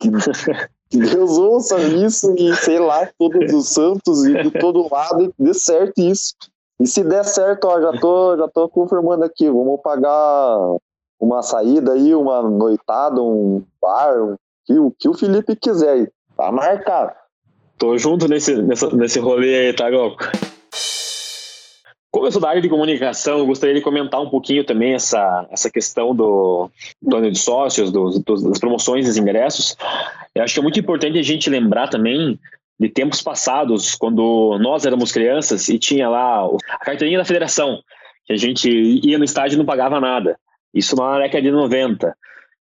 Que, 0.90 0.96
Deus 1.00 1.36
ouça 1.36 1.78
isso 1.82 2.34
e, 2.38 2.56
sei 2.56 2.78
lá, 2.78 3.06
todos 3.18 3.52
os 3.52 3.68
santos 3.68 4.24
e 4.24 4.42
de 4.42 4.50
todo 4.52 4.88
lado 4.90 5.34
dê 5.38 5.52
certo 5.52 5.98
isso. 5.98 6.34
E 6.80 6.86
se 6.86 7.04
der 7.04 7.26
certo, 7.26 7.66
ó, 7.66 7.78
já 7.78 7.92
tô, 8.00 8.38
já 8.38 8.48
tô 8.48 8.66
confirmando 8.70 9.22
aqui, 9.22 9.50
vamos 9.50 9.82
pagar 9.82 10.78
uma 11.20 11.42
saída 11.42 11.92
aí, 11.92 12.14
uma 12.14 12.42
noitada, 12.42 13.20
um 13.20 13.62
bar, 13.80 14.14
um, 14.22 14.36
que, 14.64 14.78
o 14.78 14.90
que 14.90 15.08
o 15.08 15.14
Felipe 15.14 15.56
quiser 15.56 15.90
aí. 15.90 16.08
Tá 16.36 16.52
marcado. 16.52 17.12
Tô 17.78 17.96
junto 17.96 18.28
nesse, 18.28 18.54
nessa, 18.60 18.90
nesse 18.94 19.18
rolê 19.18 19.68
aí, 19.68 19.72
tá, 19.72 19.88
Glauco? 19.90 20.24
Como 22.10 22.26
eu 22.26 22.32
sou 22.32 22.40
da 22.40 22.48
área 22.48 22.62
de 22.62 22.68
comunicação, 22.68 23.38
eu 23.38 23.46
gostaria 23.46 23.74
de 23.74 23.82
comentar 23.82 24.20
um 24.20 24.30
pouquinho 24.30 24.64
também 24.64 24.94
essa, 24.94 25.46
essa 25.50 25.70
questão 25.70 26.14
do, 26.14 26.70
do 27.00 27.16
ano 27.16 27.30
de 27.30 27.38
sócios, 27.38 27.92
do, 27.92 28.10
do, 28.10 28.48
das 28.48 28.58
promoções 28.58 29.06
dos 29.06 29.16
ingressos. 29.16 29.76
Eu 30.34 30.42
acho 30.42 30.54
que 30.54 30.60
é 30.60 30.62
muito 30.62 30.80
importante 30.80 31.18
a 31.18 31.22
gente 31.22 31.50
lembrar 31.50 31.88
também 31.88 32.38
de 32.80 32.88
tempos 32.88 33.20
passados, 33.20 33.94
quando 33.94 34.58
nós 34.60 34.86
éramos 34.86 35.12
crianças 35.12 35.68
e 35.68 35.78
tinha 35.78 36.08
lá 36.08 36.46
a 36.70 36.84
carteirinha 36.84 37.18
da 37.18 37.24
federação, 37.24 37.82
que 38.24 38.32
a 38.32 38.36
gente 38.36 38.70
ia 38.70 39.18
no 39.18 39.24
estádio 39.24 39.56
e 39.56 39.58
não 39.58 39.66
pagava 39.66 40.00
nada. 40.00 40.38
Isso 40.72 40.96
na 40.96 41.18
década 41.18 41.42
de 41.42 41.50
90. 41.50 42.16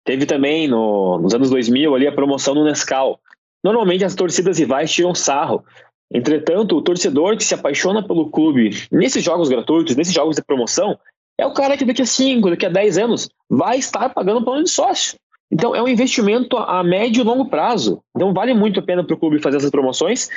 Teve 0.07 0.25
também 0.25 0.69
no, 0.69 1.19
nos 1.19 1.33
anos 1.33 1.49
2000 1.49 1.93
ali 1.93 2.07
a 2.07 2.13
promoção 2.13 2.55
no 2.55 2.63
Nescau. 2.63 3.19
Normalmente 3.61 4.05
as 4.05 4.15
torcidas 4.15 4.57
rivais 4.57 4.89
tiram 4.89 5.13
sarro. 5.13 5.65
Entretanto, 6.09 6.77
o 6.77 6.81
torcedor 6.81 7.35
que 7.35 7.43
se 7.43 7.53
apaixona 7.53 8.01
pelo 8.01 8.31
clube 8.31 8.69
nesses 8.89 9.21
jogos 9.21 9.49
gratuitos, 9.49 9.97
nesses 9.97 10.13
jogos 10.13 10.37
de 10.37 10.41
promoção, 10.41 10.97
é 11.37 11.45
o 11.45 11.53
cara 11.53 11.75
que 11.75 11.83
daqui 11.83 12.01
a 12.01 12.05
5, 12.05 12.49
daqui 12.49 12.65
a 12.65 12.69
10 12.69 12.97
anos 12.99 13.29
vai 13.49 13.79
estar 13.79 14.07
pagando 14.13 14.41
plano 14.45 14.63
de 14.63 14.69
sócio. 14.69 15.19
Então 15.51 15.75
é 15.75 15.83
um 15.83 15.89
investimento 15.89 16.55
a 16.55 16.81
médio 16.85 17.19
e 17.19 17.25
longo 17.25 17.49
prazo. 17.49 18.01
Então 18.15 18.33
vale 18.33 18.53
muito 18.53 18.79
a 18.79 18.83
pena 18.83 19.03
para 19.03 19.13
o 19.13 19.19
clube 19.19 19.41
fazer 19.41 19.57
essas 19.57 19.71
promoções, 19.71 20.29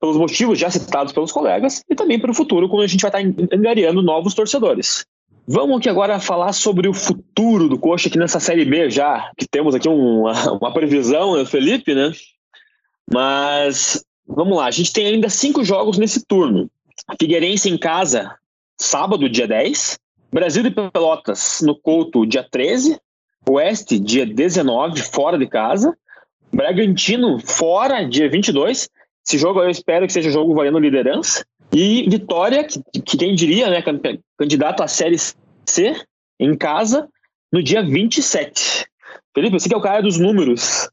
pelos 0.00 0.16
motivos 0.16 0.58
já 0.58 0.70
citados 0.70 1.12
pelos 1.12 1.30
colegas, 1.30 1.84
e 1.86 1.94
também 1.94 2.18
para 2.18 2.30
o 2.30 2.34
futuro, 2.34 2.66
quando 2.66 2.84
a 2.84 2.86
gente 2.86 3.02
vai 3.02 3.10
estar 3.10 3.54
angariando 3.54 4.00
novos 4.00 4.32
torcedores. 4.32 5.04
Vamos 5.46 5.78
aqui 5.78 5.88
agora 5.88 6.20
falar 6.20 6.52
sobre 6.52 6.88
o 6.88 6.94
futuro 6.94 7.68
do 7.68 7.78
Coxa 7.78 8.08
aqui 8.08 8.16
nessa 8.16 8.38
Série 8.38 8.64
B 8.64 8.88
já, 8.88 9.30
que 9.36 9.46
temos 9.46 9.74
aqui 9.74 9.88
uma, 9.88 10.52
uma 10.54 10.72
previsão, 10.72 11.36
né, 11.36 11.44
Felipe, 11.44 11.94
né? 11.94 12.12
Mas 13.12 14.04
vamos 14.26 14.56
lá, 14.56 14.66
a 14.66 14.70
gente 14.70 14.92
tem 14.92 15.06
ainda 15.06 15.28
cinco 15.28 15.64
jogos 15.64 15.98
nesse 15.98 16.24
turno. 16.24 16.70
Figueirense 17.20 17.68
em 17.68 17.76
casa, 17.76 18.36
sábado, 18.80 19.28
dia 19.28 19.48
10. 19.48 19.98
Brasil 20.32 20.62
de 20.62 20.70
Pelotas 20.70 21.60
no 21.60 21.78
Couto, 21.78 22.24
dia 22.24 22.46
13. 22.48 22.98
Oeste, 23.48 23.98
dia 23.98 24.24
19, 24.24 25.02
fora 25.02 25.36
de 25.36 25.48
casa. 25.48 25.96
Bragantino, 26.52 27.40
fora, 27.40 28.04
dia 28.04 28.30
22. 28.30 28.88
Esse 29.26 29.38
jogo 29.38 29.60
eu 29.60 29.68
espero 29.68 30.06
que 30.06 30.12
seja 30.12 30.30
jogo 30.30 30.54
valendo 30.54 30.78
liderança. 30.78 31.44
E 31.74 32.08
Vitória, 32.08 32.64
que, 32.64 32.82
que 33.00 33.16
quem 33.16 33.34
diria, 33.34 33.70
né, 33.70 33.82
candidato 34.38 34.82
à 34.82 34.88
Série 34.88 35.16
C, 35.66 35.94
em 36.38 36.54
casa, 36.54 37.08
no 37.50 37.62
dia 37.62 37.82
27. 37.82 38.86
Felipe, 39.34 39.58
você 39.58 39.68
que 39.68 39.74
é 39.74 39.78
o 39.78 39.82
cara 39.82 40.02
dos 40.02 40.18
números. 40.18 40.90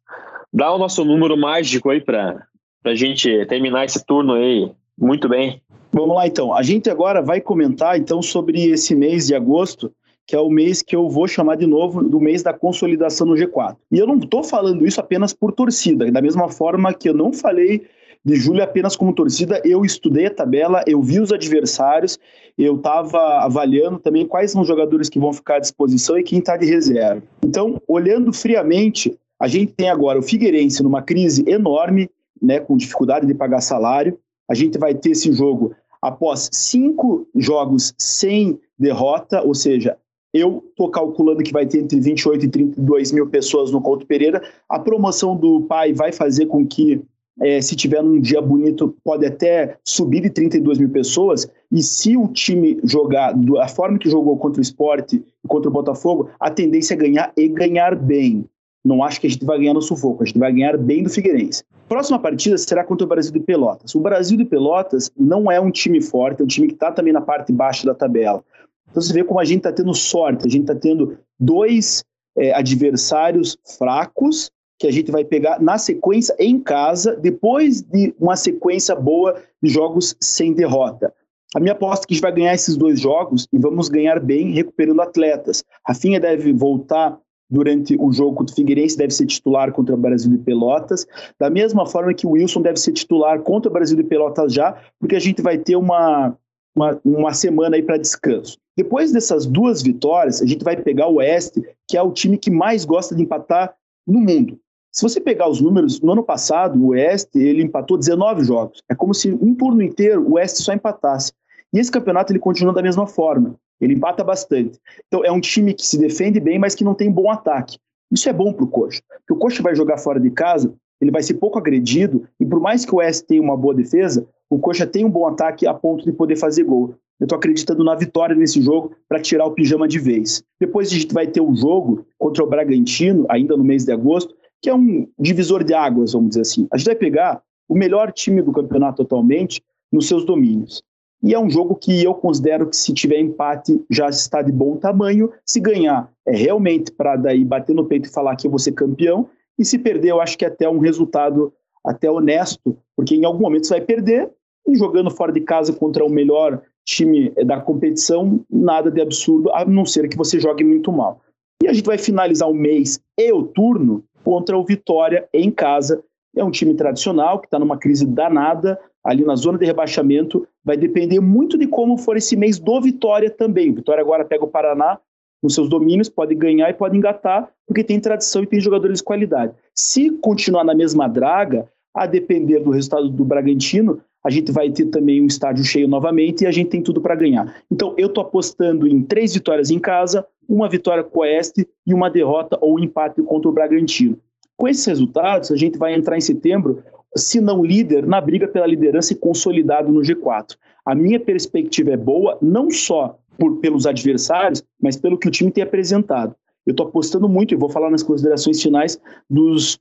Dá 0.54 0.74
o 0.74 0.78
nosso 0.78 1.04
número 1.04 1.38
mágico 1.38 1.90
aí 1.90 2.00
para 2.00 2.48
a 2.86 2.96
gente 2.96 3.46
terminar 3.48 3.86
esse 3.86 4.04
turno 4.06 4.34
aí 4.34 4.72
muito 4.98 5.28
bem. 5.28 5.62
Vamos 5.92 6.16
lá 6.16 6.26
então. 6.26 6.56
A 6.56 6.64
gente 6.64 6.90
agora 6.90 7.22
vai 7.22 7.42
comentar 7.42 7.98
então 7.98 8.22
sobre 8.22 8.70
esse 8.70 8.96
mês 8.96 9.28
de 9.28 9.36
agosto, 9.36 9.92
que 10.26 10.36
é 10.36 10.40
o 10.40 10.50
mês 10.50 10.82
que 10.82 10.96
eu 10.96 11.10
vou 11.10 11.28
chamar 11.28 11.56
de 11.56 11.68
novo 11.68 12.04
do 12.04 12.20
mês 12.20 12.42
da 12.42 12.54
consolidação 12.54 13.28
no 13.28 13.34
G4. 13.34 13.76
E 13.92 14.00
eu 14.00 14.08
não 14.08 14.18
estou 14.18 14.44
falando 14.44 14.86
isso 14.88 15.00
apenas 15.00 15.34
por 15.34 15.52
torcida, 15.52 16.10
da 16.12 16.22
mesma 16.22 16.48
forma 16.48 16.94
que 16.94 17.10
eu 17.10 17.14
não 17.14 17.34
falei 17.34 17.88
de 18.24 18.36
julho 18.36 18.62
apenas 18.62 18.96
como 18.96 19.14
torcida, 19.14 19.62
eu 19.64 19.86
estudei 19.86 20.26
a 20.26 20.34
tabela, 20.34 20.84
eu 20.86 21.02
vi 21.02 21.20
os 21.20 21.32
adversários, 21.32 22.20
eu 22.58 22.76
estava 22.76 23.40
avaliando 23.40 24.00
também 24.00 24.26
quais 24.26 24.52
são 24.52 24.62
os 24.62 24.68
jogadores 24.68 25.10
que 25.10 25.20
vão 25.20 25.32
ficar 25.32 25.56
à 25.56 25.60
disposição 25.60 26.18
e 26.18 26.24
quem 26.24 26.40
está 26.40 26.58
de 26.58 26.66
reserva. 26.66 27.24
Então, 27.44 27.82
olhando 27.88 28.34
friamente, 28.34 29.18
a 29.40 29.48
gente 29.48 29.72
tem 29.72 29.90
agora 29.90 30.20
o 30.20 30.24
Figueirense 30.24 30.84
numa 30.84 31.02
crise 31.02 31.44
enorme, 31.48 32.10
né, 32.42 32.60
com 32.60 32.76
dificuldade 32.76 33.26
de 33.26 33.34
pagar 33.34 33.62
salário. 33.62 34.20
A 34.50 34.54
gente 34.54 34.78
vai 34.78 34.94
ter 34.94 35.12
esse 35.12 35.32
jogo 35.32 35.74
após 36.02 36.50
cinco 36.52 37.28
jogos 37.36 37.94
sem 37.98 38.60
derrota, 38.78 39.42
ou 39.42 39.54
seja, 39.54 39.98
eu 40.34 40.64
estou 40.70 40.90
calculando 40.90 41.44
que 41.44 41.52
vai 41.52 41.66
ter 41.66 41.80
entre 41.80 42.00
28 42.00 42.46
e 42.46 42.50
32 42.50 43.12
mil 43.12 43.28
pessoas 43.28 43.72
no 43.72 43.82
Couto 43.82 44.06
Pereira. 44.06 44.42
A 44.68 44.80
promoção 44.80 45.36
do 45.36 45.62
pai 45.62 45.92
vai 45.92 46.12
fazer 46.12 46.46
com 46.46 46.66
que, 46.66 47.02
é, 47.42 47.62
se 47.62 47.76
tiver 47.76 48.02
um 48.02 48.20
dia 48.20 48.42
bonito, 48.42 48.96
pode 49.04 49.26
até 49.26 49.78
subir 49.84 50.22
de 50.22 50.30
32 50.30 50.78
mil 50.78 50.90
pessoas. 50.90 51.50
E 51.72 51.82
se 51.82 52.18
o 52.18 52.28
time 52.28 52.80
jogar 52.84 53.34
da 53.34 53.68
forma 53.68 53.98
que 53.98 54.10
jogou 54.10 54.38
contra 54.38 54.60
o 54.60 54.64
esporte 54.64 55.24
e 55.44 55.48
contra 55.48 55.70
o 55.70 55.74
Botafogo, 55.74 56.30
a 56.40 56.50
tendência 56.50 56.94
é 56.94 56.98
ganhar 56.98 57.34
e 57.38 57.48
ganhar 57.48 57.96
bem. 57.96 58.46
Não 58.84 59.04
acho 59.04 59.20
que 59.20 59.28
a 59.28 59.30
gente 59.30 59.46
vai 59.46 59.60
ganhar 59.60 59.74
no 59.74 59.82
sufoco, 59.82 60.24
a 60.24 60.26
gente 60.26 60.40
vai 60.40 60.52
ganhar 60.52 60.78
bem 60.78 61.04
do 61.04 61.10
Figueirense. 61.10 61.64
Próxima 61.88 62.20
partida 62.20 62.58
será 62.58 62.84
contra 62.84 63.06
o 63.06 63.10
Brasil 63.10 63.32
de 63.34 63.40
Pelotas. 63.40 63.94
O 63.96 64.00
Brasil 64.00 64.38
de 64.38 64.46
Pelotas 64.46 65.12
não 65.18 65.52
é 65.52 65.60
um 65.60 65.72
time 65.72 66.02
forte, 66.02 66.42
é 66.42 66.44
um 66.44 66.48
time 66.48 66.68
que 66.68 66.74
está 66.74 66.92
também 66.92 67.12
na 67.12 67.22
parte 67.22 67.52
baixa 67.52 67.86
da 67.86 67.94
tabela. 67.94 68.44
Então 68.90 69.02
você 69.02 69.14
vê 69.14 69.24
como 69.24 69.40
a 69.40 69.46
gente 69.46 69.60
está 69.60 69.72
tendo 69.72 69.94
sorte, 69.94 70.48
a 70.48 70.50
gente 70.50 70.62
está 70.62 70.76
tendo 70.76 71.18
dois 71.40 72.04
é, 72.38 72.54
adversários 72.54 73.58
fracos 73.78 74.50
que 74.80 74.88
a 74.88 74.92
gente 74.92 75.12
vai 75.12 75.26
pegar 75.26 75.62
na 75.62 75.78
sequência 75.78 76.34
em 76.40 76.58
casa, 76.58 77.16
depois 77.16 77.82
de 77.82 78.16
uma 78.18 78.38
sequência 78.38 78.96
boa 78.96 79.36
de 79.62 79.70
jogos 79.70 80.16
sem 80.22 80.54
derrota. 80.54 81.14
A 81.54 81.60
minha 81.60 81.74
aposta 81.74 82.06
é 82.06 82.08
que 82.08 82.14
a 82.14 82.16
gente 82.16 82.22
vai 82.22 82.32
ganhar 82.32 82.54
esses 82.54 82.78
dois 82.78 83.00
jogos 83.00 83.48
e 83.52 83.58
vamos 83.58 83.90
ganhar 83.90 84.20
bem 84.20 84.54
recuperando 84.54 85.02
atletas. 85.02 85.64
Rafinha 85.86 86.20
deve 86.20 86.54
voltar 86.54 87.20
durante 87.50 87.98
o 88.00 88.12
jogo 88.12 88.36
contra 88.36 88.54
o 88.54 88.56
Figueirense, 88.56 88.98
deve 88.98 89.14
ser 89.14 89.26
titular 89.26 89.72
contra 89.74 89.96
o 89.96 89.98
Brasil 89.98 90.32
de 90.32 90.38
Pelotas, 90.38 91.08
da 91.40 91.50
mesma 91.50 91.86
forma 91.86 92.14
que 92.14 92.28
o 92.28 92.32
Wilson 92.32 92.62
deve 92.62 92.80
ser 92.80 92.94
titular 92.94 93.42
contra 93.42 93.70
o 93.70 93.74
Brasil 93.74 93.98
de 93.98 94.04
Pelotas 94.04 94.54
já, 94.54 94.78
porque 95.00 95.16
a 95.16 95.20
gente 95.20 95.42
vai 95.42 95.58
ter 95.58 95.76
uma, 95.76 96.38
uma, 96.76 97.02
uma 97.04 97.34
semana 97.34 97.76
aí 97.76 97.82
para 97.82 97.98
descanso. 97.98 98.58
Depois 98.78 99.12
dessas 99.12 99.46
duas 99.46 99.82
vitórias, 99.82 100.42
a 100.42 100.46
gente 100.46 100.64
vai 100.64 100.78
pegar 100.78 101.08
o 101.08 101.16
Oeste, 101.16 101.62
que 101.88 101.98
é 101.98 102.02
o 102.02 102.12
time 102.12 102.38
que 102.38 102.52
mais 102.52 102.86
gosta 102.86 103.16
de 103.16 103.24
empatar 103.24 103.76
no 104.08 104.20
mundo. 104.20 104.60
Se 104.92 105.04
você 105.04 105.22
pegar 105.22 105.48
os 105.48 105.62
números, 105.62 106.02
no 106.02 106.12
ano 106.14 106.24
passado, 106.24 106.80
o 106.80 106.90
Oeste 106.90 107.38
ele 107.38 107.62
empatou 107.62 107.98
19 107.98 108.44
jogos. 108.44 108.82
É 108.90 108.96
como 108.96 109.14
se 109.14 109.32
um 109.32 109.54
turno 109.54 109.84
inteiro 109.84 110.28
o 110.28 110.34
Oeste 110.34 110.64
só 110.64 110.74
empatasse. 110.74 111.32
E 111.72 111.80
esse 111.80 111.92
campeonato 111.92 112.32
ele 112.32 112.40
continua 112.40 112.74
da 112.74 112.82
mesma 112.82 113.06
forma. 113.06 113.56
Ele 113.80 113.94
empata 113.94 114.24
bastante. 114.24 114.80
Então 115.08 115.24
é 115.24 115.32
um 115.32 115.40
time 115.40 115.74
que 115.74 115.86
se 115.86 115.98
defende 115.98 116.40
bem, 116.40 116.58
mas 116.58 116.74
que 116.74 116.84
não 116.84 116.96
tem 116.96 117.12
bom 117.12 117.30
ataque. 117.30 117.78
Isso 118.12 118.28
é 118.28 118.34
bom 118.34 118.52
para 118.52 118.64
o 118.64 118.68
Coxa. 118.68 119.02
Porque 119.20 119.34
o 119.34 119.36
Coxa 119.36 119.62
vai 119.62 119.76
jogar 119.76 120.00
fora 120.00 120.20
de 120.20 120.32
casa, 120.32 120.74
ele 121.00 121.12
vai 121.12 121.22
ser 121.22 121.36
pouco 121.36 121.60
agredido, 121.60 122.28
e 122.40 122.46
por 122.46 122.60
mais 122.60 122.84
que 122.84 122.94
o 122.94 122.98
Oeste 122.98 123.28
tenha 123.28 123.42
uma 123.42 123.56
boa 123.56 123.76
defesa, 123.76 124.28
o 124.50 124.58
Coxa 124.58 124.88
tem 124.88 125.06
um 125.06 125.10
bom 125.10 125.28
ataque 125.28 125.68
a 125.68 125.74
ponto 125.74 126.04
de 126.04 126.12
poder 126.12 126.36
fazer 126.36 126.64
gol. 126.64 126.96
Eu 127.20 127.26
estou 127.26 127.38
acreditando 127.38 127.84
na 127.84 127.94
vitória 127.96 128.36
nesse 128.36 128.62
jogo 128.62 128.94
para 129.08 129.22
tirar 129.22 129.46
o 129.46 129.52
pijama 129.52 129.88
de 129.88 130.00
vez. 130.00 130.42
Depois 130.60 130.90
a 130.90 130.96
gente 130.96 131.14
vai 131.14 131.28
ter 131.28 131.42
um 131.42 131.56
jogo 131.56 132.06
contra 132.18 132.44
o 132.44 132.48
Bragantino, 132.48 133.26
ainda 133.30 133.56
no 133.56 133.64
mês 133.64 133.86
de 133.86 133.92
agosto, 133.92 134.34
que 134.62 134.70
é 134.70 134.76
um 134.76 135.08
divisor 135.18 135.64
de 135.64 135.74
águas, 135.74 136.14
vamos 136.14 136.30
dizer 136.30 136.42
assim. 136.42 136.68
A 136.72 136.78
gente 136.78 136.88
vai 136.88 136.96
pegar 136.96 137.42
o 137.68 137.76
melhor 137.76 138.12
time 138.12 138.42
do 138.42 138.52
campeonato 138.52 139.02
atualmente 139.02 139.62
nos 139.92 140.08
seus 140.08 140.26
domínios. 140.26 140.84
E 141.22 141.34
é 141.34 141.40
um 141.40 141.50
jogo 141.50 141.76
que 141.76 142.04
eu 142.04 142.14
considero 142.14 142.68
que 142.68 142.76
se 142.76 142.94
tiver 142.94 143.20
empate 143.20 143.84
já 143.90 144.08
está 144.08 144.42
de 144.42 144.52
bom 144.52 144.78
tamanho. 144.78 145.32
Se 145.46 145.60
ganhar 145.60 146.10
é 146.26 146.36
realmente 146.36 146.92
para 146.92 147.16
daí 147.18 147.44
bater 147.44 147.76
no 147.76 147.86
peito 147.86 148.08
e 148.08 148.14
falar 148.14 148.36
que 148.36 148.48
eu 148.48 148.52
vou 148.52 148.60
ser 148.60 148.72
campeão. 148.72 149.30
E 149.58 149.66
se 149.66 149.78
perder, 149.78 150.12
eu 150.12 150.22
acho 150.22 150.38
que 150.38 150.46
é 150.46 150.48
até 150.48 150.70
um 150.70 150.80
resultado 150.80 151.54
até 151.86 152.10
honesto, 152.10 152.78
porque 152.96 153.16
em 153.16 153.26
algum 153.26 153.42
momento 153.42 153.68
você 153.68 153.74
vai 153.74 153.82
perder 153.82 154.30
e 154.68 154.76
jogando 154.76 155.12
fora 155.12 155.32
de 155.32 155.42
casa 155.42 155.74
contra 155.74 156.06
o 156.06 156.10
melhor 156.10 156.62
time 156.86 157.30
da 157.46 157.60
competição, 157.60 158.44
nada 158.50 158.90
de 158.90 159.02
absurdo, 159.02 159.52
a 159.54 159.66
não 159.66 159.86
ser 159.86 160.08
que 160.08 160.18
você 160.18 160.40
jogue 160.40 160.64
muito 160.64 160.92
mal. 160.92 161.22
E 161.62 161.68
a 161.68 161.74
gente 161.74 161.86
vai 161.86 161.98
finalizar 161.98 162.50
o 162.50 162.54
mês 162.54 163.00
e 163.18 163.32
o 163.34 163.44
turno 163.44 164.04
contra 164.24 164.58
o 164.58 164.64
Vitória 164.64 165.28
em 165.34 165.50
casa. 165.52 166.04
É 166.36 166.44
um 166.44 166.52
time 166.52 166.74
tradicional 166.76 167.40
que 167.40 167.48
está 167.48 167.58
numa 167.58 167.78
crise 167.78 168.06
danada, 168.06 168.80
ali 169.04 169.24
na 169.24 169.36
zona 169.36 169.58
de 169.58 169.66
rebaixamento. 169.66 170.48
Vai 170.64 170.78
depender 170.78 171.20
muito 171.20 171.58
de 171.58 171.68
como 171.68 171.98
for 171.98 172.18
esse 172.18 172.36
mês 172.36 172.60
do 172.60 172.82
Vitória 172.82 173.30
também. 173.30 173.72
O 173.72 173.76
Vitória 173.76 174.02
agora 174.02 174.26
pega 174.26 174.46
o 174.46 174.50
Paraná 174.50 175.00
nos 175.42 175.56
seus 175.56 175.70
domínios, 175.70 176.10
pode 176.10 176.36
ganhar 176.36 176.70
e 176.70 176.74
pode 176.74 176.98
engatar, 176.98 177.50
porque 177.66 177.84
tem 177.84 178.00
tradição 178.00 178.44
e 178.44 178.48
tem 178.48 178.60
jogadores 178.60 179.00
de 179.00 179.04
qualidade. 179.04 179.54
Se 179.74 180.10
continuar 180.10 180.64
na 180.64 180.76
mesma 180.76 181.08
draga, 181.08 181.68
a 181.96 182.06
depender 182.06 182.60
do 182.60 182.72
resultado 182.72 183.10
do 183.10 183.26
Bragantino, 183.26 184.02
a 184.24 184.30
gente 184.30 184.52
vai 184.52 184.70
ter 184.70 184.86
também 184.86 185.22
um 185.22 185.26
estádio 185.26 185.64
cheio 185.64 185.88
novamente 185.88 186.44
e 186.44 186.48
a 186.48 186.52
gente 186.52 186.70
tem 186.70 186.82
tudo 186.82 187.02
para 187.02 187.16
ganhar. 187.16 187.56
Então, 187.72 187.94
eu 187.98 188.08
estou 188.08 188.24
apostando 188.24 188.88
em 188.88 189.02
três 189.02 189.34
vitórias 189.34 189.72
em 189.72 189.80
casa, 189.80 190.26
uma 190.50 190.68
vitória 190.68 191.04
com 191.04 191.20
o 191.20 191.22
Oeste 191.22 191.68
e 191.86 191.94
uma 191.94 192.10
derrota 192.10 192.58
ou 192.60 192.80
empate 192.80 193.22
contra 193.22 193.48
o 193.48 193.54
Bragantino. 193.54 194.18
Com 194.58 194.68
esses 194.68 194.86
resultados, 194.86 195.52
a 195.52 195.56
gente 195.56 195.78
vai 195.78 195.94
entrar 195.94 196.18
em 196.18 196.22
setembro 196.22 196.84
se 197.16 197.40
não 197.40 197.64
líder, 197.64 198.06
na 198.06 198.20
briga 198.20 198.48
pela 198.48 198.68
liderança 198.68 199.14
e 199.14 199.16
consolidado 199.16 199.92
no 199.92 200.02
G4. 200.02 200.56
A 200.86 200.94
minha 200.94 201.20
perspectiva 201.20 201.92
é 201.92 201.98
boa, 201.98 202.38
não 202.42 202.70
só 202.70 203.18
por, 203.38 203.58
pelos 203.58 203.86
adversários, 203.86 204.64
mas 204.82 204.98
pelo 204.98 205.18
que 205.18 205.28
o 205.28 205.32
time 205.32 205.52
tem 205.52 205.64
apresentado. 205.64 206.36
Eu 206.66 206.72
estou 206.72 206.88
apostando 206.88 207.28
muito, 207.28 207.54
e 207.54 207.58
vou 207.58 207.70
falar 207.70 207.90
nas 207.90 208.04
considerações 208.04 208.62
finais, 208.62 209.00
dos, 209.30 209.80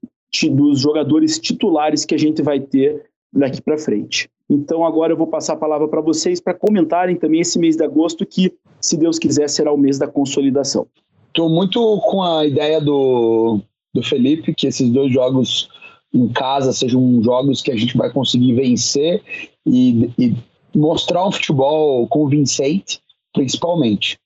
dos 0.50 0.80
jogadores 0.80 1.38
titulares 1.38 2.04
que 2.04 2.14
a 2.14 2.18
gente 2.18 2.40
vai 2.40 2.60
ter 2.60 3.04
daqui 3.32 3.60
para 3.60 3.76
frente. 3.76 4.30
Então, 4.48 4.84
agora 4.84 5.12
eu 5.12 5.16
vou 5.16 5.26
passar 5.26 5.54
a 5.54 5.58
palavra 5.58 5.88
para 5.88 6.00
vocês 6.00 6.40
para 6.40 6.54
comentarem 6.54 7.16
também 7.16 7.40
esse 7.40 7.58
mês 7.58 7.76
de 7.76 7.84
agosto, 7.84 8.24
que, 8.24 8.52
se 8.80 8.96
Deus 8.96 9.18
quiser, 9.18 9.48
será 9.48 9.72
o 9.72 9.78
mês 9.78 9.98
da 9.98 10.06
consolidação. 10.06 10.86
Estou 11.28 11.48
muito 11.48 12.00
com 12.00 12.22
a 12.22 12.46
ideia 12.46 12.80
do, 12.80 13.60
do 13.94 14.02
Felipe, 14.02 14.54
que 14.54 14.66
esses 14.66 14.88
dois 14.90 15.12
jogos 15.12 15.68
em 16.12 16.28
casa 16.28 16.72
sejam 16.72 17.22
jogos 17.22 17.60
que 17.60 17.70
a 17.70 17.76
gente 17.76 17.96
vai 17.96 18.10
conseguir 18.10 18.54
vencer 18.54 19.22
e, 19.66 20.10
e 20.18 20.34
mostrar 20.74 21.26
um 21.26 21.32
futebol 21.32 22.06
convincente, 22.08 23.00
principalmente. 23.32 24.18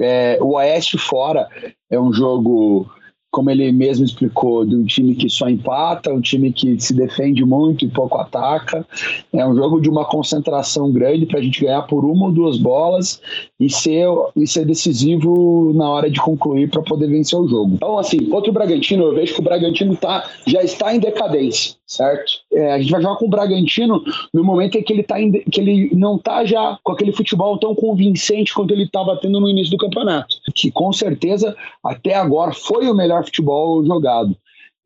É, 0.00 0.38
o 0.40 0.54
Oeste 0.54 0.96
fora 0.96 1.48
é 1.90 2.00
um 2.00 2.12
jogo 2.12 2.90
como 3.30 3.50
ele 3.50 3.70
mesmo 3.70 4.04
explicou, 4.04 4.66
de 4.66 4.74
um 4.74 4.84
time 4.84 5.14
que 5.14 5.28
só 5.28 5.48
empata, 5.48 6.12
um 6.12 6.20
time 6.20 6.52
que 6.52 6.80
se 6.80 6.92
defende 6.92 7.44
muito 7.44 7.84
e 7.84 7.88
pouco 7.88 8.18
ataca. 8.18 8.84
É 9.32 9.46
um 9.46 9.54
jogo 9.54 9.80
de 9.80 9.88
uma 9.88 10.04
concentração 10.04 10.90
grande 10.90 11.26
para 11.26 11.38
a 11.38 11.42
gente 11.42 11.60
ganhar 11.60 11.82
por 11.82 12.04
uma 12.04 12.26
ou 12.26 12.32
duas 12.32 12.58
bolas 12.58 13.20
e 13.58 13.70
ser, 13.70 14.08
e 14.34 14.46
ser 14.46 14.64
decisivo 14.64 15.72
na 15.74 15.88
hora 15.88 16.10
de 16.10 16.20
concluir 16.20 16.70
para 16.70 16.82
poder 16.82 17.06
vencer 17.06 17.38
o 17.38 17.46
jogo. 17.46 17.74
Então, 17.74 17.98
assim, 17.98 18.18
contra 18.26 18.50
o 18.50 18.54
Bragantino, 18.54 19.04
eu 19.04 19.14
vejo 19.14 19.34
que 19.34 19.40
o 19.40 19.44
Bragantino 19.44 19.94
tá, 19.96 20.28
já 20.46 20.62
está 20.62 20.94
em 20.94 20.98
decadência, 20.98 21.74
certo? 21.90 22.32
É, 22.52 22.72
a 22.72 22.78
gente 22.78 22.92
vai 22.92 23.02
jogar 23.02 23.16
com 23.16 23.26
o 23.26 23.28
Bragantino 23.28 24.02
no 24.32 24.44
momento 24.44 24.78
em 24.78 24.82
que 24.82 24.92
ele, 24.92 25.02
tá 25.02 25.20
em, 25.20 25.32
que 25.32 25.60
ele 25.60 25.90
não 25.92 26.16
está 26.16 26.44
já 26.44 26.78
com 26.84 26.92
aquele 26.92 27.12
futebol 27.12 27.58
tão 27.58 27.74
convincente 27.74 28.54
quanto 28.54 28.72
ele 28.72 28.84
estava 28.84 29.16
tendo 29.16 29.40
no 29.40 29.48
início 29.48 29.72
do 29.72 29.76
campeonato. 29.76 30.36
Que 30.54 30.70
com 30.70 30.92
certeza 30.92 31.56
até 31.84 32.14
agora 32.14 32.52
foi 32.52 32.88
o 32.88 32.94
melhor 32.94 33.24
futebol 33.24 33.84
jogado. 33.84 34.36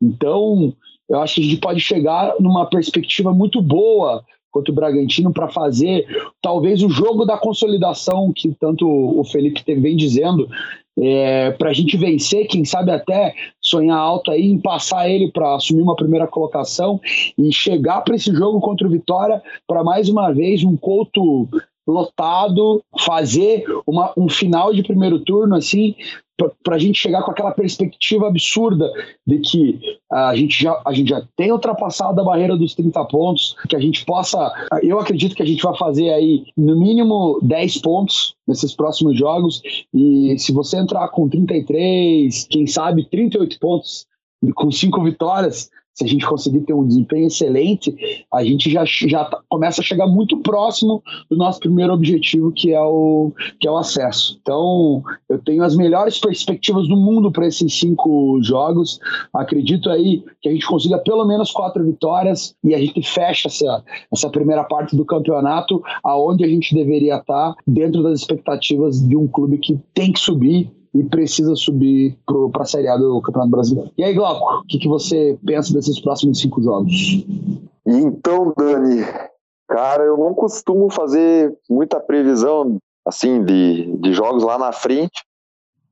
Então, 0.01 0.73
eu 1.07 1.19
acho 1.21 1.35
que 1.35 1.41
a 1.41 1.43
gente 1.43 1.57
pode 1.57 1.79
chegar 1.79 2.33
numa 2.39 2.65
perspectiva 2.65 3.31
muito 3.31 3.61
boa 3.61 4.25
contra 4.55 4.71
o 4.71 4.75
Bragantino 4.75 5.33
para 5.33 5.49
fazer 5.49 6.07
talvez 6.41 6.81
o 6.81 6.89
jogo 6.89 7.25
da 7.25 7.37
consolidação 7.37 8.31
que 8.33 8.55
tanto 8.57 8.87
o 8.87 9.21
Felipe 9.25 9.61
vem 9.75 9.97
dizendo 9.97 10.47
é, 10.97 11.51
para 11.51 11.71
a 11.71 11.73
gente 11.73 11.97
vencer, 11.97 12.47
quem 12.47 12.63
sabe 12.63 12.89
até 12.89 13.35
sonhar 13.61 13.97
alto 13.97 14.31
aí 14.31 14.45
em 14.45 14.57
passar 14.57 15.09
ele 15.09 15.29
para 15.29 15.55
assumir 15.55 15.81
uma 15.81 15.95
primeira 15.95 16.25
colocação 16.25 17.01
e 17.37 17.51
chegar 17.51 17.99
para 17.99 18.15
esse 18.15 18.33
jogo 18.33 18.61
contra 18.61 18.87
o 18.87 18.89
Vitória 18.89 19.43
para 19.67 19.83
mais 19.83 20.07
uma 20.07 20.31
vez 20.31 20.63
um 20.63 20.77
Couto 20.77 21.49
lotado, 21.85 22.81
fazer 23.05 23.65
uma, 23.85 24.13
um 24.17 24.29
final 24.29 24.73
de 24.73 24.83
primeiro 24.83 25.19
turno 25.19 25.55
assim 25.55 25.95
para 26.63 26.75
a 26.75 26.79
gente 26.79 26.99
chegar 26.99 27.23
com 27.23 27.31
aquela 27.31 27.51
perspectiva 27.51 28.27
absurda 28.27 28.91
de 29.25 29.39
que 29.39 29.79
a 30.11 30.35
gente, 30.35 30.63
já, 30.63 30.81
a 30.85 30.93
gente 30.93 31.09
já 31.09 31.21
tem 31.35 31.51
ultrapassado 31.51 32.19
a 32.19 32.23
barreira 32.23 32.57
dos 32.57 32.75
30 32.75 33.05
pontos, 33.05 33.55
que 33.69 33.75
a 33.75 33.79
gente 33.79 34.05
possa. 34.05 34.51
Eu 34.83 34.99
acredito 34.99 35.35
que 35.35 35.43
a 35.43 35.45
gente 35.45 35.63
vai 35.63 35.75
fazer 35.77 36.09
aí 36.11 36.45
no 36.57 36.77
mínimo 36.79 37.39
10 37.41 37.77
pontos 37.79 38.35
nesses 38.47 38.75
próximos 38.75 39.17
jogos. 39.17 39.61
E 39.93 40.37
se 40.37 40.51
você 40.51 40.77
entrar 40.77 41.07
com 41.09 41.29
33, 41.29 42.47
quem 42.49 42.67
sabe 42.67 43.09
38 43.09 43.59
pontos, 43.59 44.05
com 44.53 44.69
cinco 44.71 45.03
vitórias, 45.03 45.69
se 45.95 46.03
a 46.03 46.07
gente 46.07 46.27
conseguir 46.27 46.59
ter 46.61 46.73
um 46.73 46.85
desempenho 46.85 47.27
excelente, 47.27 47.95
a 48.31 48.43
gente 48.43 48.69
já, 48.69 48.83
já 48.85 49.23
tá, 49.23 49.39
começa 49.49 49.79
a 49.79 49.83
chegar 49.83 50.05
muito 50.07 50.37
próximo 50.39 51.01
do 51.29 51.37
nosso 51.37 51.61
primeiro 51.61 51.93
objetivo, 51.93 52.51
que 52.51 52.73
é 52.73 52.81
o, 52.81 53.31
que 53.59 53.67
é 53.67 53.71
o 53.71 53.77
acesso. 53.77 54.37
Então, 54.41 55.01
eu 55.29 55.39
tenho 55.39 55.63
as 55.63 55.75
melhores 55.75 56.19
perspectivas 56.19 56.87
do 56.89 56.97
mundo 56.97 57.31
para 57.31 57.47
esses 57.47 57.73
cinco 57.73 58.39
jogos. 58.43 58.99
Acredito 59.33 59.89
aí 59.89 60.21
que 60.41 60.49
a 60.49 60.51
gente 60.51 60.67
consiga 60.67 60.97
pelo 60.97 61.25
menos 61.25 61.51
quatro 61.51 61.83
vitórias 61.85 62.53
e 62.61 62.75
a 62.75 62.77
gente 62.77 63.01
fecha 63.01 63.47
essa, 63.47 63.83
essa 64.11 64.29
primeira 64.29 64.65
parte 64.65 64.97
do 64.97 65.05
campeonato 65.05 65.81
aonde 66.03 66.43
a 66.43 66.47
gente 66.47 66.75
deveria 66.75 67.15
estar 67.15 67.55
dentro 67.65 68.03
das 68.03 68.19
expectativas 68.19 69.01
de 69.01 69.15
um 69.15 69.27
clube 69.27 69.59
que 69.59 69.79
tem 69.93 70.11
que 70.11 70.19
subir 70.19 70.74
e 70.95 71.03
precisa 71.03 71.53
subir 71.55 72.17
para 72.25 72.63
a 72.63 72.65
Série 72.65 72.87
A 72.87 72.95
do 72.95 73.21
Campeonato 73.21 73.51
Brasileiro. 73.51 73.91
E 73.97 74.03
aí, 74.03 74.13
Glauco, 74.13 74.61
o 74.61 74.63
que, 74.63 74.79
que 74.79 74.87
você 74.87 75.37
pensa 75.45 75.73
desses 75.73 75.99
próximos 75.99 76.39
cinco 76.39 76.63
jogos? 76.63 77.25
Então, 77.85 78.53
Dani, 78.57 79.05
cara, 79.67 80.05
eu 80.05 80.17
não 80.17 80.33
costumo 80.33 80.89
fazer 80.89 81.53
muita 81.69 81.99
previsão 81.99 82.77
assim 83.05 83.43
de, 83.43 83.97
de 83.97 84.13
jogos 84.13 84.43
lá 84.43 84.57
na 84.57 84.71
frente. 84.71 85.25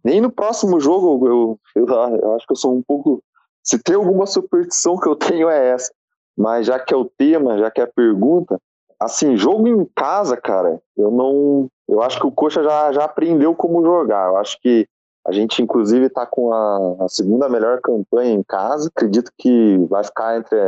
Nem 0.04 0.22
no 0.22 0.32
próximo 0.32 0.80
jogo 0.80 1.28
eu, 1.28 1.60
eu, 1.76 1.86
eu 1.86 2.36
acho 2.36 2.48
que 2.48 2.54
eu 2.54 2.58
sou 2.58 2.74
um 2.74 2.82
pouco. 2.82 3.22
Se 3.62 3.78
tem 3.78 3.96
alguma 3.96 4.26
superstição 4.26 4.98
que 4.98 5.08
eu 5.08 5.16
tenho 5.18 5.50
é 5.50 5.72
essa. 5.72 5.92
Mas 6.36 6.66
já 6.66 6.80
que 6.80 6.94
é 6.94 6.98
o 6.98 7.06
tema, 7.06 7.58
já 7.58 7.70
que 7.70 7.80
é 7.80 7.84
a 7.84 7.92
pergunta, 7.94 8.60
assim, 9.00 9.38
jogo 9.38 9.68
em 9.68 9.86
casa, 9.96 10.36
cara, 10.38 10.82
eu 10.98 11.12
não. 11.12 11.68
Eu 11.88 12.02
acho 12.02 12.20
que 12.20 12.26
o 12.26 12.32
Coxa 12.32 12.64
já, 12.64 12.92
já 12.92 13.04
aprendeu 13.04 13.54
como 13.54 13.84
jogar. 13.84 14.30
Eu 14.30 14.38
acho 14.38 14.60
que 14.62 14.88
a 15.26 15.32
gente, 15.32 15.62
inclusive, 15.62 16.08
está 16.08 16.26
com 16.26 16.52
a, 16.52 17.06
a, 17.06 17.08
segunda 17.08 17.48
melhor 17.48 17.80
campanha 17.82 18.34
em 18.34 18.44
casa. 18.44 18.90
Acredito 18.94 19.32
que 19.38 19.78
vai 19.90 20.04
ficar 20.04 20.38
entre 20.38 20.60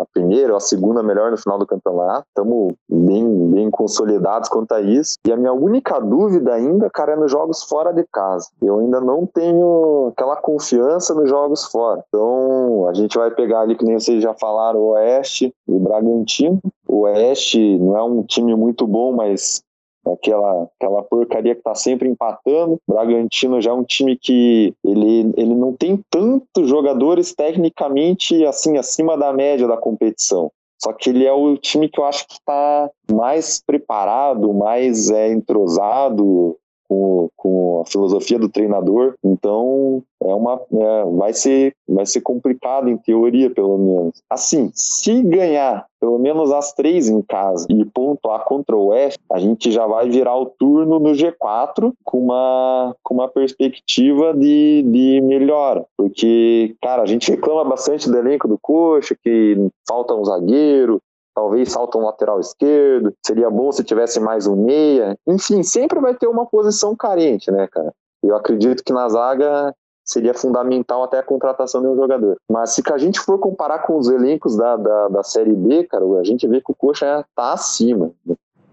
a 0.00 0.06
primeira 0.12 0.52
ou 0.52 0.56
a 0.56 0.60
segunda 0.60 1.02
melhor 1.02 1.30
no 1.30 1.36
final 1.36 1.58
do 1.58 1.66
campeonato. 1.66 2.24
Estamos 2.28 2.74
bem, 2.88 3.50
bem 3.50 3.70
consolidados 3.70 4.48
quanto 4.48 4.72
a 4.72 4.80
isso. 4.80 5.14
E 5.24 5.32
a 5.32 5.36
minha 5.36 5.52
única 5.52 6.00
dúvida 6.00 6.54
ainda, 6.54 6.90
cara, 6.90 7.12
é 7.12 7.16
nos 7.16 7.30
jogos 7.30 7.62
fora 7.62 7.92
de 7.92 8.04
casa. 8.12 8.48
Eu 8.60 8.80
ainda 8.80 9.00
não 9.00 9.26
tenho 9.26 10.08
aquela 10.12 10.36
confiança 10.36 11.14
nos 11.14 11.28
jogos 11.28 11.66
fora. 11.66 12.02
Então, 12.08 12.88
a 12.88 12.94
gente 12.94 13.16
vai 13.16 13.30
pegar 13.30 13.60
ali, 13.60 13.76
que 13.76 13.84
nem 13.84 13.98
vocês 13.98 14.22
já 14.22 14.34
falaram, 14.34 14.80
o 14.80 14.90
Oeste 14.90 15.54
e 15.68 15.72
o 15.72 15.78
Bragantino. 15.78 16.58
O 16.88 17.02
Oeste 17.02 17.78
não 17.78 17.96
é 17.96 18.02
um 18.02 18.22
time 18.22 18.54
muito 18.56 18.86
bom, 18.86 19.12
mas 19.12 19.62
aquela, 20.06 20.68
aquela 20.76 21.02
porcaria 21.02 21.54
que 21.54 21.60
está 21.60 21.74
sempre 21.74 22.08
empatando. 22.08 22.78
Bragantino 22.88 23.60
já 23.60 23.70
é 23.70 23.74
um 23.74 23.84
time 23.84 24.16
que 24.16 24.74
ele, 24.84 25.32
ele 25.36 25.54
não 25.54 25.74
tem 25.74 26.02
tantos 26.10 26.68
jogadores 26.68 27.34
tecnicamente 27.34 28.44
assim 28.44 28.76
acima 28.76 29.16
da 29.16 29.32
média 29.32 29.66
da 29.66 29.76
competição. 29.76 30.50
Só 30.82 30.94
que 30.94 31.10
ele 31.10 31.26
é 31.26 31.32
o 31.32 31.58
time 31.58 31.90
que 31.90 32.00
eu 32.00 32.04
acho 32.04 32.26
que 32.26 32.34
está 32.34 32.90
mais 33.12 33.62
preparado, 33.64 34.54
mais 34.54 35.10
é, 35.10 35.30
entrosado, 35.30 36.56
com, 36.90 37.28
com 37.36 37.82
a 37.82 37.86
filosofia 37.88 38.36
do 38.36 38.48
treinador. 38.48 39.14
Então, 39.22 40.02
é 40.24 40.34
uma, 40.34 40.60
é, 40.72 41.04
vai, 41.16 41.32
ser, 41.32 41.72
vai 41.88 42.04
ser 42.04 42.20
complicado 42.20 42.88
em 42.88 42.96
teoria, 42.96 43.48
pelo 43.48 43.78
menos. 43.78 44.20
Assim, 44.28 44.72
se 44.74 45.22
ganhar 45.22 45.86
pelo 46.00 46.18
menos 46.18 46.50
as 46.50 46.72
três 46.72 47.08
em 47.08 47.20
casa 47.20 47.66
e 47.68 47.84
pontuar 47.84 48.44
contra 48.44 48.74
o 48.74 48.86
Oeste, 48.86 49.18
a 49.30 49.38
gente 49.38 49.70
já 49.70 49.86
vai 49.86 50.08
virar 50.08 50.34
o 50.34 50.46
turno 50.46 50.98
no 50.98 51.10
G4 51.10 51.92
com 52.02 52.18
uma, 52.18 52.96
com 53.02 53.14
uma 53.14 53.28
perspectiva 53.28 54.32
de, 54.32 54.82
de 54.82 55.20
melhora. 55.20 55.84
Porque, 55.96 56.74
cara, 56.82 57.02
a 57.02 57.06
gente 57.06 57.30
reclama 57.30 57.64
bastante 57.64 58.10
do 58.10 58.16
elenco 58.16 58.48
do 58.48 58.58
Coxa, 58.60 59.14
que 59.22 59.68
falta 59.86 60.14
um 60.14 60.24
zagueiro, 60.24 61.00
talvez 61.40 61.72
salta 61.72 61.96
um 61.96 62.04
lateral 62.04 62.38
esquerdo, 62.38 63.14
seria 63.24 63.48
bom 63.48 63.72
se 63.72 63.82
tivesse 63.82 64.20
mais 64.20 64.46
um 64.46 64.54
meia. 64.54 65.16
Enfim, 65.26 65.62
sempre 65.62 65.98
vai 65.98 66.14
ter 66.14 66.26
uma 66.26 66.44
posição 66.44 66.94
carente, 66.94 67.50
né, 67.50 67.66
cara? 67.66 67.94
Eu 68.22 68.36
acredito 68.36 68.84
que 68.84 68.92
na 68.92 69.08
zaga 69.08 69.74
seria 70.04 70.34
fundamental 70.34 71.02
até 71.02 71.18
a 71.18 71.22
contratação 71.22 71.80
de 71.80 71.86
um 71.86 71.96
jogador. 71.96 72.36
Mas 72.50 72.72
se 72.72 72.82
a 72.92 72.98
gente 72.98 73.18
for 73.18 73.38
comparar 73.38 73.80
com 73.86 73.96
os 73.96 74.08
elencos 74.08 74.54
da, 74.54 74.76
da, 74.76 75.08
da 75.08 75.22
Série 75.22 75.54
B, 75.54 75.84
cara, 75.84 76.04
a 76.20 76.24
gente 76.24 76.46
vê 76.46 76.60
que 76.60 76.72
o 76.72 76.74
Coxa 76.74 77.24
tá 77.34 77.54
acima. 77.54 78.10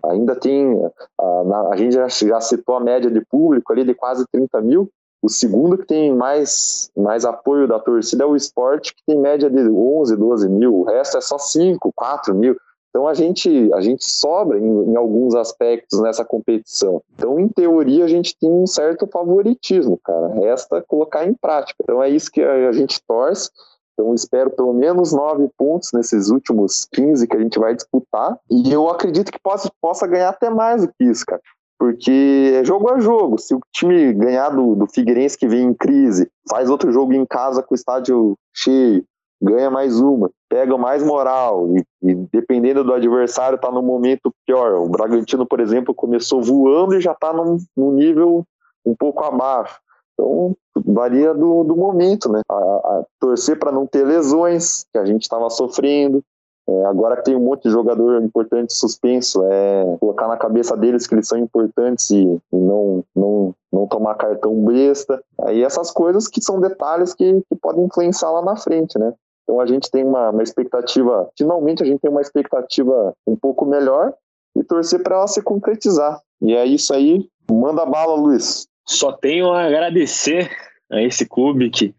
Ainda 0.03 0.35
tem, 0.35 0.77
a, 1.19 1.69
a 1.71 1.75
gente 1.77 1.93
já, 1.93 2.07
já 2.09 2.41
citou 2.41 2.75
a 2.75 2.81
média 2.81 3.09
de 3.09 3.21
público 3.25 3.71
ali 3.71 3.85
de 3.85 3.93
quase 3.93 4.25
30 4.29 4.61
mil, 4.61 4.89
o 5.21 5.29
segundo 5.29 5.77
que 5.77 5.85
tem 5.85 6.15
mais, 6.15 6.91
mais 6.95 7.25
apoio 7.25 7.67
da 7.67 7.79
torcida 7.79 8.23
é 8.23 8.27
o 8.27 8.35
esporte, 8.35 8.93
que 8.93 9.03
tem 9.05 9.17
média 9.19 9.49
de 9.49 9.59
11, 9.59 10.15
12 10.15 10.49
mil. 10.49 10.75
O 10.75 10.83
resto 10.83 11.17
é 11.17 11.21
só 11.21 11.37
5, 11.37 11.91
4 11.95 12.35
mil. 12.35 12.55
Então 12.89 13.07
a 13.07 13.13
gente, 13.13 13.71
a 13.73 13.81
gente 13.81 14.05
sobra 14.05 14.57
em, 14.57 14.91
em, 14.91 14.95
alguns 14.95 15.35
aspectos 15.35 15.99
nessa 15.99 16.23
competição. 16.23 17.01
Então, 17.13 17.39
em 17.39 17.47
teoria, 17.47 18.05
a 18.05 18.07
gente 18.07 18.35
tem 18.39 18.49
um 18.49 18.65
certo 18.65 19.07
favoritismo, 19.07 19.99
cara. 20.03 20.29
Resta 20.29 20.83
colocar 20.87 21.25
em 21.25 21.33
prática. 21.33 21.77
Então 21.83 22.01
é 22.01 22.09
isso 22.09 22.31
que 22.31 22.41
a, 22.41 22.69
a 22.69 22.71
gente 22.71 23.01
torce. 23.07 23.49
Então 23.93 24.13
espero 24.13 24.51
pelo 24.51 24.73
menos 24.73 25.11
nove 25.11 25.49
pontos 25.57 25.89
nesses 25.91 26.29
últimos 26.29 26.87
15 26.91 27.27
que 27.27 27.35
a 27.35 27.39
gente 27.39 27.57
vai 27.57 27.75
disputar. 27.75 28.39
E 28.49 28.71
eu 28.71 28.87
acredito 28.87 29.31
que 29.31 29.39
possa, 29.39 29.69
possa 29.81 30.05
ganhar 30.07 30.29
até 30.29 30.49
mais 30.49 30.83
do 30.83 30.93
que 30.93 31.03
isso, 31.03 31.25
cara 31.25 31.41
porque 31.77 32.53
é 32.55 32.63
jogo 32.63 32.89
a 32.89 32.99
jogo. 32.99 33.37
Se 33.37 33.53
o 33.53 33.59
time 33.71 34.13
ganhar 34.13 34.49
do, 34.49 34.75
do 34.75 34.87
Figueirense 34.87 35.37
que 35.37 35.47
vem 35.47 35.67
em 35.67 35.73
crise, 35.73 36.29
faz 36.49 36.69
outro 36.69 36.91
jogo 36.91 37.13
em 37.13 37.25
casa 37.25 37.61
com 37.61 37.73
o 37.73 37.77
estádio 37.77 38.35
cheio, 38.53 39.03
ganha 39.41 39.69
mais 39.69 39.99
uma, 39.99 40.31
pega 40.49 40.77
mais 40.77 41.03
moral 41.03 41.67
e, 41.77 41.83
e 42.01 42.15
dependendo 42.31 42.83
do 42.83 42.93
adversário 42.93 43.59
tá 43.59 43.71
no 43.71 43.83
momento 43.83 44.33
pior. 44.45 44.73
O 44.73 44.89
Bragantino, 44.89 45.45
por 45.45 45.59
exemplo, 45.59 45.93
começou 45.93 46.41
voando 46.41 46.95
e 46.95 47.01
já 47.01 47.13
tá 47.13 47.31
num, 47.31 47.57
num 47.75 47.91
nível 47.91 48.43
um 48.85 48.95
pouco 48.95 49.23
abaixo. 49.23 49.79
Então 50.13 50.55
varia 50.85 51.33
do, 51.33 51.63
do 51.63 51.75
momento, 51.75 52.31
né? 52.31 52.41
A, 52.49 52.55
a 52.55 53.05
torcer 53.19 53.59
para 53.59 53.71
não 53.71 53.85
ter 53.85 54.05
lesões 54.05 54.85
que 54.91 54.97
a 54.97 55.05
gente 55.05 55.23
estava 55.23 55.49
sofrendo, 55.49 56.23
é, 56.69 56.85
agora 56.85 57.21
tem 57.21 57.35
um 57.35 57.39
monte 57.39 57.63
de 57.63 57.69
jogador 57.69 58.21
importante 58.21 58.73
suspenso, 58.73 59.41
é 59.45 59.97
colocar 59.99 60.27
na 60.27 60.35
cabeça 60.35 60.75
deles 60.75 61.07
que 61.07 61.15
eles 61.15 61.27
são 61.27 61.37
importantes 61.37 62.09
e, 62.11 62.23
e 62.23 62.55
não, 62.57 63.03
não, 63.15 63.55
não 63.71 63.87
tomar 63.87 64.15
cartão 64.15 64.53
besta. 64.65 65.21
Aí 65.43 65.63
essas 65.63 65.91
coisas 65.91 66.27
que 66.27 66.41
são 66.41 66.59
detalhes 66.59 67.13
que, 67.13 67.41
que 67.49 67.55
podem 67.61 67.85
influenciar 67.85 68.31
lá 68.31 68.41
na 68.41 68.57
frente, 68.57 68.99
né? 68.99 69.13
Então 69.43 69.61
a 69.61 69.65
gente 69.65 69.89
tem 69.89 70.03
uma, 70.03 70.29
uma 70.29 70.43
expectativa, 70.43 71.29
finalmente 71.37 71.81
a 71.81 71.85
gente 71.85 72.01
tem 72.01 72.11
uma 72.11 72.19
expectativa 72.19 73.13
um 73.25 73.35
pouco 73.37 73.65
melhor 73.65 74.13
e 74.53 74.61
torcer 74.61 75.01
para 75.01 75.15
ela 75.15 75.27
se 75.27 75.41
concretizar. 75.41 76.19
E 76.41 76.53
é 76.53 76.65
isso 76.65 76.93
aí. 76.93 77.29
Manda 77.49 77.85
bala, 77.85 78.15
Luiz. 78.15 78.67
Só 78.85 79.13
tenho 79.13 79.53
a 79.53 79.63
agradecer 79.63 80.49
a 80.91 81.01
esse 81.01 81.27
clube 81.27 81.69
que 81.69 81.93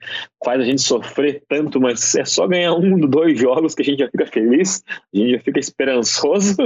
faz 0.45 0.61
a 0.61 0.65
gente 0.65 0.81
sofrer 0.81 1.43
tanto, 1.49 1.81
mas 1.81 2.15
é 2.15 2.25
só 2.25 2.47
ganhar 2.47 2.75
um, 2.75 2.99
dois 3.01 3.39
jogos 3.39 3.75
que 3.75 3.83
a 3.83 3.85
gente 3.85 3.99
já 3.99 4.09
fica 4.11 4.27
feliz, 4.27 4.83
a 5.15 5.17
gente 5.17 5.33
já 5.33 5.41
fica 5.41 5.61
esperançoso. 5.61 6.57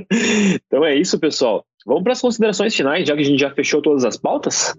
então 0.66 0.84
é 0.84 0.94
isso, 0.94 1.18
pessoal. 1.18 1.64
Vamos 1.86 2.02
para 2.02 2.12
as 2.12 2.20
considerações 2.20 2.74
finais, 2.74 3.06
já 3.06 3.14
que 3.14 3.22
a 3.22 3.24
gente 3.24 3.40
já 3.40 3.50
fechou 3.50 3.82
todas 3.82 4.04
as 4.04 4.16
pautas? 4.16 4.74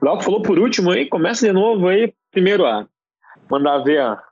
Glauco 0.00 0.22
falou 0.22 0.42
por 0.42 0.58
último 0.58 0.90
aí, 0.90 1.06
começa 1.06 1.46
de 1.46 1.52
novo 1.52 1.88
aí, 1.88 2.12
primeiro 2.30 2.64
a 2.64 2.86
mandar 3.50 3.78
ver 3.78 4.00
a 4.00 4.22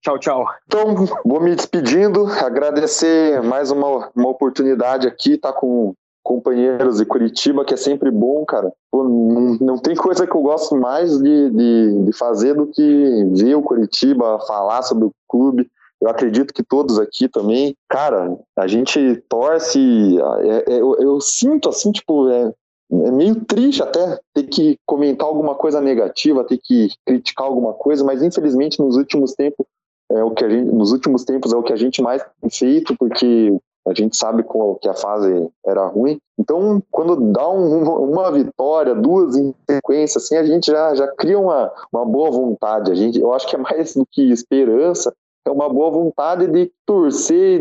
Tchau, 0.00 0.18
tchau. 0.20 0.46
Então, 0.66 0.94
vou 1.24 1.40
me 1.40 1.52
despedindo, 1.56 2.26
agradecer 2.26 3.42
mais 3.42 3.72
uma, 3.72 4.08
uma 4.14 4.28
oportunidade 4.28 5.08
aqui, 5.08 5.36
tá 5.36 5.52
com 5.52 5.96
companheiros 6.24 6.96
de 6.96 7.04
Curitiba, 7.04 7.64
que 7.64 7.74
é 7.74 7.76
sempre 7.76 8.10
bom, 8.10 8.44
cara. 8.46 8.72
Pô, 8.90 9.04
não, 9.04 9.58
não, 9.60 9.78
tem 9.78 9.94
coisa 9.94 10.26
que 10.26 10.34
eu 10.34 10.40
gosto 10.40 10.74
mais 10.74 11.18
de, 11.18 11.50
de, 11.50 12.04
de, 12.06 12.12
fazer 12.16 12.54
do 12.54 12.66
que 12.66 13.24
ver 13.32 13.54
o 13.54 13.62
Curitiba, 13.62 14.40
falar 14.46 14.82
sobre 14.82 15.04
o 15.04 15.12
clube. 15.28 15.70
Eu 16.00 16.08
acredito 16.08 16.52
que 16.52 16.62
todos 16.62 16.98
aqui 16.98 17.28
também. 17.28 17.76
Cara, 17.88 18.36
a 18.56 18.66
gente 18.66 19.22
torce. 19.28 20.18
É, 20.42 20.72
é, 20.72 20.80
eu, 20.80 20.96
eu, 20.98 21.20
sinto 21.20 21.68
assim, 21.68 21.92
tipo, 21.92 22.28
é, 22.30 22.52
é 22.90 23.10
meio 23.10 23.44
triste 23.44 23.82
até 23.82 24.18
ter 24.32 24.44
que 24.44 24.78
comentar 24.86 25.28
alguma 25.28 25.54
coisa 25.54 25.80
negativa, 25.80 26.42
ter 26.44 26.58
que 26.58 26.88
criticar 27.06 27.46
alguma 27.46 27.74
coisa, 27.74 28.02
mas 28.02 28.22
infelizmente 28.22 28.80
nos 28.80 28.96
últimos 28.96 29.34
tempos 29.34 29.66
é 30.10 30.22
o 30.22 30.30
que 30.30 30.44
a 30.44 30.48
gente, 30.48 30.72
nos 30.72 30.92
últimos 30.92 31.24
tempos 31.24 31.52
é 31.52 31.56
o 31.56 31.62
que 31.62 31.72
a 31.72 31.76
gente 31.76 32.02
mais 32.02 32.22
tem 32.40 32.50
feito, 32.50 32.94
porque 32.98 33.56
a 33.86 33.92
gente 33.92 34.16
sabe 34.16 34.44
que 34.80 34.88
a 34.88 34.94
fase 34.94 35.48
era 35.64 35.86
ruim. 35.86 36.18
Então, 36.38 36.82
quando 36.90 37.32
dá 37.32 37.48
um, 37.48 38.10
uma 38.10 38.32
vitória, 38.32 38.94
duas 38.94 39.36
em 39.36 39.54
sequência, 39.68 40.18
assim, 40.18 40.36
a 40.36 40.44
gente 40.44 40.70
já, 40.70 40.94
já 40.94 41.06
cria 41.08 41.38
uma, 41.38 41.70
uma 41.92 42.04
boa 42.04 42.30
vontade. 42.30 42.90
A 42.90 42.94
gente, 42.94 43.20
eu 43.20 43.32
acho 43.32 43.46
que 43.46 43.56
é 43.56 43.58
mais 43.58 43.94
do 43.94 44.06
que 44.10 44.30
esperança, 44.30 45.12
é 45.46 45.50
uma 45.50 45.68
boa 45.68 45.90
vontade 45.90 46.46
de 46.46 46.72
torcer, 46.86 47.60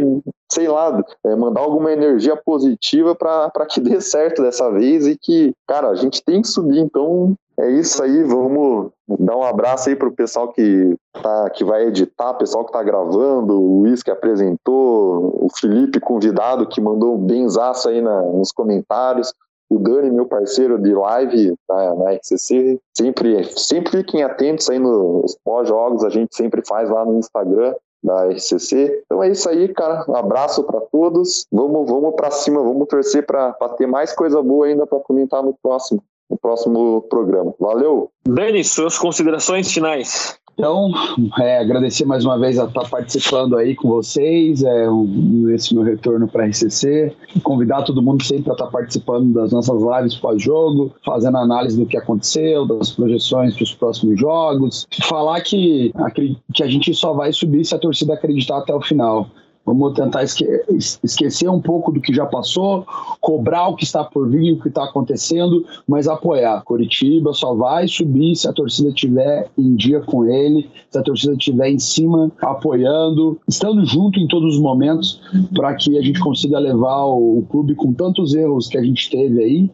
sei 0.50 0.70
lá, 0.70 1.04
é, 1.26 1.36
mandar 1.36 1.62
alguma 1.62 1.92
energia 1.92 2.36
positiva 2.36 3.14
para 3.14 3.66
que 3.66 3.82
dê 3.82 4.00
certo 4.00 4.42
dessa 4.42 4.72
vez 4.72 5.06
e 5.06 5.18
que, 5.18 5.54
cara, 5.68 5.90
a 5.90 5.96
gente 5.96 6.24
tem 6.24 6.42
que 6.42 6.48
subir. 6.48 6.80
Então 6.80 7.36
é 7.60 7.70
isso 7.72 8.02
aí, 8.04 8.24
vamos 8.24 8.92
dar 9.20 9.38
um 9.38 9.44
abraço 9.44 9.90
aí 9.90 9.96
pro 9.96 10.12
pessoal 10.12 10.52
que, 10.52 10.96
tá, 11.22 11.50
que 11.52 11.64
vai 11.64 11.88
editar, 11.88 12.34
pessoal 12.34 12.66
que 12.66 12.72
tá 12.72 12.82
gravando, 12.82 13.60
o 13.60 13.82
Luiz 13.82 14.02
que 14.02 14.12
apresentou, 14.12 15.38
o 15.44 15.48
Felipe 15.56 16.00
convidado 16.00 16.68
que 16.68 16.82
mandou 16.82 17.16
um 17.16 17.26
benzaço 17.26 17.90
aí 17.90 18.02
na, 18.02 18.22
nos 18.22 18.52
comentários 18.52 19.34
o 19.74 19.80
Dani, 19.80 20.12
meu 20.12 20.26
parceiro 20.26 20.78
de 20.78 20.94
live 20.94 21.56
na, 21.68 21.96
na 21.96 22.12
RCC, 22.12 22.80
sempre, 22.96 23.44
sempre 23.58 23.92
fiquem 23.92 24.24
atentos 24.24 24.70
aí 24.70 24.78
nos 24.78 25.36
pós-jogos, 25.44 26.04
a 26.04 26.10
gente 26.10 26.36
sempre 26.36 26.62
faz 26.66 26.90
lá 26.90 27.04
no 27.04 27.18
Instagram 27.18 27.74
da 28.04 28.28
RCC. 28.28 29.02
Então 29.06 29.24
é 29.24 29.30
isso 29.30 29.50
aí, 29.50 29.70
cara. 29.70 30.06
Um 30.08 30.16
abraço 30.16 30.64
para 30.64 30.80
todos. 30.82 31.48
Vamos, 31.52 31.90
vamos 31.90 32.14
para 32.16 32.30
cima, 32.30 32.62
vamos 32.62 32.88
torcer 32.88 33.26
para 33.26 33.54
ter 33.78 33.88
mais 33.88 34.14
coisa 34.14 34.44
boa 34.44 34.68
ainda 34.68 34.86
para 34.86 35.00
comentar 35.00 35.42
no 35.42 35.56
próximo, 35.64 36.04
no 36.30 36.38
próximo 36.38 37.02
programa. 37.10 37.54
Valeu. 37.60 38.10
Dani, 38.26 38.64
suas 38.64 38.98
considerações 38.98 39.72
finais. 39.72 40.38
Então, 40.54 40.92
é, 41.40 41.58
agradecer 41.58 42.06
mais 42.06 42.24
uma 42.24 42.38
vez 42.38 42.60
a 42.60 42.66
estar 42.66 42.88
participando 42.88 43.58
aí 43.58 43.76
com 43.76 43.90
vocês, 43.90 44.62
é, 44.64 44.90
um, 44.90 45.50
esse 45.50 45.74
meu 45.74 45.84
retorno 45.84 46.28
para 46.28 46.44
a 46.44 46.48
RCC, 46.48 47.12
convidar 47.42 47.82
todo 47.82 48.04
mundo 48.04 48.24
sempre 48.24 48.52
a 48.52 48.54
estar 48.54 48.68
participando 48.68 49.34
das 49.34 49.52
nossas 49.52 49.82
lives 49.82 50.16
pós-jogo, 50.16 50.94
fazendo 51.04 51.38
análise 51.38 51.80
do 51.80 51.88
que 51.88 51.98
aconteceu, 51.98 52.68
das 52.68 52.92
projeções 52.92 53.56
para 53.56 53.64
os 53.64 53.74
próximos 53.74 54.20
jogos, 54.20 54.88
falar 55.02 55.42
que, 55.42 55.92
que 56.54 56.64
a 56.64 56.68
gente 56.68 56.94
só 56.94 57.14
vai 57.14 57.34
subir 57.34 57.66
se 57.66 57.74
a 57.74 57.80
torcida 57.80 58.14
acreditar 58.14 58.60
até 58.60 58.76
o 58.76 58.82
final. 58.82 59.28
Vamos 59.66 59.94
tentar 59.94 60.24
esque 60.24 60.46
esquecer 61.04 61.50
um 61.50 61.62
pouco 61.62 61.92
do 61.92 62.02
que 62.02 62.14
já 62.14 62.26
passou, 62.26 62.86
cobrar 63.22 63.70
o 63.70 63.76
que 63.76 63.86
está 63.86 64.04
por 64.04 64.30
vir, 64.30 64.54
o 64.54 64.62
que 64.62 64.68
está 64.68 64.84
acontecendo, 64.84 65.66
mas 65.88 66.08
apoiar. 66.08 66.62
Curitiba 66.64 67.34
só 67.34 67.56
vai 67.56 67.88
subir 67.88 68.36
se 68.36 68.48
a 68.48 68.52
torcida 68.52 68.90
estiver 68.90 69.50
em 69.58 69.76
dia 69.76 70.02
com 70.02 70.26
ele, 70.26 70.70
se 70.90 70.98
a 70.98 71.02
torcida 71.02 71.34
estiver 71.34 71.70
em 71.70 71.80
cima, 71.80 72.30
apoiando, 72.42 73.40
estando 73.48 73.86
junto 73.86 74.20
em 74.20 74.28
todos 74.28 74.56
os 74.56 74.62
momentos, 74.62 75.22
para 75.56 75.74
que 75.76 75.98
a 75.98 76.02
gente 76.02 76.20
consiga 76.20 76.60
levar 76.60 77.06
o, 77.06 77.40
o 77.40 77.46
clube 77.50 77.74
com 77.76 77.94
tantos 77.94 78.34
erros 78.34 78.68
que 78.68 78.78
a 78.78 78.84
gente 78.84 79.10
teve 79.10 79.42
aí, 79.42 79.72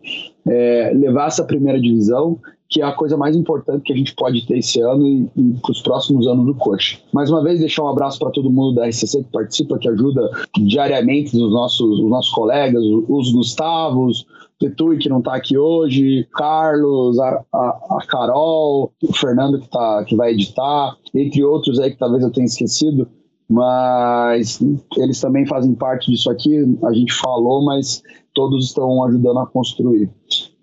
é, 0.47 0.91
levar 0.93 1.27
essa 1.27 1.43
primeira 1.43 1.79
divisão 1.81 2.39
que 2.69 2.81
é 2.81 2.85
a 2.85 2.91
coisa 2.91 3.17
mais 3.17 3.35
importante 3.35 3.83
que 3.83 3.93
a 3.93 3.95
gente 3.95 4.13
pode 4.13 4.45
ter 4.45 4.59
esse 4.59 4.79
ano 4.79 5.07
e, 5.07 5.29
e 5.35 5.53
para 5.59 5.71
os 5.71 5.81
próximos 5.81 6.27
anos 6.27 6.45
do 6.45 6.53
Coxa. 6.53 6.99
Mais 7.11 7.31
uma 7.31 7.43
vez, 7.43 7.59
deixar 7.59 7.83
um 7.83 7.89
abraço 7.89 8.19
para 8.19 8.29
todo 8.29 8.51
mundo 8.51 8.75
da 8.75 8.87
RCC 8.87 9.23
que 9.23 9.31
participa, 9.31 9.79
que 9.79 9.89
ajuda 9.89 10.29
diariamente 10.55 11.35
os 11.35 11.51
nossos, 11.51 11.99
os 11.99 12.09
nossos 12.09 12.31
colegas, 12.31 12.83
os 12.83 13.31
Gustavos, 13.31 14.27
Tetui, 14.59 14.97
que 14.97 15.09
não 15.09 15.19
está 15.19 15.35
aqui 15.35 15.57
hoje, 15.57 16.27
Carlos, 16.33 17.17
a, 17.19 17.43
a, 17.51 17.67
a, 17.97 18.05
Carol, 18.07 18.91
o 19.01 19.13
Fernando, 19.13 19.59
que, 19.59 19.69
tá, 19.69 20.03
que 20.03 20.15
vai 20.15 20.33
editar, 20.33 20.95
entre 21.15 21.43
outros 21.43 21.79
aí 21.79 21.91
que 21.91 21.97
talvez 21.97 22.23
eu 22.23 22.31
tenha 22.31 22.45
esquecido, 22.45 23.07
mas 23.49 24.61
eles 24.97 25.19
também 25.19 25.45
fazem 25.45 25.73
parte 25.73 26.11
disso 26.11 26.29
aqui. 26.29 26.77
A 26.83 26.93
gente 26.93 27.13
falou, 27.13 27.63
mas 27.63 28.03
todos 28.35 28.65
estão 28.65 29.03
ajudando 29.05 29.39
a 29.39 29.47
construir. 29.47 30.09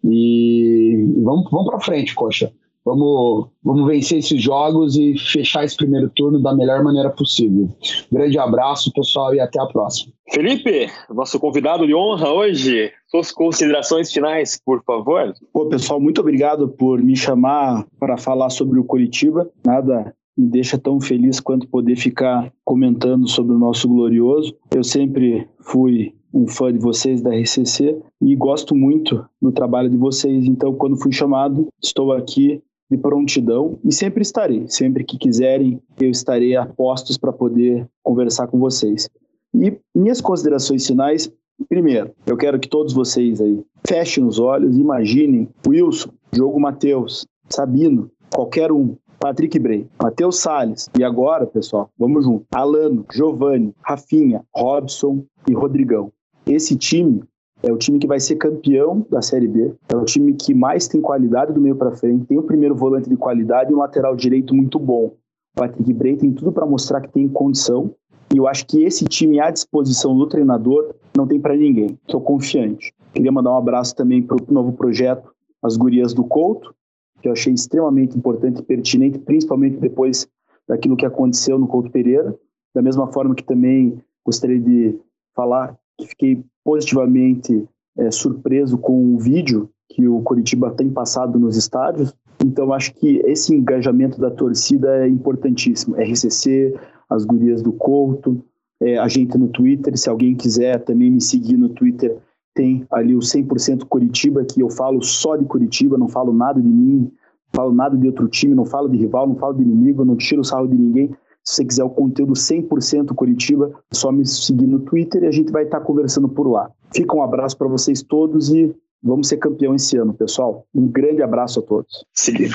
E 0.05 1.05
vamos, 1.23 1.51
vamos 1.51 1.67
para 1.67 1.81
frente, 1.81 2.15
Coxa. 2.15 2.53
Vamos, 2.87 3.49
vamos 3.65 3.85
vencer 3.89 4.19
esses 4.19 4.41
jogos 4.41 4.97
e 4.97 5.19
fechar 5.19 5.65
esse 5.65 5.77
primeiro 5.77 6.09
turno 6.15 6.41
da 6.41 6.55
melhor 6.55 6.85
maneira 6.85 7.11
possível. 7.11 7.69
Grande 8.13 8.39
abraço, 8.39 8.93
pessoal, 8.93 9.35
e 9.35 9.41
até 9.41 9.61
a 9.61 9.67
próxima. 9.67 10.13
Felipe, 10.31 10.87
nosso 11.13 11.41
convidado 11.41 11.85
de 11.85 11.93
honra 11.93 12.31
hoje, 12.31 12.93
suas 13.09 13.33
considerações 13.33 14.13
finais, 14.13 14.61
por 14.65 14.85
favor. 14.85 15.35
Pô, 15.53 15.67
pessoal, 15.67 16.01
muito 16.01 16.21
obrigado 16.21 16.69
por 16.69 17.03
me 17.03 17.17
chamar 17.17 17.85
para 17.99 18.17
falar 18.17 18.51
sobre 18.51 18.79
o 18.79 18.85
Curitiba. 18.85 19.51
Nada 19.65 20.15
me 20.39 20.47
deixa 20.47 20.79
tão 20.79 21.01
feliz 21.01 21.41
quanto 21.41 21.67
poder 21.67 21.97
ficar 21.97 22.53
comentando 22.65 23.29
sobre 23.29 23.53
o 23.53 23.59
nosso 23.59 23.89
glorioso. 23.89 24.55
Eu 24.73 24.85
sempre 24.85 25.49
fui 25.59 26.15
um 26.37 26.47
fã 26.47 26.71
de 26.71 26.79
vocês 26.79 27.23
da 27.23 27.31
RCC 27.31 27.99
e 28.21 28.37
gosto 28.37 28.75
muito 28.75 29.25
do 29.41 29.51
trabalho 29.51 29.89
de 29.89 29.97
vocês. 29.97 30.45
Então, 30.45 30.75
quando 30.75 31.01
fui 31.01 31.11
chamado, 31.11 31.69
estou 31.83 32.13
aqui 32.13 32.63
de 32.91 32.99
prontidão 32.99 33.79
e 33.83 33.93
sempre 33.93 34.21
estarei. 34.21 34.69
Sempre 34.69 35.03
que 35.03 35.17
quiserem, 35.17 35.81
eu 35.99 36.11
estarei 36.11 36.55
a 36.55 36.67
postos 36.67 37.17
para 37.17 37.33
poder 37.33 37.89
conversar 38.03 38.49
com 38.49 38.59
vocês. 38.59 39.09
E 39.55 39.79
minhas 39.95 40.21
considerações 40.21 40.87
finais, 40.87 41.33
primeiro, 41.69 42.11
eu 42.27 42.37
quero 42.37 42.61
que 42.61 42.69
todos 42.69 42.93
vocês 42.93 43.41
aí 43.41 43.65
fechem 43.87 44.25
os 44.25 44.39
olhos, 44.39 44.77
imaginem 44.77 45.49
Wilson, 45.67 46.11
Diogo 46.31 46.61
Matheus, 46.61 47.27
Sabino, 47.49 48.11
qualquer 48.31 48.71
um, 48.71 48.95
Patrick 49.19 49.59
Bray, 49.59 49.89
Matheus 50.01 50.39
Salles 50.39 50.91
e 50.99 51.03
agora, 51.03 51.47
pessoal, 51.47 51.89
vamos 51.99 52.25
junto. 52.25 52.45
Alano, 52.55 53.07
Giovanni, 53.11 53.75
Rafinha, 53.83 54.45
Robson 54.55 55.25
e 55.49 55.55
Rodrigão. 55.55 56.13
Esse 56.49 56.77
time 56.77 57.25
é 57.61 57.73
o 57.73 57.77
time 57.77 57.99
que 57.99 58.07
vai 58.07 58.21
ser 58.21 58.37
campeão 58.37 59.05
da 59.11 59.21
Série 59.21 59.49
B, 59.49 59.75
é 59.89 59.97
o 59.97 60.05
time 60.05 60.33
que 60.35 60.55
mais 60.55 60.87
tem 60.87 61.01
qualidade 61.01 61.53
do 61.53 61.61
meio 61.61 61.75
para 61.75 61.91
frente, 61.97 62.27
tem 62.27 62.39
o 62.39 62.43
primeiro 62.45 62.77
volante 62.77 63.11
de 63.11 63.17
qualidade 63.17 63.73
e 63.73 63.75
um 63.75 63.79
lateral 63.79 64.15
direito 64.15 64.55
muito 64.55 64.79
bom. 64.79 65.07
O 65.07 65.61
Patrick 65.61 65.93
Bray 65.93 66.17
tem 66.17 66.33
tudo 66.33 66.53
para 66.53 66.65
mostrar 66.65 67.01
que 67.01 67.11
tem 67.11 67.27
condição 67.29 67.93
e 68.33 68.37
eu 68.37 68.47
acho 68.47 68.65
que 68.65 68.85
esse 68.85 69.05
time 69.07 69.41
à 69.41 69.51
disposição 69.51 70.17
do 70.17 70.29
treinador 70.29 70.95
não 71.17 71.27
tem 71.27 71.41
para 71.41 71.57
ninguém. 71.57 71.99
Estou 72.07 72.21
confiante. 72.21 72.95
Queria 73.13 73.33
mandar 73.33 73.51
um 73.51 73.57
abraço 73.57 73.97
também 73.97 74.23
para 74.23 74.37
o 74.37 74.53
novo 74.53 74.73
projeto, 74.73 75.33
as 75.61 75.77
Gurias 75.77 76.15
do 76.15 76.23
Couto, 76.23 76.73
que 77.21 77.27
eu 77.27 77.33
achei 77.33 77.53
extremamente 77.53 78.17
importante 78.17 78.61
e 78.61 78.63
pertinente, 78.63 79.19
principalmente 79.19 79.79
depois 79.79 80.29
daquilo 80.69 80.97
que 80.97 81.07
aconteceu 81.07 81.59
no 81.59 81.67
Couto 81.67 81.91
Pereira. 81.91 82.39
Da 82.73 82.83
mesma 82.83 83.09
forma 83.09 83.35
que 83.35 83.43
também 83.43 83.99
gostaria 84.25 84.61
de 84.61 84.97
falar 85.35 85.77
que 85.99 86.07
fiquei 86.07 86.45
positivamente 86.65 87.67
é, 87.99 88.11
surpreso 88.11 88.77
com 88.79 89.15
o 89.15 89.19
vídeo 89.19 89.71
que 89.89 90.07
o 90.07 90.21
Curitiba 90.23 90.71
tem 90.73 90.91
passado 90.91 91.39
nos 91.39 91.57
estádios. 91.57 92.15
Então, 92.45 92.73
acho 92.73 92.93
que 92.95 93.23
esse 93.25 93.55
engajamento 93.55 94.21
da 94.21 94.31
torcida 94.31 95.05
é 95.05 95.09
importantíssimo. 95.09 95.97
RCC, 95.97 96.75
as 97.09 97.25
gurias 97.25 97.63
do 97.63 97.73
Couto, 97.73 98.45
é, 98.81 98.99
a 98.99 99.09
gente 99.09 99.39
no 99.39 99.49
Twitter. 99.49 99.97
Se 99.97 100.11
alguém 100.11 100.35
quiser 100.35 100.85
também 100.85 101.11
me 101.11 101.21
seguir 101.21 101.57
no 101.57 101.71
Twitter, 101.71 102.19
tem 102.55 102.87
ali 102.91 103.15
o 103.15 103.21
100% 103.21 103.85
Curitiba, 103.85 104.45
que 104.45 104.61
eu 104.61 104.71
falo 104.71 105.03
só 105.03 105.37
de 105.37 105.45
Curitiba, 105.45 105.97
não 105.97 106.09
falo 106.09 106.33
nada 106.33 106.61
de 106.61 106.69
mim, 106.69 107.01
não 107.03 107.11
falo 107.55 107.73
nada 107.73 107.97
de 107.97 108.07
outro 108.07 108.29
time, 108.29 108.55
não 108.55 108.65
falo 108.65 108.89
de 108.89 108.99
rival, 108.99 109.27
não 109.27 109.37
falo 109.37 109.55
de 109.55 109.63
inimigo, 109.63 110.05
não 110.05 110.17
tiro 110.17 110.41
o 110.41 110.45
sarro 110.45 110.67
de 110.67 110.77
ninguém. 110.77 111.11
Se 111.47 111.57
você 111.57 111.65
quiser 111.65 111.85
o 111.85 111.91
conteúdo 111.91 112.33
100% 112.33 113.15
Curitiba, 113.15 113.71
é 113.91 113.95
só 113.95 114.11
me 114.11 114.27
seguir 114.27 114.67
no 114.67 114.81
Twitter 114.81 115.23
e 115.23 115.27
a 115.27 115.31
gente 115.31 115.53
vai 115.53 115.65
estar 115.65 115.81
conversando 115.81 116.29
por 116.29 116.49
lá. 116.51 116.71
Fica 116.93 117.15
um 117.15 117.23
abraço 117.23 117.57
para 117.57 117.69
vocês 117.69 118.03
todos 118.03 118.53
e 118.53 118.75
Vamos 119.03 119.29
ser 119.29 119.37
campeão 119.37 119.75
esse 119.75 119.97
ano, 119.97 120.13
pessoal. 120.13 120.67
Um 120.75 120.89
grande 120.89 121.23
abraço 121.23 121.61
a 121.61 121.63
todos. 121.63 122.05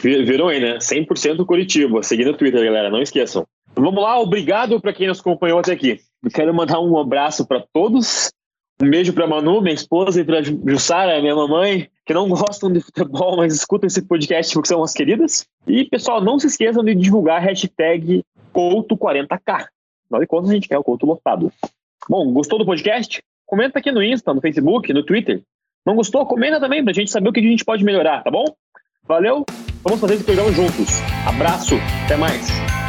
Viram 0.03 0.49
aí, 0.49 0.59
né? 0.59 0.79
100% 0.79 1.45
Curitiba. 1.45 2.03
Seguindo 2.03 2.31
o 2.31 2.37
Twitter, 2.37 2.65
galera. 2.65 2.89
Não 2.89 3.01
esqueçam. 3.01 3.45
Vamos 3.73 4.03
lá, 4.03 4.19
obrigado 4.19 4.81
para 4.81 4.91
quem 4.91 5.07
nos 5.07 5.21
acompanhou 5.21 5.59
até 5.59 5.71
aqui. 5.71 5.99
Eu 6.21 6.29
quero 6.29 6.53
mandar 6.53 6.81
um 6.81 6.97
abraço 6.97 7.47
para 7.47 7.63
todos. 7.73 8.29
Um 8.81 8.89
beijo 8.89 9.13
para 9.13 9.27
Manu, 9.27 9.61
minha 9.61 9.73
esposa, 9.73 10.19
e 10.19 10.25
para 10.25 10.41
Jussara, 10.41 11.21
minha 11.21 11.35
mamãe, 11.35 11.87
que 12.05 12.13
não 12.13 12.27
gostam 12.27 12.71
de 12.71 12.81
futebol, 12.81 13.37
mas 13.37 13.53
escutam 13.53 13.87
esse 13.87 14.01
podcast 14.01 14.53
porque 14.53 14.67
são 14.67 14.83
as 14.83 14.91
queridas. 14.91 15.45
E, 15.67 15.85
pessoal, 15.85 16.21
não 16.21 16.39
se 16.39 16.47
esqueçam 16.47 16.83
de 16.83 16.95
divulgar 16.95 17.37
a 17.37 17.45
hashtag 17.45 18.23
Couto40K. 18.53 19.67
Afinal 20.05 20.21
de 20.21 20.27
contas, 20.27 20.49
a 20.49 20.53
gente 20.53 20.67
quer 20.67 20.77
o 20.77 20.83
Couto 20.83 21.05
lotado. 21.05 21.51
Bom, 22.09 22.31
gostou 22.33 22.59
do 22.59 22.65
podcast? 22.65 23.21
Comenta 23.45 23.79
aqui 23.79 23.91
no 23.91 24.03
Insta, 24.03 24.33
no 24.33 24.41
Facebook, 24.41 24.91
no 24.93 25.03
Twitter. 25.03 25.41
Não 25.85 25.95
gostou? 25.95 26.25
Comenta 26.25 26.59
também 26.59 26.83
pra 26.83 26.93
gente 26.93 27.11
saber 27.11 27.29
o 27.29 27.33
que 27.33 27.39
a 27.39 27.43
gente 27.43 27.65
pode 27.65 27.83
melhorar, 27.83 28.23
tá 28.23 28.31
bom? 28.31 28.45
Valeu, 29.03 29.45
vamos 29.83 29.99
fazer 29.99 30.15
esse 30.15 30.23
programa 30.23 30.51
juntos. 30.51 31.01
Abraço, 31.27 31.75
até 32.05 32.15
mais. 32.15 32.80